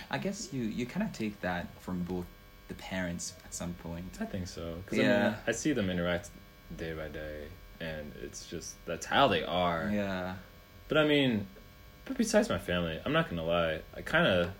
I 0.10 0.18
guess 0.18 0.52
you 0.54 0.64
you 0.64 0.86
kind 0.86 1.06
of 1.06 1.12
take 1.14 1.40
that 1.42 1.68
from 1.82 2.04
both 2.04 2.26
the 2.68 2.74
parents 2.76 3.34
at 3.46 3.54
some 3.54 3.74
point. 3.76 4.18
I 4.20 4.26
think 4.26 4.48
so. 4.48 4.82
Cause 4.88 4.98
Yeah. 4.98 5.04
I, 5.20 5.30
mean, 5.30 5.36
I 5.48 5.52
see 5.52 5.74
them 5.74 5.90
interact 5.90 6.30
day 6.78 6.94
by 6.94 7.10
day, 7.10 7.48
and 7.80 8.12
it's 8.24 8.46
just 8.48 8.76
that's 8.86 9.06
how 9.06 9.28
they 9.28 9.44
are. 9.44 9.90
Yeah. 9.94 10.36
But 10.88 10.98
I 10.98 11.06
mean, 11.06 11.48
but 12.06 12.18
besides 12.18 12.50
my 12.50 12.58
family, 12.58 13.00
I'm 13.06 13.14
not 13.14 13.30
gonna 13.30 13.46
lie. 13.46 13.80
I 13.96 14.02
kind 14.02 14.28
of 14.28 14.52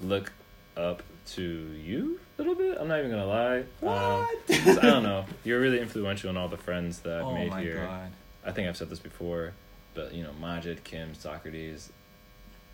look 0.00 0.32
up 0.76 1.02
to 1.32 1.42
you 1.42 2.18
a 2.38 2.42
little 2.42 2.54
bit. 2.54 2.78
I'm 2.80 2.88
not 2.88 2.98
even 3.00 3.10
gonna 3.10 3.26
lie. 3.26 3.58
Um, 3.58 3.64
What? 3.80 4.38
I 4.50 4.74
don't 4.82 5.02
know. 5.10 5.24
You're 5.44 5.60
really 5.60 5.80
influential 5.80 6.30
in 6.30 6.36
all 6.36 6.48
the 6.48 6.56
friends 6.56 7.00
that 7.00 7.18
I've 7.18 7.24
oh 7.24 7.34
made 7.34 7.50
my 7.50 7.60
here. 7.60 7.84
god. 7.84 8.12
I 8.44 8.52
think 8.52 8.68
I've 8.68 8.76
said 8.76 8.88
this 8.90 8.98
before, 9.00 9.52
but 9.94 10.14
you 10.14 10.22
know, 10.22 10.32
Majid, 10.40 10.84
Kim, 10.84 11.14
Socrates. 11.14 11.90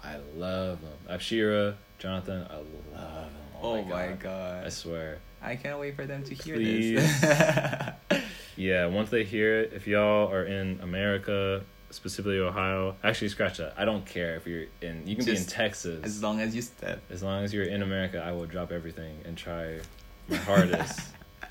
I 0.02 0.18
love 0.36 0.80
them. 0.82 0.92
Abshira, 1.08 1.74
Jonathan. 1.98 2.46
I 2.50 2.56
love 2.56 2.66
them. 2.92 3.30
Oh, 3.62 3.82
my 3.84 4.08
god. 4.08 4.66
I 4.66 4.68
swear. 4.68 5.18
I 5.42 5.56
can't 5.56 5.78
wait 5.80 5.96
for 5.96 6.04
them 6.04 6.22
to 6.24 6.34
hear 6.34 6.56
Please. 6.56 7.20
this. 7.20 7.94
Yeah, 8.56 8.86
once 8.86 9.10
they 9.10 9.24
hear 9.24 9.60
it, 9.62 9.72
if 9.74 9.88
y'all 9.88 10.30
are 10.32 10.44
in 10.44 10.78
America, 10.80 11.64
specifically 11.94 12.38
Ohio, 12.38 12.96
actually 13.02 13.28
scratch 13.28 13.58
that. 13.58 13.74
I 13.76 13.84
don't 13.84 14.04
care 14.04 14.36
if 14.36 14.46
you're 14.46 14.66
in. 14.82 15.06
You 15.06 15.16
can 15.16 15.24
be 15.24 15.36
in 15.36 15.44
Texas. 15.44 16.04
as 16.04 16.22
long 16.22 16.40
as 16.40 16.54
you 16.54 16.62
step. 16.62 17.00
As 17.10 17.22
long 17.22 17.44
as 17.44 17.52
you're 17.54 17.64
in 17.64 17.82
America, 17.82 18.22
I 18.22 18.32
will 18.32 18.46
drop 18.46 18.72
everything 18.72 19.18
and 19.24 19.36
try 19.36 19.80
my 20.28 20.36
hardest 20.36 21.00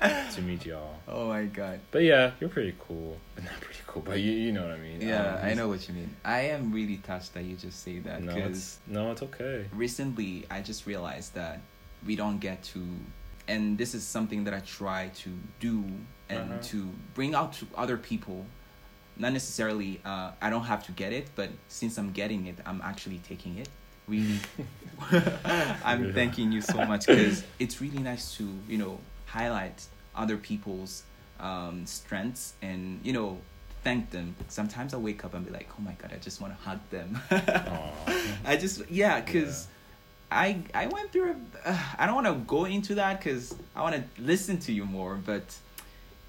to 0.34 0.42
meet 0.42 0.66
y'all. 0.66 0.94
Oh 1.08 1.28
my 1.28 1.44
god. 1.44 1.80
But 1.90 2.02
yeah, 2.02 2.32
you're 2.40 2.50
pretty 2.50 2.74
cool. 2.78 3.16
Not 3.36 3.60
pretty 3.60 3.80
cool, 3.86 4.02
but 4.02 4.20
you 4.20 4.32
you 4.32 4.52
know 4.52 4.62
what 4.62 4.72
I 4.72 4.78
mean. 4.78 5.00
Yeah, 5.00 5.36
Um, 5.36 5.44
I 5.46 5.54
know 5.54 5.68
what 5.68 5.88
you 5.88 5.94
mean. 5.94 6.14
I 6.24 6.40
am 6.42 6.72
really 6.72 6.98
touched 6.98 7.34
that 7.34 7.44
you 7.44 7.56
just 7.56 7.82
say 7.82 7.98
that 8.00 8.22
No, 8.22 8.36
it's 8.36 8.78
no, 8.86 9.10
it's 9.12 9.22
okay. 9.22 9.66
recently 9.72 10.44
I 10.50 10.60
just 10.60 10.86
realized 10.86 11.34
that 11.34 11.60
we 12.06 12.16
don't 12.16 12.38
get 12.38 12.62
to 12.74 12.84
and 13.46 13.76
this 13.78 13.94
is 13.94 14.02
something 14.06 14.44
that 14.44 14.54
I 14.54 14.60
try 14.60 15.10
to 15.22 15.30
do 15.60 15.84
and 16.28 16.50
Uh-huh. 16.52 16.58
to 16.72 16.90
bring 17.14 17.34
out 17.34 17.52
to 17.54 17.66
other 17.76 17.96
people 17.98 18.46
not 19.16 19.32
necessarily 19.32 20.00
uh, 20.04 20.30
I 20.42 20.50
don't 20.50 20.64
have 20.64 20.84
to 20.86 20.92
get 20.92 21.12
it 21.12 21.28
but 21.36 21.50
since 21.68 21.98
I'm 21.98 22.12
getting 22.12 22.46
it 22.46 22.56
I'm 22.66 22.80
actually 22.82 23.20
taking 23.28 23.58
it 23.58 23.68
really 24.08 24.38
I'm 25.84 26.06
Yeah. 26.06 26.12
thanking 26.12 26.52
you 26.52 26.60
so 26.60 26.84
much 26.84 27.06
because 27.06 27.44
it's 27.58 27.80
really 27.80 27.98
nice 27.98 28.36
to 28.36 28.48
you 28.68 28.78
know 28.78 28.98
highlight 29.26 29.86
other 30.14 30.36
people's 30.36 31.02
um, 31.40 31.86
strengths 31.86 32.54
and 32.62 33.00
you 33.02 33.12
know 33.12 33.38
thank 33.82 34.10
them 34.10 34.34
sometimes 34.48 34.94
I 34.94 34.96
wake 34.98 35.24
up 35.24 35.34
and 35.34 35.44
be 35.44 35.52
like 35.52 35.68
oh 35.78 35.82
my 35.82 35.92
god 35.92 36.12
I 36.12 36.18
just 36.18 36.40
want 36.40 36.56
to 36.56 36.62
hug 36.68 36.80
them 36.90 37.20
I 38.46 38.56
just 38.56 38.88
yeah, 38.90 39.20
cause 39.20 39.68
I 40.30 40.58
I 40.74 40.86
went 40.88 41.12
through. 41.12 41.36
A, 41.64 41.70
uh, 41.70 41.78
I 41.98 42.06
don't 42.06 42.14
want 42.14 42.26
to 42.26 42.34
go 42.46 42.64
into 42.64 42.96
that 42.96 43.18
because 43.20 43.54
I 43.76 43.82
want 43.82 43.94
to 43.94 44.22
listen 44.22 44.58
to 44.60 44.72
you 44.72 44.84
more, 44.84 45.14
but 45.16 45.44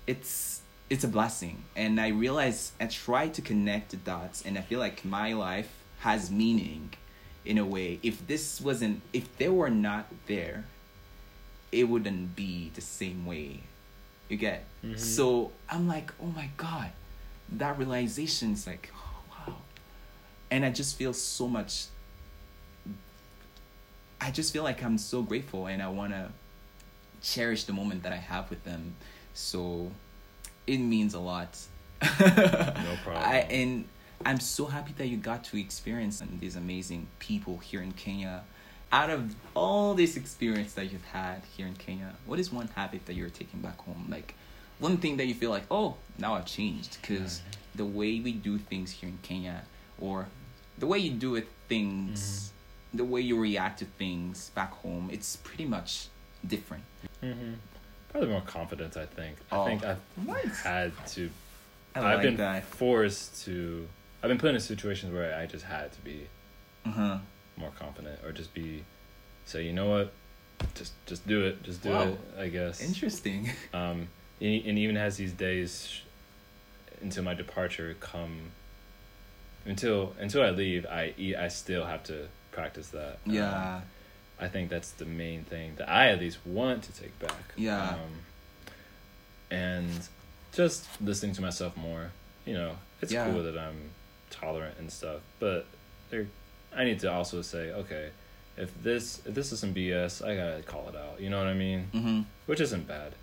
it's 0.05 0.61
it's 0.89 1.03
a 1.03 1.07
blessing, 1.07 1.63
and 1.75 1.99
I 1.99 2.09
realize 2.09 2.71
I 2.79 2.85
try 2.87 3.27
to 3.29 3.41
connect 3.41 3.91
the 3.91 3.97
dots, 3.97 4.43
and 4.45 4.57
I 4.57 4.61
feel 4.61 4.79
like 4.79 5.03
my 5.03 5.33
life 5.33 5.69
has 5.99 6.29
meaning, 6.29 6.93
in 7.43 7.57
a 7.57 7.65
way. 7.65 7.99
If 8.03 8.25
this 8.27 8.59
wasn't, 8.61 9.01
if 9.13 9.35
they 9.37 9.49
were 9.49 9.69
not 9.69 10.05
there, 10.27 10.65
it 11.71 11.85
wouldn't 11.89 12.35
be 12.35 12.71
the 12.73 12.81
same 12.81 13.25
way 13.25 13.61
You 14.29 14.37
get 14.37 14.65
Mhm. 14.83 14.97
so 14.99 15.51
I'm 15.69 15.87
like, 15.87 16.11
oh 16.21 16.27
my 16.27 16.49
god, 16.57 16.91
that 17.49 17.77
realization 17.77 18.53
is 18.53 18.65
like, 18.65 18.91
oh, 18.95 19.21
wow, 19.31 19.57
and 20.49 20.65
I 20.65 20.71
just 20.71 20.97
feel 20.97 21.13
so 21.13 21.47
much. 21.47 21.85
I 24.21 24.31
just 24.31 24.51
feel 24.53 24.63
like 24.63 24.83
I'm 24.83 24.97
so 24.97 25.21
grateful, 25.21 25.67
and 25.67 25.81
I 25.81 25.87
wanna 25.89 26.31
cherish 27.21 27.65
the 27.65 27.73
moment 27.73 28.03
that 28.03 28.13
I 28.13 28.17
have 28.17 28.49
with 28.49 28.63
them. 28.63 28.95
So 29.33 29.91
it 30.67 30.77
means 30.77 31.13
a 31.13 31.19
lot. 31.19 31.57
no 32.01 32.07
problem. 33.03 33.23
I, 33.23 33.45
and 33.49 33.85
I'm 34.25 34.39
so 34.39 34.65
happy 34.65 34.93
that 34.97 35.07
you 35.07 35.17
got 35.17 35.43
to 35.45 35.59
experience 35.59 36.21
these 36.39 36.55
amazing 36.55 37.07
people 37.19 37.57
here 37.57 37.81
in 37.81 37.91
Kenya. 37.93 38.43
Out 38.91 39.09
of 39.09 39.35
all 39.55 39.93
this 39.93 40.15
experience 40.15 40.73
that 40.73 40.91
you've 40.91 41.05
had 41.05 41.41
here 41.57 41.67
in 41.67 41.75
Kenya, 41.75 42.13
what 42.25 42.39
is 42.39 42.51
one 42.51 42.69
habit 42.75 43.05
that 43.07 43.13
you're 43.13 43.29
taking 43.29 43.59
back 43.59 43.77
home? 43.79 44.07
Like 44.09 44.35
one 44.79 44.97
thing 44.97 45.17
that 45.17 45.25
you 45.25 45.33
feel 45.33 45.49
like, 45.49 45.63
oh, 45.69 45.95
now 46.17 46.35
I've 46.35 46.45
changed 46.45 46.97
because 47.01 47.41
the 47.75 47.85
way 47.85 48.19
we 48.19 48.31
do 48.31 48.57
things 48.57 48.91
here 48.91 49.09
in 49.09 49.17
Kenya, 49.21 49.63
or 49.99 50.27
the 50.77 50.87
way 50.87 50.99
you 50.99 51.11
do 51.11 51.35
it, 51.35 51.47
things, 51.67 52.51
the 52.93 53.03
way 53.03 53.21
you 53.21 53.39
react 53.39 53.79
to 53.79 53.85
things 53.85 54.51
back 54.55 54.71
home, 54.71 55.09
it's 55.11 55.35
pretty 55.37 55.65
much 55.65 56.07
different. 56.47 56.83
hmm 57.21 57.53
Probably 58.15 58.29
more 58.29 58.41
confidence. 58.47 58.95
I 58.95 59.05
think. 59.05 59.35
Oh, 59.51 59.63
I 59.63 59.65
think 59.65 59.83
I've 59.83 59.99
nice. 60.25 60.61
had 60.61 60.93
to. 61.07 61.29
I 61.95 61.99
have 61.99 62.13
like 62.13 62.21
been 62.21 62.37
that. 62.37 62.63
forced 62.63 63.43
to. 63.43 63.85
I've 64.23 64.29
been 64.29 64.37
put 64.37 64.55
in 64.55 64.61
situations 64.61 65.11
where 65.13 65.37
I 65.37 65.45
just 65.45 65.65
had 65.65 65.91
to 65.91 65.99
be 66.01 66.25
Uh 66.85 66.91
huh. 66.91 67.17
more 67.57 67.71
confident, 67.77 68.21
or 68.23 68.31
just 68.31 68.53
be, 68.53 68.85
say, 69.43 69.65
you 69.65 69.73
know 69.73 69.89
what, 69.89 70.13
just 70.75 70.93
just 71.05 71.27
do 71.27 71.43
it, 71.43 71.61
just 71.63 71.83
do 71.83 71.89
Wow. 71.89 72.03
it. 72.03 72.19
I 72.39 72.47
guess. 72.47 72.81
Interesting. 72.81 73.49
Um, 73.73 74.07
and, 74.39 74.65
and 74.65 74.79
even 74.79 74.95
as 74.95 75.17
these 75.17 75.33
days 75.33 75.99
until 77.01 77.23
my 77.25 77.33
departure 77.33 77.97
come, 77.99 78.39
until 79.65 80.13
until 80.21 80.41
I 80.41 80.51
leave, 80.51 80.85
I 80.85 81.13
e- 81.17 81.35
I 81.35 81.49
still 81.49 81.83
have 81.85 82.03
to 82.05 82.29
practice 82.53 82.87
that. 82.91 83.17
Um, 83.27 83.33
Yeah. 83.33 83.81
I 84.39 84.47
think 84.47 84.69
that's 84.69 84.91
the 84.91 85.05
main 85.05 85.43
thing 85.45 85.73
that 85.77 85.89
I 85.89 86.09
at 86.09 86.19
least 86.19 86.39
want 86.45 86.83
to 86.83 86.91
take 86.91 87.17
back. 87.19 87.53
Yeah. 87.55 87.89
Um, 87.91 88.11
and 89.51 89.89
just 90.53 90.85
listening 91.01 91.33
to 91.35 91.41
myself 91.41 91.75
more. 91.77 92.11
You 92.45 92.53
know, 92.55 92.77
it's 93.01 93.11
Yeah. 93.11 93.31
cool 93.31 93.43
that 93.43 93.57
I'm 93.57 93.91
tolerant 94.29 94.77
and 94.77 94.91
stuff, 94.91 95.21
but 95.39 95.65
there, 96.09 96.27
I 96.75 96.83
need 96.83 96.99
to 97.01 97.11
also 97.11 97.41
say, 97.41 97.71
okay, 97.71 98.09
if 98.57 98.71
this 98.83 99.21
if 99.25 99.33
this 99.35 99.51
is 99.51 99.59
some 99.59 99.73
BS, 99.73 100.21
I 100.25 100.35
gotta 100.35 100.61
call 100.63 100.87
it 100.89 100.95
out. 100.95 101.19
You 101.19 101.29
know 101.29 101.37
what 101.37 101.47
I 101.47 101.53
mean? 101.53 101.89
Mm-hmm. 101.93 102.21
Which 102.45 102.59
isn't 102.61 102.87
bad. 102.87 103.13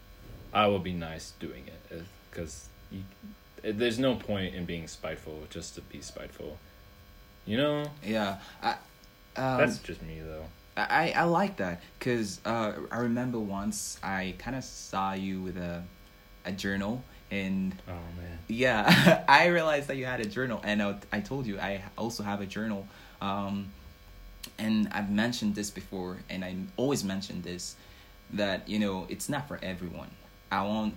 I 0.52 0.66
will 0.66 0.78
be 0.78 0.92
nice 0.92 1.32
doing 1.40 1.66
it 1.66 2.02
because 2.30 2.68
there's 3.62 3.98
no 3.98 4.14
point 4.16 4.54
in 4.54 4.64
being 4.66 4.86
spiteful 4.88 5.46
just 5.50 5.74
to 5.76 5.80
be 5.82 6.00
spiteful. 6.00 6.58
You 7.46 7.56
know, 7.56 7.90
Yeah. 8.02 8.38
I, 8.62 8.72
um, 9.36 9.58
that's 9.58 9.78
just 9.78 10.02
me 10.02 10.20
though. 10.20 10.46
I, 10.76 11.12
I 11.14 11.24
like 11.24 11.56
that 11.58 11.82
because 11.98 12.40
uh, 12.44 12.72
I 12.90 12.98
remember 13.00 13.38
once 13.38 13.98
I 14.02 14.34
kind 14.38 14.56
of 14.56 14.64
saw 14.64 15.12
you 15.12 15.42
with 15.42 15.56
a, 15.56 15.82
a 16.46 16.52
journal 16.52 17.04
and 17.30 17.74
Oh 17.88 17.92
man. 17.92 18.38
yeah 18.48 19.24
I 19.28 19.46
realized 19.46 19.88
that 19.88 19.96
you 19.96 20.06
had 20.06 20.20
a 20.20 20.24
journal 20.26 20.60
and 20.64 20.82
I, 20.82 20.96
I 21.12 21.20
told 21.20 21.46
you 21.46 21.58
I 21.58 21.82
also 21.98 22.22
have 22.22 22.40
a 22.40 22.46
journal 22.46 22.86
um, 23.20 23.70
and 24.58 24.88
I've 24.92 25.10
mentioned 25.10 25.54
this 25.54 25.70
before 25.70 26.18
and 26.30 26.44
I 26.44 26.56
always 26.76 27.04
mention 27.04 27.42
this 27.42 27.76
that 28.32 28.66
you 28.68 28.78
know 28.78 29.06
it's 29.10 29.28
not 29.28 29.48
for 29.48 29.58
everyone 29.62 30.10
I 30.50 30.62
won't 30.62 30.94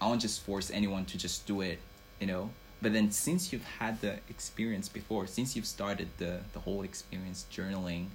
I 0.00 0.06
won't 0.06 0.20
just 0.20 0.44
force 0.44 0.70
anyone 0.70 1.04
to 1.06 1.18
just 1.18 1.46
do 1.46 1.60
it 1.62 1.80
you 2.20 2.26
know 2.28 2.50
but 2.80 2.92
then 2.92 3.10
since 3.10 3.52
you've 3.52 3.64
had 3.64 4.00
the 4.00 4.18
experience 4.30 4.88
before 4.88 5.26
since 5.26 5.56
you've 5.56 5.66
started 5.66 6.08
the 6.18 6.40
the 6.52 6.60
whole 6.60 6.82
experience 6.82 7.44
journaling 7.52 8.06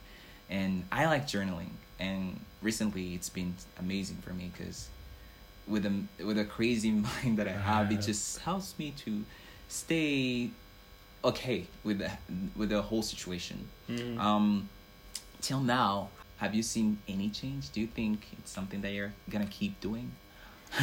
and 0.49 0.83
I 0.91 1.05
like 1.05 1.25
journaling 1.27 1.71
and 1.99 2.39
recently 2.61 3.13
it's 3.13 3.29
been 3.29 3.55
amazing 3.79 4.17
for 4.17 4.33
me 4.33 4.51
because 4.55 4.89
with 5.67 5.85
a 5.85 5.93
with 6.23 6.37
a 6.37 6.45
crazy 6.45 6.91
mind 7.07 7.37
that 7.37 7.47
I 7.47 7.51
have 7.53 7.91
it 7.91 8.01
just 8.01 8.39
helps 8.39 8.77
me 8.79 8.93
to 9.05 9.23
stay 9.69 10.49
okay 11.23 11.65
with 11.83 11.99
the 11.99 12.11
with 12.55 12.69
the 12.69 12.81
whole 12.81 13.01
situation 13.01 13.67
Mhm. 13.89 14.19
um 14.19 14.69
till 15.41 15.61
now 15.61 16.09
have 16.37 16.53
you 16.53 16.63
seen 16.63 16.97
any 17.07 17.29
change 17.29 17.71
do 17.71 17.79
you 17.81 17.87
think 17.87 18.27
it's 18.37 18.51
something 18.51 18.81
that 18.81 18.91
you're 18.91 19.13
gonna 19.29 19.45
keep 19.47 19.79
doing 19.79 20.11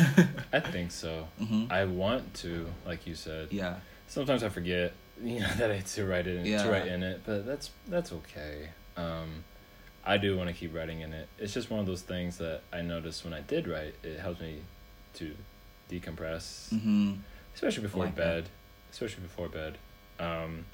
I 0.52 0.60
think 0.60 0.92
so. 0.92 1.26
Mhm. 1.40 1.68
I 1.70 1.84
want 1.84 2.32
to, 2.34 2.66
like 2.86 3.08
you 3.08 3.16
said. 3.16 3.48
yeah 3.50 3.76
Sometimes 4.06 4.42
I 4.44 4.48
forget, 4.48 4.92
you 5.22 5.40
know, 5.40 5.48
that 5.58 5.70
I 5.70 5.76
had 5.76 5.86
to 5.86 6.06
write 6.06 6.26
it 6.28 6.36
in, 6.38 6.46
Yeah. 6.46 6.62
to 6.62 6.70
write 6.70 6.86
in 6.86 7.02
it, 7.02 7.22
but 7.26 7.44
that's 7.44 7.70
that's 7.88 8.12
okay. 8.12 8.70
Um, 8.96 9.44
I 10.04 10.16
do 10.16 10.36
want 10.36 10.48
to 10.48 10.54
keep 10.54 10.74
writing 10.74 11.00
in 11.00 11.12
it. 11.12 11.28
It's 11.38 11.52
just 11.54 11.70
one 11.70 11.80
of 11.80 11.86
those 11.86 12.02
things 12.02 12.38
that 12.38 12.62
I 12.72 12.82
noticed 12.82 13.24
when 13.24 13.34
I 13.34 13.40
did 13.40 13.68
write. 13.68 13.94
It 14.02 14.18
helps 14.18 14.40
me 14.40 14.60
to 15.14 15.34
decompress, 15.90 16.72
mm-hmm. 16.72 17.14
especially 17.54 17.82
before 17.82 18.04
like 18.04 18.16
that. 18.16 18.24
bed. 18.44 18.48
Especially 18.92 19.22
before 19.22 19.48
bed. 19.48 19.78
Um, 20.18 20.64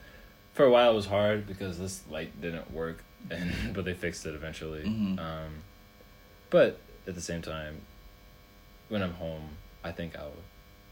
for 0.54 0.64
a 0.64 0.70
while 0.70 0.92
it 0.92 0.94
was 0.94 1.06
hard 1.06 1.46
because 1.46 1.78
this 1.78 2.02
light 2.08 2.40
didn't 2.40 2.72
work, 2.72 3.02
and 3.30 3.74
but 3.74 3.84
they 3.84 3.94
fixed 3.94 4.24
it 4.26 4.34
eventually. 4.34 4.84
Mhm. 4.84 5.18
Um, 5.18 5.52
but 6.50 6.78
at 7.06 7.14
the 7.14 7.20
same 7.20 7.42
time, 7.42 7.80
when 8.88 9.02
I'm 9.02 9.12
home, 9.14 9.50
I 9.84 9.92
think 9.92 10.16
I'll 10.16 10.32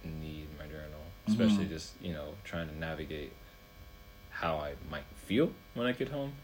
need 0.05 0.49
my 0.59 0.67
journal, 0.67 1.01
especially 1.29 1.65
Mhm. 1.67 1.71
just 1.71 1.93
you 2.03 2.13
know 2.13 2.35
trying 2.45 2.69
to 2.69 2.77
navigate 2.77 3.33
how 4.31 4.57
I 4.57 4.75
might 4.91 5.05
feel 5.27 5.53
when 5.75 5.87
I 5.87 5.93
get 5.93 6.09
home, 6.09 6.35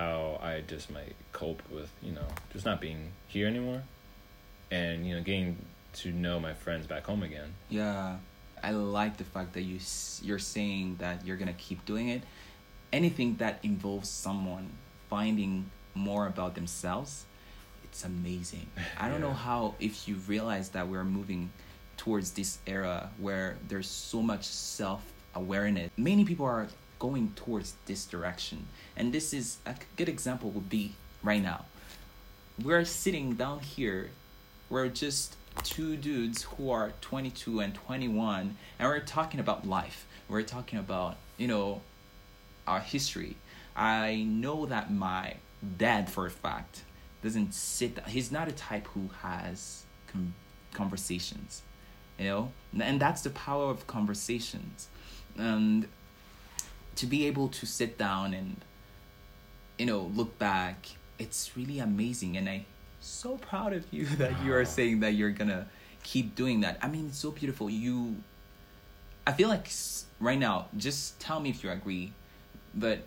how 0.00 0.38
I 0.42 0.62
just 0.66 0.90
might 0.90 1.14
cope 1.32 1.62
with 1.70 1.90
you 2.02 2.12
know 2.12 2.26
just 2.52 2.64
not 2.64 2.80
being 2.80 3.12
here 3.28 3.46
anymore, 3.46 3.82
and 4.70 5.06
you 5.06 5.14
know 5.14 5.22
getting 5.22 5.58
to 5.92 6.12
know 6.12 6.40
my 6.40 6.54
friends 6.54 6.86
back 6.86 7.04
home 7.04 7.22
again. 7.22 7.52
Yeah, 7.68 8.16
I 8.62 8.70
like 8.70 9.18
the 9.18 9.24
fact 9.24 9.52
that 9.54 9.62
you 9.62 9.78
you're 10.22 10.38
saying 10.38 10.96
that 11.00 11.26
you're 11.26 11.36
gonna 11.36 11.60
keep 11.68 11.84
doing 11.84 12.08
it. 12.08 12.22
Anything 12.92 13.36
that 13.36 13.60
involves 13.62 14.08
someone 14.08 14.70
finding 15.10 15.70
more 15.94 16.26
about 16.26 16.54
themselves, 16.54 17.26
it's 17.84 18.02
amazing. 18.04 18.68
I 18.98 19.08
don't 19.10 19.20
know 19.20 19.34
how 19.34 19.74
if 19.80 20.08
you 20.08 20.14
realize 20.26 20.70
that 20.70 20.88
we're 20.88 21.04
moving 21.04 21.52
towards 21.98 22.30
this 22.30 22.58
era 22.66 23.10
where 23.18 23.58
there's 23.68 23.88
so 23.88 24.22
much 24.22 24.44
self 24.44 25.02
awareness. 25.34 25.90
Many 25.96 26.24
people 26.24 26.46
are 26.46 26.68
going 27.00 27.32
towards 27.34 27.74
this 27.86 28.04
direction, 28.04 28.68
and 28.96 29.12
this 29.12 29.34
is 29.34 29.56
a 29.66 29.74
good 29.96 30.08
example 30.08 30.50
would 30.50 30.70
be 30.70 30.92
right 31.24 31.42
now. 31.42 31.64
We're 32.62 32.84
sitting 32.84 33.34
down 33.34 33.60
here. 33.60 34.10
We're 34.68 34.86
just 34.88 35.36
two 35.64 35.96
dudes 35.96 36.44
who 36.44 36.70
are 36.70 36.92
22 37.00 37.58
and 37.58 37.74
21 37.74 38.56
and 38.78 38.88
we're 38.88 39.00
talking 39.00 39.40
about 39.40 39.66
life. 39.66 40.06
We're 40.28 40.42
talking 40.42 40.78
about 40.78 41.16
you 41.38 41.48
know 41.48 41.80
our 42.68 42.78
history. 42.78 43.36
I 43.74 44.22
know 44.28 44.66
that 44.66 44.92
my 44.92 45.34
dad 45.76 46.08
for 46.08 46.26
a 46.26 46.30
fact 46.30 46.84
doesn't 47.22 47.52
sit 47.52 47.98
he's 48.06 48.30
not 48.30 48.46
a 48.46 48.52
type 48.52 48.86
who 48.94 49.10
has 49.22 49.82
com- 50.06 50.34
conversations 50.72 51.62
you 52.20 52.26
know? 52.26 52.52
And 52.78 53.00
that's 53.00 53.22
the 53.22 53.30
power 53.30 53.70
of 53.70 53.86
conversations. 53.86 54.88
And 55.36 55.88
to 57.00 57.06
be 57.06 57.26
able 57.26 57.48
to 57.48 57.66
sit 57.66 57.96
down 57.96 58.34
and 58.34 58.56
you 59.78 59.86
know 59.86 60.10
look 60.14 60.38
back 60.38 60.76
it's 61.20 61.56
really 61.56 61.78
amazing. 61.78 62.36
And 62.36 62.48
i 62.48 62.64
so 63.02 63.36
proud 63.36 63.72
of 63.72 63.84
you 63.90 64.04
that 64.22 64.42
you 64.42 64.52
are 64.54 64.64
saying 64.64 65.00
that 65.00 65.12
you're 65.14 65.30
gonna 65.30 65.66
keep 66.02 66.34
doing 66.34 66.60
that. 66.60 66.78
I 66.82 66.88
mean 66.88 67.06
it's 67.08 67.18
so 67.18 67.30
beautiful. 67.30 67.70
You 67.70 68.16
i 69.26 69.32
feel 69.32 69.50
like 69.50 69.70
right 70.18 70.38
now 70.38 70.66
just 70.76 71.20
tell 71.20 71.38
me 71.40 71.50
if 71.50 71.62
you 71.62 71.70
agree 71.70 72.10
but 72.74 73.00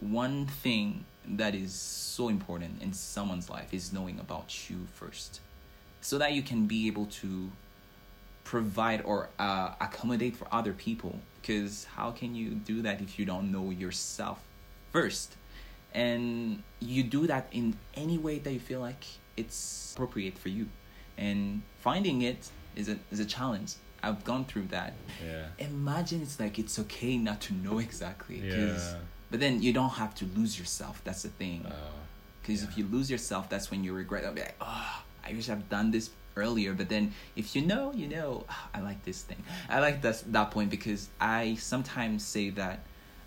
one 0.00 0.46
thing 0.46 1.04
that 1.24 1.54
is 1.54 1.72
so 1.72 2.28
important 2.28 2.82
in 2.82 2.92
someone's 2.92 3.48
life 3.48 3.72
is 3.72 3.92
knowing 3.92 4.18
about 4.18 4.68
you 4.68 4.88
first 4.92 5.40
so 6.00 6.18
that 6.18 6.32
you 6.32 6.42
can 6.42 6.66
be 6.66 6.88
able 6.88 7.06
to 7.06 7.52
provide 8.44 9.02
or 9.04 9.28
uh, 9.38 9.72
accommodate 9.80 10.36
for 10.36 10.46
other 10.52 10.72
people. 10.72 11.18
Because 11.40 11.84
how 11.96 12.10
can 12.10 12.34
you 12.34 12.50
do 12.50 12.82
that 12.82 13.00
if 13.00 13.18
you 13.18 13.24
don't 13.24 13.50
know 13.50 13.70
yourself 13.70 14.42
first? 14.92 15.36
And 15.94 16.62
you 16.78 17.02
do 17.02 17.26
that 17.26 17.48
in 17.52 17.76
any 17.94 18.18
way 18.18 18.38
that 18.38 18.52
you 18.52 18.60
feel 18.60 18.80
like 18.80 19.04
it's 19.36 19.92
appropriate 19.94 20.38
for 20.38 20.48
you. 20.48 20.68
And 21.18 21.62
finding 21.80 22.22
it 22.22 22.50
is 22.76 22.88
a, 22.88 22.98
is 23.10 23.20
a 23.20 23.24
challenge. 23.24 23.74
I've 24.02 24.24
gone 24.24 24.44
through 24.44 24.68
that. 24.68 24.94
Yeah. 25.24 25.46
imagine 25.58 26.22
it's 26.22 26.40
like 26.40 26.58
it's 26.58 26.78
okay 26.78 27.18
not 27.18 27.40
to 27.42 27.54
know 27.54 27.78
exactly 27.78 28.40
Yeah. 28.42 28.94
but 29.30 29.40
then 29.40 29.60
you 29.62 29.72
don't 29.72 29.90
have 29.90 30.14
to 30.16 30.24
lose 30.36 30.58
yourself. 30.58 31.02
That's 31.04 31.22
the 31.22 31.28
thing. 31.28 31.66
Oh, 31.68 31.74
because 32.40 32.62
if 32.62 32.70
yeah. 32.70 32.84
you 32.84 32.90
lose 32.90 33.10
yourself 33.10 33.48
that's 33.48 33.70
when 33.70 33.84
you 33.84 33.92
regret. 33.92 34.24
I'll 34.24 34.32
be 34.32 34.40
like 34.40 34.56
oh 34.60 35.02
i 35.22 35.32
wish 35.34 35.50
i've 35.50 35.68
done 35.68 35.90
this 35.90 36.10
earlier 36.36 36.72
but 36.74 36.88
then 36.88 37.12
if 37.36 37.54
you 37.56 37.62
know 37.62 37.92
you 37.92 38.06
know 38.08 38.44
i 38.74 38.80
like 38.80 39.02
this 39.04 39.22
thing. 39.22 39.42
I 39.68 39.80
like 39.80 40.02
that 40.02 40.22
that 40.32 40.50
point 40.50 40.70
because 40.70 41.08
i 41.20 41.56
sometimes 41.56 42.24
say 42.24 42.50
that 42.50 42.80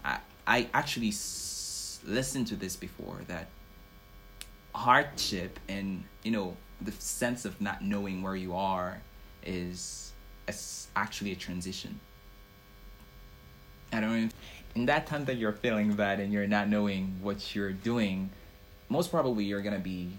i 0.03 0.17
i 0.47 0.67
actually 0.73 1.09
s- 1.09 1.99
listened 2.05 2.47
to 2.47 2.55
this 2.55 2.75
before 2.75 3.21
that 3.27 3.47
hardship 4.75 5.59
and 5.69 6.03
you 6.23 6.31
know 6.31 6.57
the 6.81 6.91
sense 6.93 7.45
of 7.45 7.59
not 7.61 7.81
knowing 7.83 8.21
where 8.21 8.35
you 8.35 8.55
are 8.55 9.01
is 9.45 10.11
is 10.47 10.87
actually 10.95 11.31
a 11.31 11.35
transition. 11.35 11.99
I 13.91 14.01
don't 14.01 14.09
know 14.09 14.25
if 14.25 14.33
in 14.75 14.85
that 14.87 15.05
time 15.05 15.25
that 15.25 15.37
you're 15.37 15.53
feeling 15.53 15.93
bad 15.93 16.19
and 16.19 16.33
you're 16.33 16.47
not 16.47 16.67
knowing 16.67 17.15
what 17.21 17.55
you're 17.55 17.71
doing 17.71 18.31
most 18.89 19.11
probably 19.11 19.43
you're 19.45 19.61
gonna 19.61 19.79
be 19.79 20.17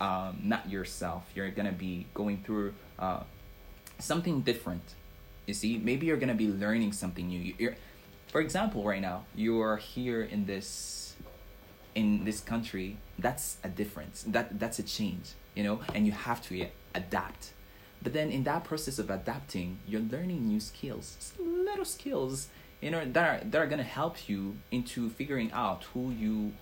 um, 0.00 0.40
not 0.42 0.68
yourself. 0.68 1.24
You're 1.34 1.50
gonna 1.50 1.72
be 1.72 2.06
going 2.14 2.42
through 2.44 2.74
uh, 2.98 3.22
something 3.98 4.42
different. 4.42 4.82
You 5.46 5.54
see, 5.54 5.78
maybe 5.78 6.06
you're 6.06 6.16
gonna 6.16 6.34
be 6.34 6.48
learning 6.48 6.92
something 6.92 7.28
new. 7.28 7.54
You're, 7.58 7.76
for 8.28 8.40
example, 8.40 8.84
right 8.84 9.00
now 9.00 9.24
you 9.34 9.60
are 9.60 9.76
here 9.76 10.22
in 10.22 10.46
this 10.46 11.14
in 11.94 12.24
this 12.24 12.40
country. 12.40 12.98
That's 13.18 13.56
a 13.64 13.68
difference. 13.68 14.24
That 14.26 14.58
that's 14.58 14.78
a 14.78 14.82
change. 14.82 15.32
You 15.54 15.64
know, 15.64 15.80
and 15.94 16.06
you 16.06 16.12
have 16.12 16.42
to 16.48 16.66
adapt. 16.94 17.52
But 18.02 18.12
then 18.12 18.30
in 18.30 18.44
that 18.44 18.64
process 18.64 18.98
of 18.98 19.08
adapting, 19.08 19.78
you're 19.86 20.02
learning 20.02 20.46
new 20.46 20.60
skills, 20.60 21.32
little 21.38 21.86
skills, 21.86 22.48
you 22.82 22.90
know, 22.90 23.02
that 23.04 23.24
are 23.24 23.44
that 23.44 23.58
are 23.58 23.66
gonna 23.66 23.82
help 23.82 24.28
you 24.28 24.56
into 24.70 25.08
figuring 25.08 25.50
out 25.52 25.84
who 25.94 26.10
you, 26.10 26.52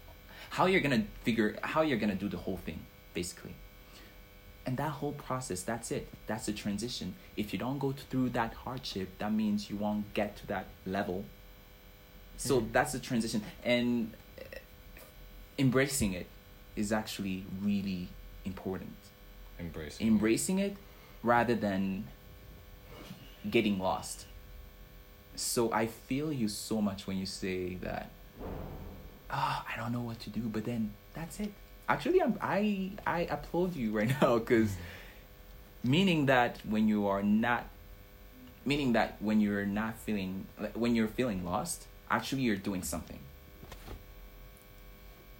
how 0.50 0.66
you're 0.66 0.80
gonna 0.80 1.04
figure 1.24 1.56
how 1.62 1.82
you're 1.82 1.98
gonna 1.98 2.14
do 2.14 2.28
the 2.28 2.36
whole 2.36 2.58
thing 2.58 2.78
basically. 3.14 3.54
And 4.66 4.76
that 4.78 4.90
whole 4.90 5.12
process, 5.12 5.62
that's 5.62 5.90
it. 5.90 6.08
That's 6.26 6.46
the 6.46 6.52
transition. 6.52 7.14
If 7.36 7.52
you 7.52 7.58
don't 7.58 7.78
go 7.78 7.92
through 7.92 8.30
that 8.30 8.54
hardship, 8.54 9.08
that 9.18 9.32
means 9.32 9.70
you 9.70 9.76
won't 9.76 10.12
get 10.14 10.36
to 10.38 10.46
that 10.48 10.66
level. 10.86 11.24
So 12.36 12.60
Mhm. 12.60 12.72
that's 12.72 12.92
the 12.92 12.98
transition. 12.98 13.42
And 13.62 14.14
uh, 14.38 14.58
embracing 15.58 16.14
it 16.14 16.26
is 16.76 16.92
actually 16.92 17.44
really 17.60 18.08
important. 18.44 18.96
Embracing. 19.60 20.06
Embracing 20.06 20.58
it 20.58 20.76
rather 21.22 21.54
than 21.54 22.08
getting 23.48 23.78
lost. 23.78 24.26
So 25.36 25.72
I 25.72 25.86
feel 25.86 26.32
you 26.32 26.48
so 26.48 26.80
much 26.80 27.06
when 27.06 27.18
you 27.18 27.26
say 27.26 27.74
that, 27.76 28.08
ah, 29.30 29.64
I 29.70 29.76
don't 29.76 29.92
know 29.92 30.00
what 30.00 30.20
to 30.20 30.30
do, 30.30 30.40
but 30.40 30.64
then 30.64 30.94
that's 31.12 31.38
it 31.40 31.52
actually 31.88 32.20
I'm, 32.22 32.38
i 32.40 32.90
i 33.06 33.20
applaud 33.30 33.74
you 33.76 33.92
right 33.92 34.10
now 34.22 34.38
because 34.38 34.74
meaning 35.82 36.26
that 36.26 36.58
when 36.68 36.88
you 36.88 37.06
are 37.06 37.22
not 37.22 37.66
meaning 38.64 38.92
that 38.94 39.16
when 39.20 39.40
you're 39.40 39.66
not 39.66 39.98
feeling 39.98 40.46
when 40.74 40.94
you're 40.94 41.08
feeling 41.08 41.44
lost 41.44 41.86
actually 42.10 42.42
you're 42.42 42.56
doing 42.56 42.82
something 42.82 43.18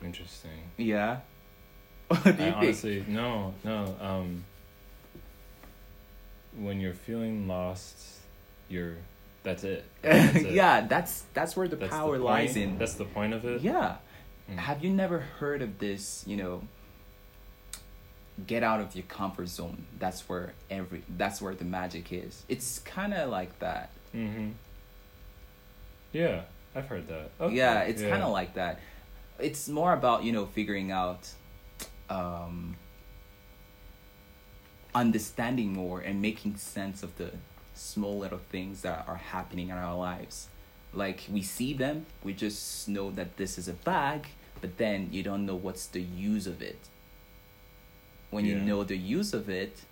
Interesting. 0.02 0.70
yeah 0.76 1.20
what 2.08 2.22
do 2.24 2.28
you 2.28 2.34
I 2.34 2.36
think 2.36 2.56
honestly 2.56 3.04
no 3.08 3.54
no 3.64 3.96
um. 4.00 4.44
When 6.56 6.78
you're 6.80 6.94
feeling 6.94 7.48
lost, 7.48 7.96
you're. 8.68 8.94
That's 9.42 9.64
it. 9.64 9.84
That's 10.02 10.36
it. 10.44 10.52
yeah 10.52 10.82
that's 10.82 11.24
that's 11.34 11.56
where 11.56 11.66
the 11.66 11.74
That's 11.76 11.90
power 11.90 12.16
the 12.18 12.22
lies 12.24 12.56
in 12.56 12.78
That's 12.78 12.94
the 12.94 13.04
point 13.06 13.32
of 13.34 13.44
it. 13.44 13.60
yeah 13.62 13.96
Mm. 14.50 14.56
have 14.58 14.84
you 14.84 14.90
never 14.90 15.20
heard 15.20 15.62
of 15.62 15.78
this 15.78 16.22
you 16.26 16.36
know 16.36 16.62
get 18.46 18.62
out 18.62 18.80
of 18.80 18.94
your 18.94 19.04
comfort 19.04 19.48
zone 19.48 19.86
that's 19.98 20.28
where 20.28 20.52
every 20.68 21.02
that's 21.16 21.40
where 21.40 21.54
the 21.54 21.64
magic 21.64 22.12
is 22.12 22.42
it's 22.48 22.78
kind 22.80 23.14
of 23.14 23.30
like 23.30 23.58
that 23.60 23.90
Mm-hmm. 24.14 24.50
Yeah, 26.12 26.42
I've 26.74 26.86
heard 26.86 27.08
that. 27.08 27.30
Okay. 27.40 27.56
yeah 27.56 27.80
it's 27.80 28.00
yeah. 28.02 28.10
kind 28.10 28.22
of 28.22 28.30
like 28.32 28.54
that 28.54 28.78
it's 29.40 29.68
more 29.68 29.92
about 29.92 30.22
you 30.22 30.30
know 30.32 30.46
figuring 30.46 30.92
out 30.92 31.28
um 32.08 32.76
understanding 34.94 35.72
more 35.72 36.00
and 36.00 36.22
making 36.22 36.56
sense 36.56 37.02
of 37.02 37.16
the 37.16 37.32
small 37.74 38.18
little 38.18 38.38
things 38.50 38.82
that 38.82 39.04
are 39.08 39.16
happening 39.16 39.68
in 39.70 39.76
our 39.76 39.96
lives 39.96 40.48
like 40.96 41.24
we 41.30 41.42
see 41.42 41.72
them 41.74 42.06
we 42.22 42.32
just 42.32 42.88
know 42.88 43.10
that 43.10 43.36
this 43.36 43.58
is 43.58 43.68
a 43.68 43.72
bag 43.72 44.28
but 44.60 44.76
then 44.78 45.08
you 45.12 45.22
don't 45.22 45.44
know 45.46 45.54
what's 45.54 45.86
the 45.88 46.00
use 46.00 46.46
of 46.46 46.62
it 46.62 46.78
when 48.30 48.44
you 48.44 48.54
know 48.56 48.82
the 48.84 48.96
use 48.96 49.32
of 49.34 49.48
it 49.48 49.82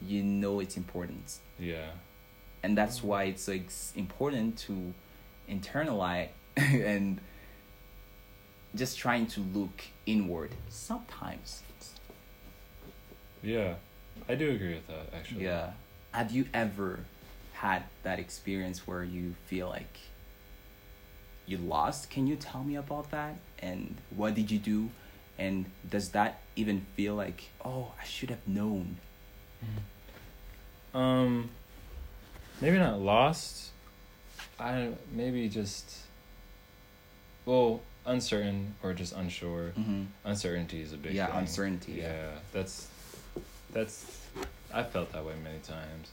you 0.00 0.22
know 0.22 0.60
its 0.60 0.76
importance 0.76 1.40
Yeah. 1.58 1.90
and 2.62 2.76
that's 2.76 3.02
why 3.02 3.24
it's 3.24 3.48
like 3.48 3.70
important 3.96 4.58
to 4.66 4.94
internalize 5.48 6.28
and 6.56 7.20
just 8.74 8.98
trying 8.98 9.26
to 9.28 9.40
look 9.40 9.84
inward 10.06 10.50
sometimes 10.68 11.62
Yeah. 13.42 13.74
I 14.28 14.34
do 14.34 14.50
agree 14.50 14.74
with 14.74 14.86
that 14.86 15.12
actually. 15.14 15.44
yeah 15.44 15.72
have 16.12 16.30
you 16.30 16.46
ever 16.54 17.00
had 17.54 17.84
that 18.02 18.18
experience 18.18 18.86
where 18.86 19.02
you 19.04 19.34
feel 19.46 19.68
like 19.68 19.98
you 21.46 21.58
lost 21.58 22.08
can 22.10 22.26
you 22.26 22.36
tell 22.36 22.62
me 22.64 22.76
about 22.76 23.10
that 23.10 23.34
and 23.58 23.96
what 24.14 24.34
did 24.34 24.50
you 24.50 24.58
do 24.58 24.88
and 25.38 25.64
does 25.88 26.10
that 26.10 26.40
even 26.56 26.84
feel 26.96 27.14
like 27.14 27.44
oh 27.64 27.92
i 28.00 28.04
should 28.04 28.30
have 28.30 28.46
known 28.46 28.96
Um, 30.94 31.48
maybe 32.60 32.78
not 32.78 33.00
lost. 33.00 33.70
I 34.58 34.72
don't- 34.72 34.98
maybe 35.14 35.48
just. 35.48 35.98
Well, 37.46 37.80
uncertain 38.06 38.74
or 38.82 38.92
just 38.92 39.14
unsure. 39.14 39.72
mm-hmm. 39.78 40.02
Uncertainty 40.24 40.82
is 40.82 40.92
a 40.92 40.96
big. 40.96 41.14
yeah 41.14 41.26
thing. 41.28 41.36
uncertainty 41.38 41.92
yeah. 41.92 42.12
Yeah, 42.12 42.30
that's 42.52 42.88
that's. 43.72 44.20
I 44.74 44.82
felt 44.82 45.12
that 45.12 45.24
way 45.24 45.34
many 45.42 45.58
times, 45.60 46.10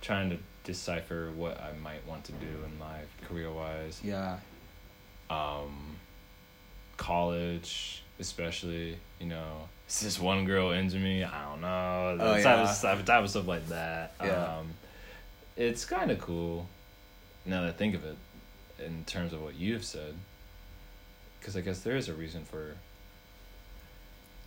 trying 0.00 0.30
to 0.30 0.38
decipher 0.64 1.30
what 1.36 1.60
I 1.60 1.72
might 1.82 2.06
want 2.06 2.24
to 2.24 2.32
do 2.32 2.46
in 2.66 2.78
life, 2.80 3.08
career 3.26 3.50
wise. 3.52 4.00
yeah 4.02 4.38
Um, 5.30 5.96
college, 6.96 8.02
especially. 8.18 8.98
You 9.20 9.26
know, 9.26 9.68
is 9.88 10.00
this 10.00 10.20
one 10.20 10.44
girl 10.44 10.70
into 10.70 10.96
me? 10.96 11.24
I 11.24 11.44
don't 11.44 11.60
know. 11.60 12.16
Oh, 12.20 12.34
type, 12.34 12.44
yeah. 12.44 12.70
of, 12.70 12.80
type, 12.80 13.04
type 13.04 13.24
of 13.24 13.30
stuff 13.30 13.46
like 13.46 13.68
that. 13.68 14.14
Yeah. 14.22 14.58
Um, 14.58 14.70
it's 15.56 15.84
kind 15.84 16.10
of 16.10 16.20
cool. 16.20 16.66
Now 17.44 17.62
that 17.62 17.68
I 17.68 17.72
think 17.72 17.94
of 17.94 18.04
it, 18.04 18.16
in 18.84 19.04
terms 19.04 19.32
of 19.32 19.42
what 19.42 19.54
you've 19.54 19.84
said, 19.84 20.14
because 21.40 21.56
I 21.56 21.60
guess 21.60 21.80
there 21.80 21.96
is 21.96 22.08
a 22.08 22.14
reason 22.14 22.44
for. 22.44 22.74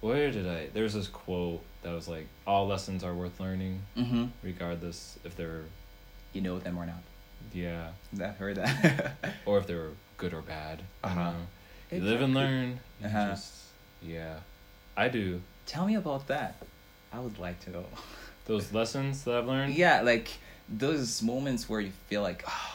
Where 0.01 0.31
did 0.31 0.47
I? 0.47 0.67
There's 0.73 0.93
this 0.93 1.07
quote 1.07 1.61
that 1.83 1.93
was 1.93 2.07
like, 2.07 2.27
"All 2.47 2.65
lessons 2.65 3.03
are 3.03 3.13
worth 3.13 3.39
learning, 3.39 3.81
mm-hmm. 3.95 4.25
regardless 4.41 5.19
if 5.23 5.35
they're 5.35 5.65
you 6.33 6.41
know 6.41 6.59
them 6.59 6.77
or 6.77 6.85
not 6.85 7.01
yeah, 7.53 7.89
i 8.19 8.23
heard 8.27 8.55
that 8.55 9.15
or 9.45 9.57
if 9.57 9.67
they 9.67 9.75
were 9.75 9.91
good 10.21 10.33
or 10.39 10.41
bad." 10.41 10.77
You 10.79 11.09
Uh-huh. 11.09 11.31
know, 11.31 11.35
you 11.91 12.01
live 12.11 12.21
and 12.27 12.33
learn. 12.41 12.67
You 13.01 13.07
Uh-huh. 13.07 13.29
just 13.31 13.53
yeah, 14.15 14.35
I 14.95 15.07
do 15.19 15.41
Tell 15.73 15.85
me 15.91 15.95
about 15.95 16.23
that. 16.27 16.53
I 17.15 17.19
would 17.23 17.37
like 17.47 17.57
to 17.65 17.69
know. 17.75 17.85
those 18.51 18.65
lessons 18.79 19.23
that 19.25 19.33
I've 19.37 19.47
learned. 19.53 19.73
yeah, 19.85 20.01
like 20.01 20.27
those 20.85 21.21
moments 21.33 21.61
where 21.69 21.81
you 21.87 21.91
feel 22.09 22.21
like, 22.29 22.41
oh, 22.47 22.73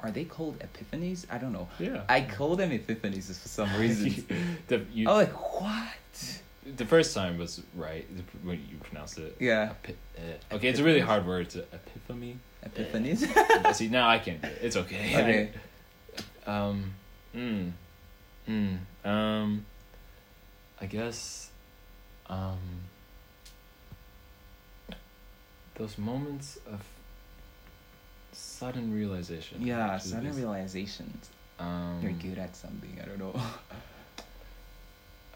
are 0.00 0.10
they 0.10 0.24
called 0.24 0.54
epiphanies? 0.66 1.26
I 1.30 1.36
don't 1.42 1.52
know. 1.58 1.68
yeah. 1.78 2.02
I 2.08 2.20
call 2.22 2.56
them 2.56 2.70
epiphanies 2.70 3.26
for 3.42 3.48
some 3.48 3.70
reason. 3.84 4.10
the, 4.68 4.76
you, 4.92 5.04
oh, 5.08 5.14
like 5.24 5.34
what? 5.60 5.96
the 6.76 6.86
first 6.86 7.14
time 7.14 7.38
was 7.38 7.62
right 7.74 8.06
when 8.42 8.56
you 8.70 8.76
pronounced 8.82 9.18
it. 9.18 9.36
Yeah, 9.40 9.72
Epi- 9.84 9.96
eh. 10.18 10.54
Okay, 10.56 10.68
it's 10.68 10.80
a 10.80 10.84
really 10.84 11.00
hard 11.10 11.26
word 11.26 11.50
to 11.54 11.58
epiphany. 11.78 12.38
epiphanies. 12.66 13.20
See, 13.78 13.88
now 13.88 14.08
I 14.08 14.18
can't 14.18 14.40
do 14.42 14.48
it. 14.48 14.58
It's 14.62 14.76
okay. 14.76 15.04
Okay. 15.20 15.50
Um, 16.46 16.94
mm, 17.34 17.72
mm, 18.48 18.78
um, 19.04 19.66
I 20.80 20.86
guess, 20.86 21.50
um, 22.28 22.58
those 25.74 25.98
moments 25.98 26.58
of 26.66 26.82
sudden 28.32 28.94
realization. 28.94 29.62
yeah, 29.62 29.96
is 29.96 30.04
sudden 30.04 30.34
realizations. 30.34 31.30
Um, 31.58 32.00
You're 32.02 32.12
good 32.12 32.38
at 32.38 32.56
something. 32.56 32.98
I 33.02 33.06
don't 33.06 33.18
know. 33.18 33.34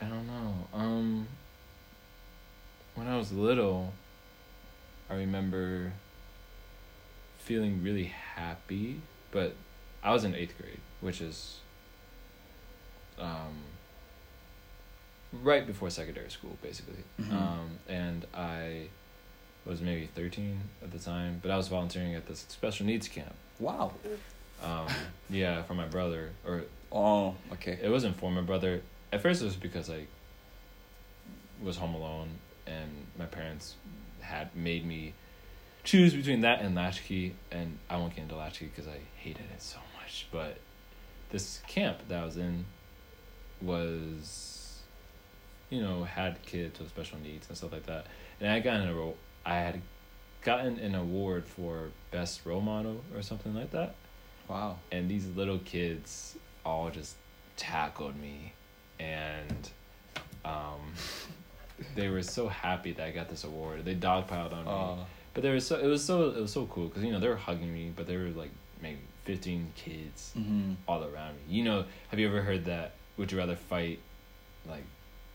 I 0.00 0.06
don't 0.06 0.26
know. 0.26 0.54
Um, 0.72 1.28
when 2.94 3.06
I 3.06 3.16
was 3.16 3.32
little, 3.32 3.92
I 5.10 5.14
remember 5.14 5.92
feeling 7.38 7.82
really 7.82 8.04
happy, 8.04 9.00
but 9.30 9.54
I 10.02 10.12
was 10.12 10.24
in 10.24 10.34
eighth 10.34 10.56
grade, 10.58 10.80
which 11.04 11.20
is 11.20 11.58
um, 13.18 13.54
right 15.42 15.66
before 15.66 15.90
secondary 15.90 16.30
school, 16.30 16.56
basically. 16.62 17.04
Mhm. 17.20 17.32
Um, 17.32 17.78
and 17.88 18.26
I 18.34 18.88
was 19.66 19.80
maybe 19.80 20.06
13 20.06 20.60
at 20.82 20.90
the 20.92 20.98
time, 20.98 21.40
but 21.42 21.50
I 21.50 21.56
was 21.56 21.68
volunteering 21.68 22.14
at 22.14 22.26
this 22.26 22.44
special 22.48 22.86
needs 22.86 23.06
camp. 23.08 23.34
Wow. 23.60 23.92
Um, 24.62 24.86
yeah, 25.30 25.62
for 25.62 25.74
my 25.74 25.86
brother, 25.86 26.30
or 26.46 26.64
Oh, 26.90 27.34
okay. 27.52 27.78
it 27.82 27.90
wasn't 27.90 28.16
for 28.18 28.30
my 28.30 28.40
brother. 28.40 28.82
At 29.12 29.20
first, 29.20 29.42
it 29.42 29.44
was 29.44 29.56
because 29.56 29.90
I 29.90 30.06
was 31.62 31.76
home 31.76 31.94
alone, 31.94 32.30
and 32.66 33.06
my 33.18 33.26
parents 33.26 33.74
had 34.20 34.54
made 34.56 34.86
me 34.86 35.12
choose 35.82 36.14
between 36.14 36.40
that 36.42 36.60
and 36.62 36.74
Latchkey, 36.74 37.34
and 37.50 37.78
I 37.90 37.96
won't 37.98 38.14
get 38.16 38.22
into 38.22 38.36
Latchkey 38.36 38.66
because 38.66 38.86
I 38.88 39.00
hated 39.16 39.44
it 39.54 39.60
so 39.62 39.78
much. 40.00 40.26
But 40.30 40.56
this 41.34 41.60
camp 41.66 41.98
that 42.08 42.22
I 42.22 42.24
was 42.24 42.36
in 42.36 42.64
was, 43.60 44.78
you 45.70 45.80
know, 45.82 46.04
had 46.04 46.40
kids 46.46 46.78
with 46.78 46.88
special 46.90 47.18
needs 47.18 47.48
and 47.48 47.56
stuff 47.56 47.72
like 47.72 47.86
that, 47.86 48.06
and 48.40 48.48
I 48.50 48.60
got 48.60 48.80
in 48.80 48.88
a 48.88 48.94
role. 48.94 49.16
I 49.44 49.56
had 49.56 49.80
gotten 50.42 50.78
an 50.78 50.94
award 50.94 51.44
for 51.46 51.88
best 52.10 52.44
role 52.46 52.60
model 52.60 53.02
or 53.16 53.22
something 53.22 53.54
like 53.54 53.70
that 53.70 53.94
Wow. 54.46 54.76
and 54.92 55.08
these 55.08 55.26
little 55.34 55.58
kids 55.58 56.36
all 56.66 56.90
just 56.90 57.16
tackled 57.56 58.14
me 58.20 58.52
and 59.00 59.70
um 60.44 60.92
they 61.96 62.08
were 62.10 62.22
so 62.22 62.46
happy 62.48 62.92
that 62.92 63.06
I 63.06 63.10
got 63.10 63.28
this 63.30 63.44
award. 63.44 63.84
They 63.86 63.94
dogpiled 63.94 64.52
on 64.52 64.64
me. 64.66 64.70
Uh, 64.70 65.04
But 65.32 65.42
they 65.42 65.50
were 65.50 65.60
so 65.60 65.78
it 65.78 65.86
was 65.86 66.04
so 66.04 66.28
it 66.30 66.40
was 66.40 66.52
so 66.52 66.66
cool 66.66 66.88
cuz 66.90 67.02
you 67.02 67.10
know 67.12 67.20
they 67.20 67.28
were 67.28 67.36
hugging 67.48 67.72
me, 67.72 67.90
but 67.96 68.06
they 68.06 68.16
were 68.18 68.28
like 68.28 68.50
maybe 68.82 69.00
15 69.24 69.72
kids 69.74 70.32
mhm. 70.36 70.76
all 70.86 71.02
around 71.02 71.34
me. 71.36 71.42
You 71.48 71.64
know, 71.64 71.84
have 72.08 72.18
you 72.18 72.28
ever 72.28 72.42
heard 72.42 72.66
that 72.66 72.92
would 73.16 73.32
you 73.32 73.38
rather 73.38 73.56
fight 73.56 74.00
like 74.68 74.84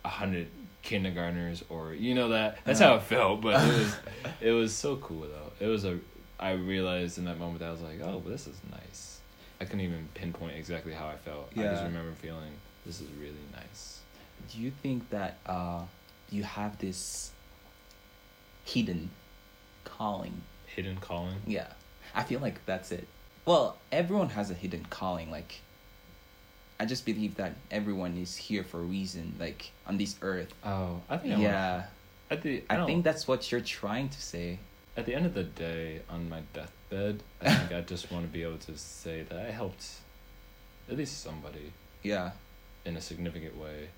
a 0.04 0.10
100 0.10 0.48
kindergartners 0.82 1.64
or 1.70 1.94
you 1.94 2.16
know 2.16 2.30
that 2.30 2.60
that's 2.64 2.80
how 2.80 2.96
it 2.96 3.04
felt, 3.04 3.42
but 3.42 3.62
it 3.62 3.68
was 3.68 3.96
it 4.42 4.52
was 4.52 4.74
so 4.74 4.96
cool 4.98 5.22
though. 5.22 5.52
It 5.60 5.68
was 5.68 5.86
a 5.86 6.00
I 6.40 6.52
realized 6.52 7.18
in 7.18 7.26
that 7.26 7.38
moment 7.38 7.60
that 7.60 7.68
I 7.68 7.72
was 7.72 7.82
like, 7.82 8.00
"Oh, 8.02 8.24
this 8.26 8.48
is 8.48 8.56
nice." 8.72 9.20
I 9.60 9.66
couldn't 9.66 9.82
even 9.82 10.08
pinpoint 10.14 10.56
exactly 10.56 10.94
how 10.94 11.08
I 11.08 11.18
felt. 11.18 11.52
Yeah. 11.54 11.64
I 11.66 11.72
just 11.72 11.84
remember 11.84 12.14
feeling 12.14 12.52
this 12.86 13.02
is 13.02 13.08
really 13.20 13.36
nice. 13.54 14.00
Do 14.50 14.60
you 14.60 14.72
think 14.72 15.10
that 15.10 15.38
uh, 15.46 15.82
you 16.30 16.44
have 16.44 16.78
this 16.80 17.32
hidden 18.64 19.10
calling? 19.84 20.42
Hidden 20.68 20.98
calling. 20.98 21.42
Yeah, 21.46 21.68
I 22.16 22.24
feel 22.24 22.40
like 22.40 22.66
that's 22.66 22.92
it. 22.92 23.08
Well, 23.46 23.78
everyone 23.92 24.30
has 24.30 24.52
a 24.52 24.54
hidden 24.54 24.86
calling. 24.90 25.32
Like, 25.32 25.62
I 26.80 26.86
just 26.86 27.06
believe 27.06 27.36
that 27.36 27.54
everyone 27.72 28.18
is 28.18 28.36
here 28.36 28.64
for 28.64 28.80
a 28.80 28.84
reason. 28.84 29.36
Like 29.40 29.72
on 29.88 29.98
this 29.98 30.16
earth. 30.22 30.54
Oh, 30.64 31.02
I 31.10 31.18
think 31.18 31.36
I 31.36 31.38
Yeah, 31.42 31.84
at 32.30 32.42
the 32.42 32.64
I 32.70 32.78
I, 32.82 32.86
think 32.86 33.04
that's 33.04 33.28
what 33.28 33.52
you're 33.52 33.62
trying 33.62 34.10
to 34.10 34.22
say. 34.22 34.60
at 34.98 35.06
the 35.06 35.16
end 35.16 35.26
of 35.26 35.34
the 35.34 35.44
day, 35.44 36.02
on 36.10 36.30
my 36.30 36.42
deathbed, 36.54 37.24
I 37.42 37.50
think 37.54 37.72
I 37.72 37.82
just 37.82 38.12
want 38.12 38.26
to 38.26 38.32
be 38.32 38.44
able 38.44 38.58
to 38.60 38.78
say 38.78 39.24
that 39.24 39.38
I 39.48 39.52
helped 39.52 39.86
at 40.90 40.98
least 40.98 41.22
somebody 41.24 41.72
Yeah, 42.04 42.32
in 42.86 42.98
a 42.98 43.02
significant 43.02 43.56
way. 43.58 43.90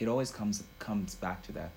it 0.00 0.08
always 0.08 0.30
comes 0.30 0.62
comes 0.78 1.14
back 1.14 1.42
to 1.46 1.52
that. 1.52 1.70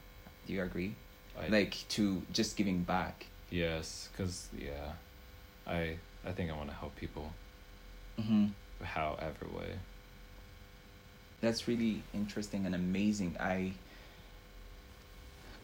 Do 0.45 0.53
you 0.53 0.61
agree? 0.63 0.95
I, 1.39 1.47
like 1.49 1.75
to 1.89 2.21
just 2.31 2.55
giving 2.57 2.83
back. 2.83 3.25
yes, 3.51 4.09
because 4.11 4.49
yeah, 4.57 4.93
I 5.67 5.97
I 6.27 6.31
think 6.31 6.51
I 6.51 6.55
want 6.55 6.69
to 6.69 6.75
help 6.75 6.95
people 6.95 7.31
Mm-hmm. 8.19 8.47
however 8.83 9.45
way. 9.55 9.73
That's 11.39 11.67
really 11.67 12.01
interesting 12.13 12.65
and 12.65 12.73
amazing. 12.73 13.37
I 13.39 13.73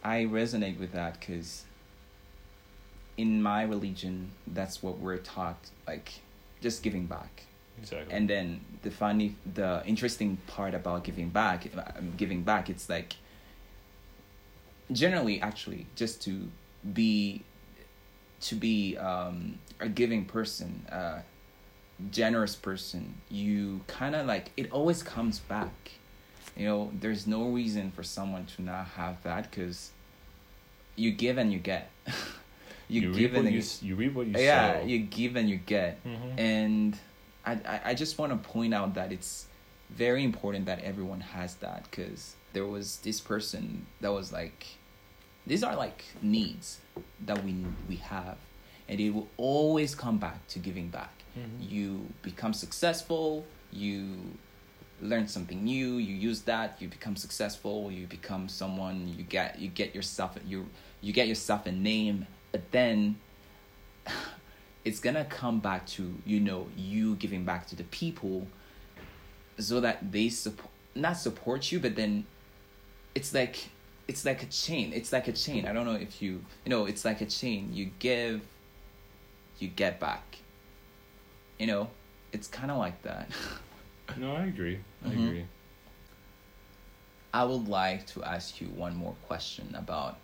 I 0.04 0.26
resonate 0.26 0.80
with 0.80 0.92
that 0.94 1.20
because 1.20 1.66
in 3.18 3.42
my 3.42 3.64
religion, 3.64 4.32
that's 4.46 4.84
what 4.84 5.00
we're 5.00 5.18
taught, 5.18 5.70
like 5.88 6.14
just 6.62 6.84
giving 6.84 7.08
back. 7.08 7.44
Exactly. 7.80 8.14
And 8.14 8.30
then 8.30 8.62
the 8.84 8.92
funny, 8.92 9.36
the 9.52 9.82
interesting 9.86 10.38
part 10.46 10.76
about 10.76 11.04
giving 11.04 11.30
back, 11.30 11.68
um, 11.98 12.14
giving 12.18 12.44
back, 12.44 12.70
it's 12.70 12.88
like 12.88 13.16
generally 14.92 15.42
actually 15.42 15.88
just 15.96 16.22
to 16.24 16.50
be 16.94 17.42
to 18.42 18.56
be 18.56 18.98
um, 18.98 19.58
a 19.84 19.90
giving 19.90 20.26
person, 20.26 20.86
uh, 20.92 21.20
generous 22.12 22.56
person. 22.56 23.16
You 23.30 23.82
kind 23.88 24.16
of 24.16 24.26
like 24.26 24.52
it 24.58 24.72
always 24.72 25.04
comes 25.04 25.40
back. 25.40 25.92
You 26.58 26.66
know, 26.68 26.92
there's 27.00 27.26
no 27.28 27.46
reason 27.50 27.92
for 27.92 28.04
someone 28.04 28.46
to 28.56 28.62
not 28.62 28.88
have 28.96 29.22
that 29.24 29.50
because 29.50 29.92
you 30.96 31.12
give 31.12 31.38
and 31.38 31.52
you 31.52 31.60
get. 31.60 31.90
you, 32.88 33.10
reap 33.10 33.18
give 33.18 33.36
and 33.36 33.46
you 33.52 33.60
you, 33.60 33.66
you 33.82 33.96
reap 33.96 34.14
what 34.14 34.28
you 34.28 34.34
yeah, 34.38 34.80
sow. 34.82 34.86
you 34.86 35.00
give 35.00 35.36
and 35.36 35.50
you 35.50 35.58
get 35.58 36.04
Mhm. 36.06 36.38
and 36.38 36.98
I, 37.46 37.54
I, 37.66 37.82
I 37.86 37.94
just 37.94 38.18
want 38.18 38.32
to 38.32 38.50
point 38.50 38.74
out 38.74 38.94
that 38.96 39.12
it's 39.12 39.48
very 39.90 40.24
important 40.24 40.66
that 40.66 40.80
everyone 40.84 41.22
has 41.22 41.56
that 41.56 41.86
because 41.90 42.36
there 42.54 42.66
was 42.66 42.98
this 42.98 43.20
person 43.20 43.86
that 44.02 44.12
was 44.12 44.32
like 44.32 44.66
these 45.48 45.64
are 45.64 45.76
like 45.76 46.04
needs 46.22 46.80
that 47.26 47.44
we 47.44 47.66
we 47.90 47.96
have 47.98 48.38
and 48.90 49.00
it 49.00 49.12
will 49.12 49.28
always 49.38 49.96
come 49.96 50.18
back 50.18 50.46
to 50.50 50.60
giving 50.60 50.90
back. 50.90 51.12
Mhm. 51.36 51.72
you 51.72 52.08
become 52.22 52.54
successful 52.54 53.44
you 53.72 54.38
learn 55.02 55.28
something 55.28 55.64
new 55.64 55.98
you 55.98 56.14
use 56.14 56.42
that 56.42 56.80
you 56.80 56.88
become 56.88 57.16
successful 57.16 57.92
you 57.92 58.06
become 58.06 58.48
someone 58.48 59.08
you 59.18 59.24
get 59.24 59.58
you 59.60 59.68
get 59.68 59.96
yourself 59.96 60.38
you 60.46 60.70
you 61.02 61.12
get 61.12 61.28
yourself 61.28 61.66
a 61.66 61.72
name 61.72 62.28
but 62.52 62.62
then 62.72 63.16
it's 64.86 65.00
gonna 65.00 65.26
come 65.26 65.60
back 65.60 65.86
to 65.88 66.16
you 66.26 66.40
know 66.40 66.68
you 66.78 67.16
giving 67.16 67.44
back 67.44 67.66
to 67.66 67.76
the 67.76 67.84
people 67.86 68.48
so 69.58 69.80
that 69.82 70.12
they 70.12 70.30
support 70.30 70.70
not 70.96 71.18
support 71.18 71.72
you 71.72 71.80
but 71.80 71.96
then 71.96 72.26
it's 73.16 73.34
like 73.34 73.70
it's 74.08 74.24
like 74.24 74.44
a 74.44 74.48
chain 74.48 74.92
it's 74.94 75.12
like 75.12 75.28
a 75.28 75.32
chain. 75.34 75.66
I 75.66 75.74
don't 75.74 75.86
know 75.86 75.94
if 75.96 76.22
you 76.22 76.44
you 76.66 76.70
know 76.70 76.86
it's 76.86 77.04
like 77.06 77.22
a 77.22 77.26
chain. 77.26 77.74
You 77.74 77.90
give 78.00 78.42
you 79.64 79.70
get 79.70 80.00
back 80.00 80.38
you 81.60 81.66
know 81.68 81.90
it's 82.32 82.48
kind 82.48 82.70
of 82.72 82.78
like 82.78 83.02
that 83.04 83.28
No, 84.18 84.36
I 84.36 84.44
agree. 84.46 84.80
I 85.04 85.08
Mhm. 85.10 85.28
agree. 85.28 85.46
I 87.34 87.44
would 87.46 87.68
like 87.68 88.06
to 88.14 88.24
ask 88.24 88.62
you 88.62 88.68
one 88.68 88.96
more 88.96 89.16
question 89.28 89.74
about 89.76 90.18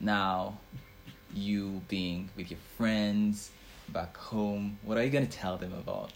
now 0.00 0.58
you 1.32 1.82
being 1.86 2.28
with 2.36 2.50
your 2.50 2.58
friends 2.76 3.50
back 3.90 4.16
home. 4.16 4.78
What 4.82 4.98
are 4.98 5.04
you 5.04 5.10
going 5.10 5.26
to 5.28 5.38
tell 5.38 5.56
them 5.58 5.72
about 5.74 6.12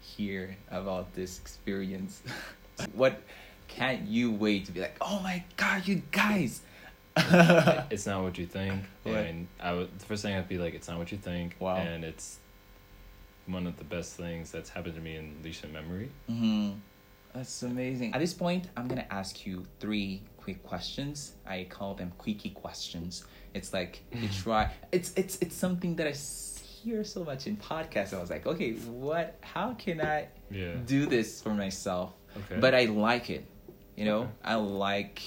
here, 0.00 0.56
about 0.70 1.14
this 1.14 1.38
experience? 1.38 2.22
what 2.94 3.20
can't 3.68 4.08
you 4.08 4.32
wait 4.32 4.64
to 4.66 4.72
be 4.72 4.80
like, 4.80 4.96
oh 5.00 5.20
my 5.22 5.44
god, 5.56 5.86
you 5.86 6.02
guys? 6.10 6.62
it's 7.90 8.06
not 8.06 8.22
what 8.22 8.36
you 8.38 8.46
think. 8.46 8.84
Yeah. 9.04 9.18
And 9.18 9.48
I 9.60 9.72
would 9.72 9.98
the 9.98 10.04
first 10.04 10.22
thing 10.22 10.34
I'd 10.36 10.48
be 10.48 10.58
like, 10.58 10.74
it's 10.74 10.88
not 10.88 10.98
what 10.98 11.10
you 11.12 11.18
think. 11.18 11.56
Wow. 11.58 11.76
And 11.76 12.04
it's 12.04 12.38
one 13.46 13.66
of 13.66 13.76
the 13.76 13.84
best 13.84 14.16
things 14.16 14.50
that's 14.50 14.68
happened 14.70 14.94
to 14.96 15.00
me 15.00 15.16
in 15.16 15.36
recent 15.42 15.72
memory. 15.72 16.10
hmm 16.28 16.72
That's 17.34 17.62
amazing. 17.62 18.12
At 18.14 18.20
this 18.20 18.34
point, 18.34 18.68
I'm 18.76 18.88
gonna 18.88 19.06
ask 19.10 19.46
you 19.46 19.64
three 19.80 20.22
quick 20.36 20.62
questions. 20.62 21.32
I 21.46 21.66
call 21.68 21.94
them 21.94 22.12
quickie 22.18 22.50
questions. 22.50 23.24
It's 23.54 23.72
like 23.72 24.00
you 24.12 24.28
try. 24.28 24.72
It's 24.92 25.12
it's 25.16 25.38
it's 25.40 25.56
something 25.56 25.96
that 25.96 26.06
I 26.06 26.14
hear 26.82 27.02
so 27.04 27.24
much 27.24 27.46
in 27.46 27.56
podcasts. 27.56 28.12
I 28.14 28.20
was 28.20 28.30
like, 28.30 28.46
okay, 28.46 28.72
what? 28.74 29.36
How 29.40 29.74
can 29.74 30.00
I 30.00 30.28
Yeah. 30.50 30.74
do 30.86 31.06
this 31.06 31.40
for 31.42 31.54
myself? 31.54 32.12
Okay. 32.36 32.60
But 32.60 32.74
I 32.74 32.84
like 32.84 33.30
it. 33.30 33.44
You 33.96 34.04
know, 34.04 34.20
Okay. 34.22 34.30
I 34.44 34.54
like. 34.56 35.22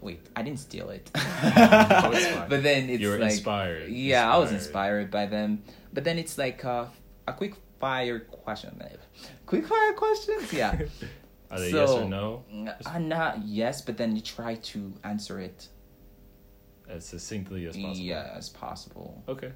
Wait, 0.00 0.20
I 0.36 0.42
didn't 0.42 0.60
steal 0.60 0.90
it. 0.90 1.10
it's 1.14 2.26
fine. 2.26 2.48
but 2.48 2.62
then 2.62 2.88
it's 2.88 3.00
You 3.00 3.08
were 3.10 3.18
like, 3.18 3.32
inspired. 3.32 3.88
Yeah, 3.90 4.32
I 4.32 4.38
was 4.38 4.52
inspired 4.52 5.10
by 5.10 5.26
them. 5.26 5.62
But 5.92 6.04
then 6.04 6.18
it's 6.18 6.38
like 6.38 6.64
uh, 6.64 6.86
a 7.26 7.32
quick 7.32 7.54
fire 7.80 8.20
question. 8.20 8.80
Quick 9.46 9.66
fire 9.66 9.92
questions, 9.94 10.52
yeah. 10.52 10.78
Are 11.50 11.58
they 11.58 11.70
yes 11.72 11.88
So- 11.90 12.04
or 12.04 12.08
no? 12.08 12.44
Uh, 12.86 12.98
not 12.98 13.42
yes, 13.44 13.80
but 13.80 13.96
then 13.96 14.14
you 14.14 14.22
try 14.22 14.54
to 14.56 14.92
answer 15.02 15.40
it 15.40 15.68
As 16.88 17.04
succinctly 17.06 17.66
as 17.66 17.76
possible. 17.76 17.96
yeah 17.96 18.30
as 18.36 18.48
possible. 18.50 19.22
Okay. 19.28 19.50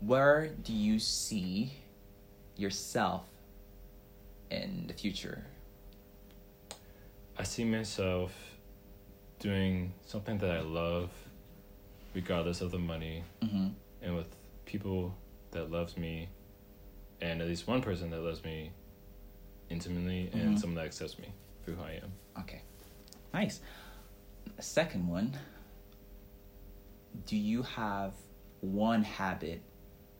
Where 0.00 0.48
do 0.62 0.72
you 0.72 0.98
see 0.98 1.72
yourself 2.56 3.24
in 4.50 4.84
the 4.86 4.94
future? 4.94 5.44
I 7.38 7.42
see 7.42 7.64
myself 7.64 8.32
doing 9.40 9.92
something 10.06 10.38
that 10.38 10.50
I 10.50 10.60
love, 10.60 11.10
regardless 12.14 12.60
of 12.60 12.70
the 12.70 12.78
money, 12.78 13.24
Mm-hmm. 13.42 13.68
and 14.02 14.16
with 14.16 14.26
people 14.66 15.14
that 15.50 15.70
loves 15.70 15.96
me, 15.96 16.28
and 17.20 17.42
at 17.42 17.48
least 17.48 17.66
one 17.66 17.82
person 17.82 18.10
that 18.10 18.20
loves 18.20 18.44
me 18.44 18.70
intimately, 19.68 20.30
Mhm. 20.32 20.40
and 20.40 20.60
someone 20.60 20.76
that 20.76 20.86
accepts 20.86 21.18
me. 21.18 21.32
for 21.62 21.72
who 21.72 21.82
I 21.82 21.92
am. 22.02 22.12
Okay. 22.38 22.62
Nice. 23.34 23.60
Second 24.60 25.08
one. 25.08 25.38
Do 27.26 27.36
you 27.36 27.62
have 27.62 28.14
one 28.62 29.02
habit 29.02 29.60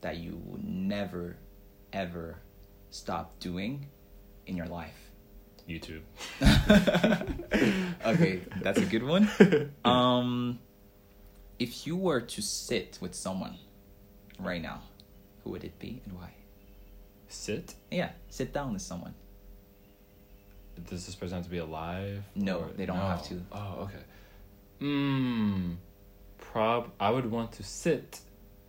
that 0.03 0.19
you 0.19 0.37
will 0.37 0.61
never 0.63 1.39
ever 1.95 2.41
stop 2.91 3.39
doing 3.39 3.87
in 4.47 4.55
your 4.57 4.67
life? 4.67 5.10
YouTube. 5.71 6.03
okay, 8.07 8.41
that's 8.63 8.79
a 8.79 8.85
good 8.87 9.03
one. 9.05 9.29
Um 9.85 10.59
if 11.59 11.87
you 11.87 11.95
were 11.97 12.21
to 12.23 12.41
sit 12.43 12.99
with 13.03 13.15
someone 13.15 13.57
right 14.39 14.63
now, 14.63 14.81
who 15.45 15.51
would 15.51 15.65
it 15.65 15.79
be 15.79 16.01
and 16.05 16.15
why? 16.19 16.33
Sit. 17.29 17.75
Yeah, 17.91 18.11
sit 18.31 18.53
down 18.53 18.73
with 18.73 18.83
someone. 18.83 19.15
Does 20.89 21.05
this 21.07 21.15
person 21.15 21.37
have 21.37 21.45
to 21.45 21.51
be 21.51 21.59
alive? 21.59 22.23
No, 22.35 22.61
or- 22.61 22.71
they 22.77 22.87
don't 22.87 22.97
have 22.97 23.23
to. 23.29 23.43
Oh, 23.53 23.75
okay. 23.85 24.03
Hmm. 24.81 25.73
Prob. 26.39 26.91
I 26.99 27.11
would 27.11 27.31
want 27.31 27.53
to 27.53 27.63
sit 27.63 28.21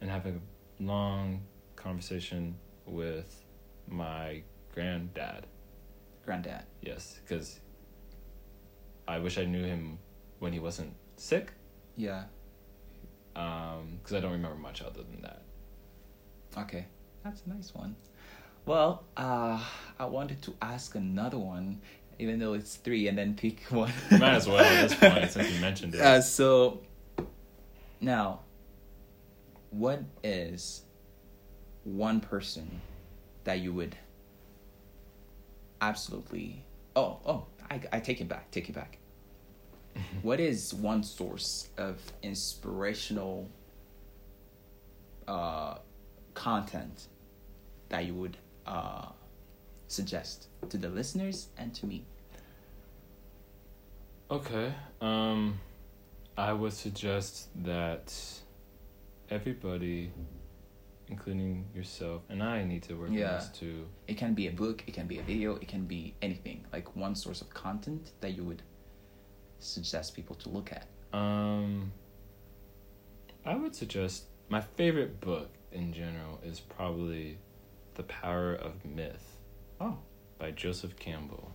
and 0.02 0.10
have 0.12 0.26
a 0.26 0.34
long 0.80 1.42
conversation 1.78 2.56
with 2.86 3.44
my 3.88 4.44
granddad. 4.74 5.48
Granddad. 6.26 6.64
Yes, 6.82 7.20
because 7.22 7.60
I 9.08 9.20
wish 9.20 9.38
I 9.38 9.46
knew 9.46 9.64
him 9.64 10.00
when 10.40 10.54
he 10.54 10.60
wasn't 10.60 10.94
sick. 11.16 11.52
Yeah. 11.98 12.24
Um, 13.36 14.00
because 14.02 14.16
I 14.16 14.20
don't 14.20 14.32
remember 14.32 14.58
much 14.58 14.82
other 14.82 15.04
than 15.04 15.22
that. 15.22 15.42
Okay, 16.58 16.86
that's 17.24 17.44
a 17.46 17.50
nice 17.50 17.74
one. 17.74 17.96
Well, 18.66 19.04
uh, 19.18 19.64
I 20.00 20.06
wanted 20.06 20.42
to 20.44 20.54
ask 20.62 20.96
another 20.96 21.38
one, 21.38 21.82
even 22.20 22.40
though 22.40 22.54
it's 22.54 22.76
three, 22.76 23.08
and 23.08 23.18
then 23.18 23.36
pick 23.36 23.62
one. 23.70 23.92
Might 24.12 24.36
as 24.36 24.48
well 24.48 24.60
at 24.60 24.90
this 24.90 25.00
point 25.00 25.32
since 25.32 25.52
you 25.52 25.60
mentioned 25.62 25.96
it. 25.96 26.02
Uh, 26.02 26.22
so, 26.22 26.82
now, 28.00 28.42
what 29.72 30.04
is 30.24 30.84
one 31.84 32.20
person 32.20 32.82
that 33.46 33.60
you 33.60 33.74
would 33.74 33.96
absolutely? 35.82 36.64
Oh, 36.96 37.20
oh, 37.26 37.46
I, 37.70 37.82
I 37.92 38.00
take 38.00 38.22
it 38.22 38.28
back. 38.28 38.52
Take 38.52 38.70
it 38.70 38.76
back. 38.76 38.98
what 40.22 40.40
is 40.40 40.74
one 40.74 41.04
source 41.04 41.70
of 41.78 42.00
inspirational 42.24 43.50
uh, 45.28 45.76
content 46.34 47.08
that 47.90 48.06
you 48.06 48.14
would 48.14 48.38
uh, 48.66 49.08
suggest 49.88 50.48
to 50.70 50.78
the 50.78 50.90
listeners 50.90 51.50
and 51.58 51.74
to 51.76 51.86
me? 51.86 52.06
Okay. 54.30 54.74
Um, 55.02 55.60
I 56.38 56.54
would 56.54 56.74
suggest 56.74 57.50
that 57.64 58.14
everybody, 59.30 60.12
including 61.12 61.66
yourself 61.76 62.22
and 62.30 62.42
I, 62.42 62.64
need 62.64 62.84
to 62.84 62.94
work 62.96 63.10
on 63.10 63.16
this 63.16 63.50
too 63.50 63.86
It 64.08 64.18
can 64.18 64.34
be 64.34 64.48
a 64.48 64.52
book, 64.52 64.84
it 64.88 64.94
can 64.94 65.08
be 65.08 65.20
a 65.20 65.24
video, 65.24 65.56
it 65.58 65.68
can 65.68 65.86
be 65.86 66.16
anything. 66.22 66.66
Like 66.72 66.96
one 66.96 67.16
source 67.16 67.42
of 67.42 67.50
content 67.54 68.12
that 68.22 68.32
you 68.38 68.44
would 68.44 68.64
suggest 69.60 70.16
people 70.16 70.36
to 70.38 70.50
look 70.50 70.72
at. 70.72 70.88
Um, 71.18 71.92
I 73.46 73.56
would 73.56 73.76
suggest 73.76 74.26
my 74.50 74.62
favorite 74.62 75.20
book 75.20 75.50
in 75.72 75.94
general 75.94 76.40
is 76.44 76.60
probably 76.60 77.38
"The 77.96 78.04
Power 78.04 78.54
of 78.56 78.84
Myth" 78.86 79.38
Oh, 79.80 79.98
by 80.40 80.52
Joseph 80.52 80.96
Campbell. 80.98 81.54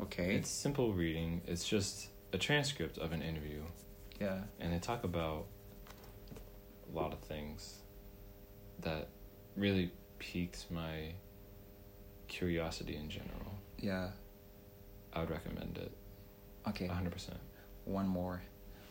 okay. 0.00 0.34
It's 0.34 0.50
simple 0.50 0.92
reading. 0.92 1.40
It's 1.46 1.66
just 1.66 2.08
a 2.32 2.38
transcript 2.38 2.98
of 2.98 3.12
an 3.12 3.22
interview, 3.22 3.62
yeah. 4.20 4.40
and 4.60 4.72
they 4.72 4.78
talk 4.78 5.04
about 5.04 5.46
a 6.90 6.96
lot 6.96 7.12
of 7.12 7.20
things 7.20 7.77
that 8.82 9.08
really 9.56 9.90
piqued 10.18 10.70
my 10.70 11.12
curiosity 12.28 12.96
in 12.96 13.08
general. 13.08 13.54
Yeah. 13.78 14.10
I 15.12 15.20
would 15.20 15.30
recommend 15.30 15.78
it. 15.78 15.92
Okay. 16.68 16.86
100%. 16.88 17.30
One 17.84 18.06
more. 18.06 18.42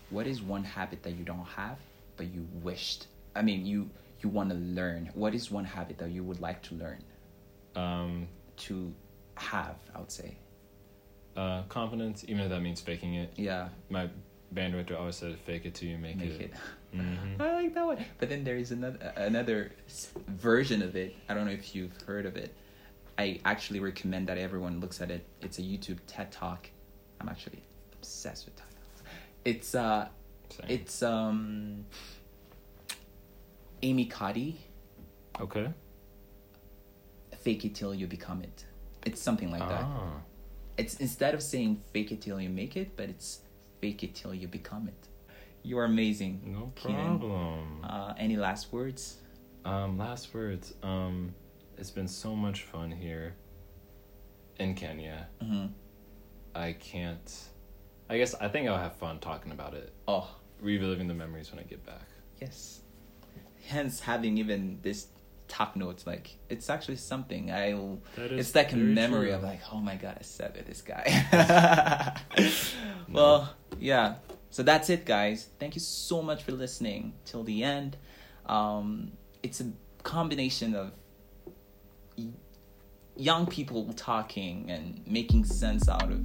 What 0.10 0.26
is 0.28 0.42
one 0.42 0.64
habit 0.64 1.04
that 1.04 1.12
you 1.12 1.24
don't 1.24 1.46
have 1.46 1.78
but 2.16 2.28
you 2.34 2.48
wished? 2.64 3.08
I 3.36 3.42
mean, 3.42 3.66
you 3.66 3.90
you 4.24 4.30
want 4.30 4.50
to 4.50 4.56
learn. 4.56 5.12
What 5.14 5.36
is 5.36 5.52
one 5.52 5.66
habit 5.66 6.00
that 6.00 6.10
you 6.10 6.24
would 6.24 6.40
like 6.42 6.64
to 6.64 6.76
learn 6.76 7.04
Um, 7.76 8.28
to 8.58 8.92
have? 9.36 9.76
I 9.94 10.00
would 10.00 10.12
say. 10.12 10.38
uh, 11.36 11.62
confidence, 11.70 12.24
even 12.28 12.40
if 12.42 12.50
that 12.50 12.62
means 12.62 12.82
faking 12.82 13.14
it. 13.14 13.32
Yeah. 13.36 13.70
My 13.90 14.10
band 14.52 14.74
director 14.74 14.98
always 14.98 15.18
said, 15.18 15.38
"Fake 15.46 15.66
it 15.66 15.76
till 15.76 15.88
you 15.90 16.00
make, 16.00 16.16
Make 16.18 16.32
it." 16.32 16.42
it. 16.42 16.52
Mhm. 16.98 17.40
I 17.42 17.54
like 17.56 17.74
that 17.74 17.86
one. 17.86 18.06
But 18.20 18.30
then 18.30 18.44
there 18.44 18.58
is 18.58 18.72
another 18.72 19.14
another 19.16 19.72
version 20.28 20.82
of 20.82 20.96
it. 20.96 21.16
I 21.30 21.34
don't 21.34 21.46
know 21.46 21.52
if 21.52 21.76
you've 21.76 21.96
heard 22.06 22.26
of 22.26 22.36
it. 22.38 22.54
I 23.18 23.40
actually 23.46 23.80
recommend 23.80 24.28
that 24.28 24.38
everyone 24.38 24.80
looks 24.80 25.02
at 25.02 25.10
it. 25.12 25.26
It's 25.42 25.58
a 25.60 25.62
YouTube 25.62 25.98
TED 26.08 26.32
Talk. 26.32 26.70
I'm 27.20 27.30
actually 27.30 27.64
obsessed 27.94 28.46
with 28.46 28.56
TED 28.56 28.66
Talks. 28.70 29.04
It's 29.46 29.76
uh, 29.76 30.08
Same. 30.50 30.66
it's 30.70 31.02
um, 31.04 31.86
Amy 33.82 34.06
Cuddy. 34.06 34.60
okay. 35.40 35.70
Fake 37.38 37.64
it 37.66 37.76
till 37.76 37.94
you 37.94 38.08
become 38.08 38.42
it. 38.42 38.66
It's 39.06 39.22
something 39.22 39.52
like 39.52 39.62
that. 39.68 39.84
Ah, 39.84 40.22
It's 40.78 40.96
instead 40.96 41.34
of 41.34 41.42
saying 41.42 41.82
fake 41.94 42.12
it 42.12 42.22
till 42.22 42.42
you 42.42 42.50
make 42.50 42.76
it, 42.76 42.98
but 42.98 43.08
it's 43.10 43.42
fake 43.80 44.04
it 44.04 44.14
till 44.16 44.34
you 44.34 44.48
become 44.48 44.88
it. 44.90 45.07
You 45.68 45.80
are 45.80 45.84
amazing. 45.84 46.40
no 46.46 46.72
problem. 46.82 47.84
Uh, 47.84 48.14
any 48.18 48.38
last 48.38 48.72
words? 48.72 49.18
Um, 49.66 49.98
last 49.98 50.34
words. 50.34 50.74
Um, 50.82 51.34
it's 51.78 51.92
been 51.92 52.08
so 52.08 52.34
much 52.34 52.62
fun 52.64 52.90
here 52.90 53.36
in 54.60 54.76
Kenya. 54.76 55.28
hmm 55.42 55.66
I 56.56 56.72
can't. 56.72 57.30
I 58.10 58.18
guess 58.18 58.34
I 58.36 58.48
think 58.48 58.70
I'll 58.70 58.78
have 58.78 58.96
fun 58.96 59.20
talking 59.20 59.52
about 59.52 59.74
it, 59.74 59.92
Oh, 60.08 60.30
reliving 60.62 61.10
the 61.10 61.14
memories 61.14 61.52
when 61.52 61.60
I 61.60 61.64
get 61.64 61.86
back. 61.86 62.08
yes. 62.42 62.80
Hence, 63.66 64.00
having 64.00 64.38
even 64.38 64.80
this 64.82 65.08
top 65.50 65.76
notes, 65.76 66.08
like 66.08 66.38
it's 66.50 66.70
actually 66.70 66.96
something. 66.96 67.52
I. 67.52 67.74
That 68.16 68.32
It's 68.32 68.56
like 68.56 68.72
a 68.72 68.78
memory 68.78 69.28
true. 69.28 69.36
of 69.36 69.44
like, 69.44 69.60
oh 69.74 69.82
my 69.82 69.98
god, 69.98 70.16
I 70.18 70.24
said 70.24 70.56
with 70.56 70.66
this 70.66 70.82
guy. 70.82 71.06
well, 73.12 73.54
yeah. 73.78 74.16
So 74.58 74.64
that's 74.64 74.90
it, 74.90 75.06
guys. 75.06 75.50
Thank 75.60 75.76
you 75.76 75.82
so 75.82 76.24
much 76.24 76.42
for 76.42 76.52
listening 76.52 77.14
till 77.26 77.44
the 77.44 77.64
end. 77.64 77.96
Um, 78.48 79.12
it's 79.44 79.62
a 79.62 79.72
combination 80.02 80.74
of 80.74 80.94
young 83.16 83.46
people 83.46 83.94
talking 83.94 84.66
and 84.72 85.00
making 85.06 85.46
sense 85.46 85.88
out 85.88 86.12
of 86.12 86.20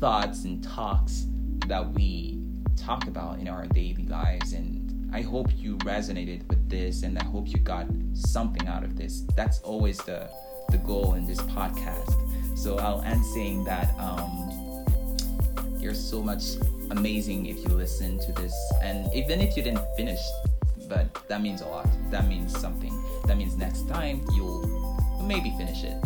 thoughts 0.00 0.44
and 0.44 0.62
talks 0.62 1.24
that 1.66 1.90
we 1.94 2.42
talk 2.76 3.06
about 3.06 3.38
in 3.38 3.48
our 3.48 3.64
daily 3.68 4.04
lives 4.06 4.52
and 4.52 5.14
i 5.14 5.20
hope 5.20 5.48
you 5.54 5.76
resonated 5.78 6.46
with 6.48 6.68
this 6.70 7.02
and 7.02 7.18
i 7.18 7.24
hope 7.24 7.48
you 7.48 7.58
got 7.58 7.86
something 8.14 8.66
out 8.66 8.82
of 8.82 8.96
this 8.96 9.24
that's 9.36 9.60
always 9.60 9.98
the 9.98 10.30
the 10.70 10.78
goal 10.78 11.14
in 11.14 11.26
this 11.26 11.40
podcast 11.42 12.16
so 12.56 12.78
i'll 12.78 13.02
end 13.02 13.24
saying 13.26 13.62
that 13.64 13.94
um 13.98 14.69
you're 15.80 15.94
so 15.94 16.22
much 16.22 16.56
amazing 16.90 17.46
if 17.46 17.56
you 17.56 17.68
listen 17.68 18.18
to 18.18 18.32
this. 18.32 18.54
And 18.82 19.12
even 19.14 19.40
if 19.40 19.56
you 19.56 19.62
didn't 19.62 19.84
finish 19.96 20.20
but 20.90 21.06
that 21.28 21.40
means 21.40 21.60
a 21.60 21.66
lot. 21.68 21.88
That 22.10 22.26
means 22.26 22.58
something. 22.58 22.92
That 23.26 23.38
means 23.38 23.56
next 23.56 23.88
time 23.88 24.24
you'll 24.34 24.66
maybe 25.22 25.54
finish 25.56 25.84
it. 25.84 25.96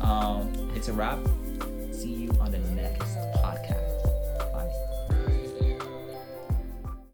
Um 0.00 0.72
it's 0.74 0.88
a 0.88 0.92
wrap. 0.92 1.18
See 1.90 2.14
you 2.14 2.30
on 2.40 2.52
the 2.52 2.57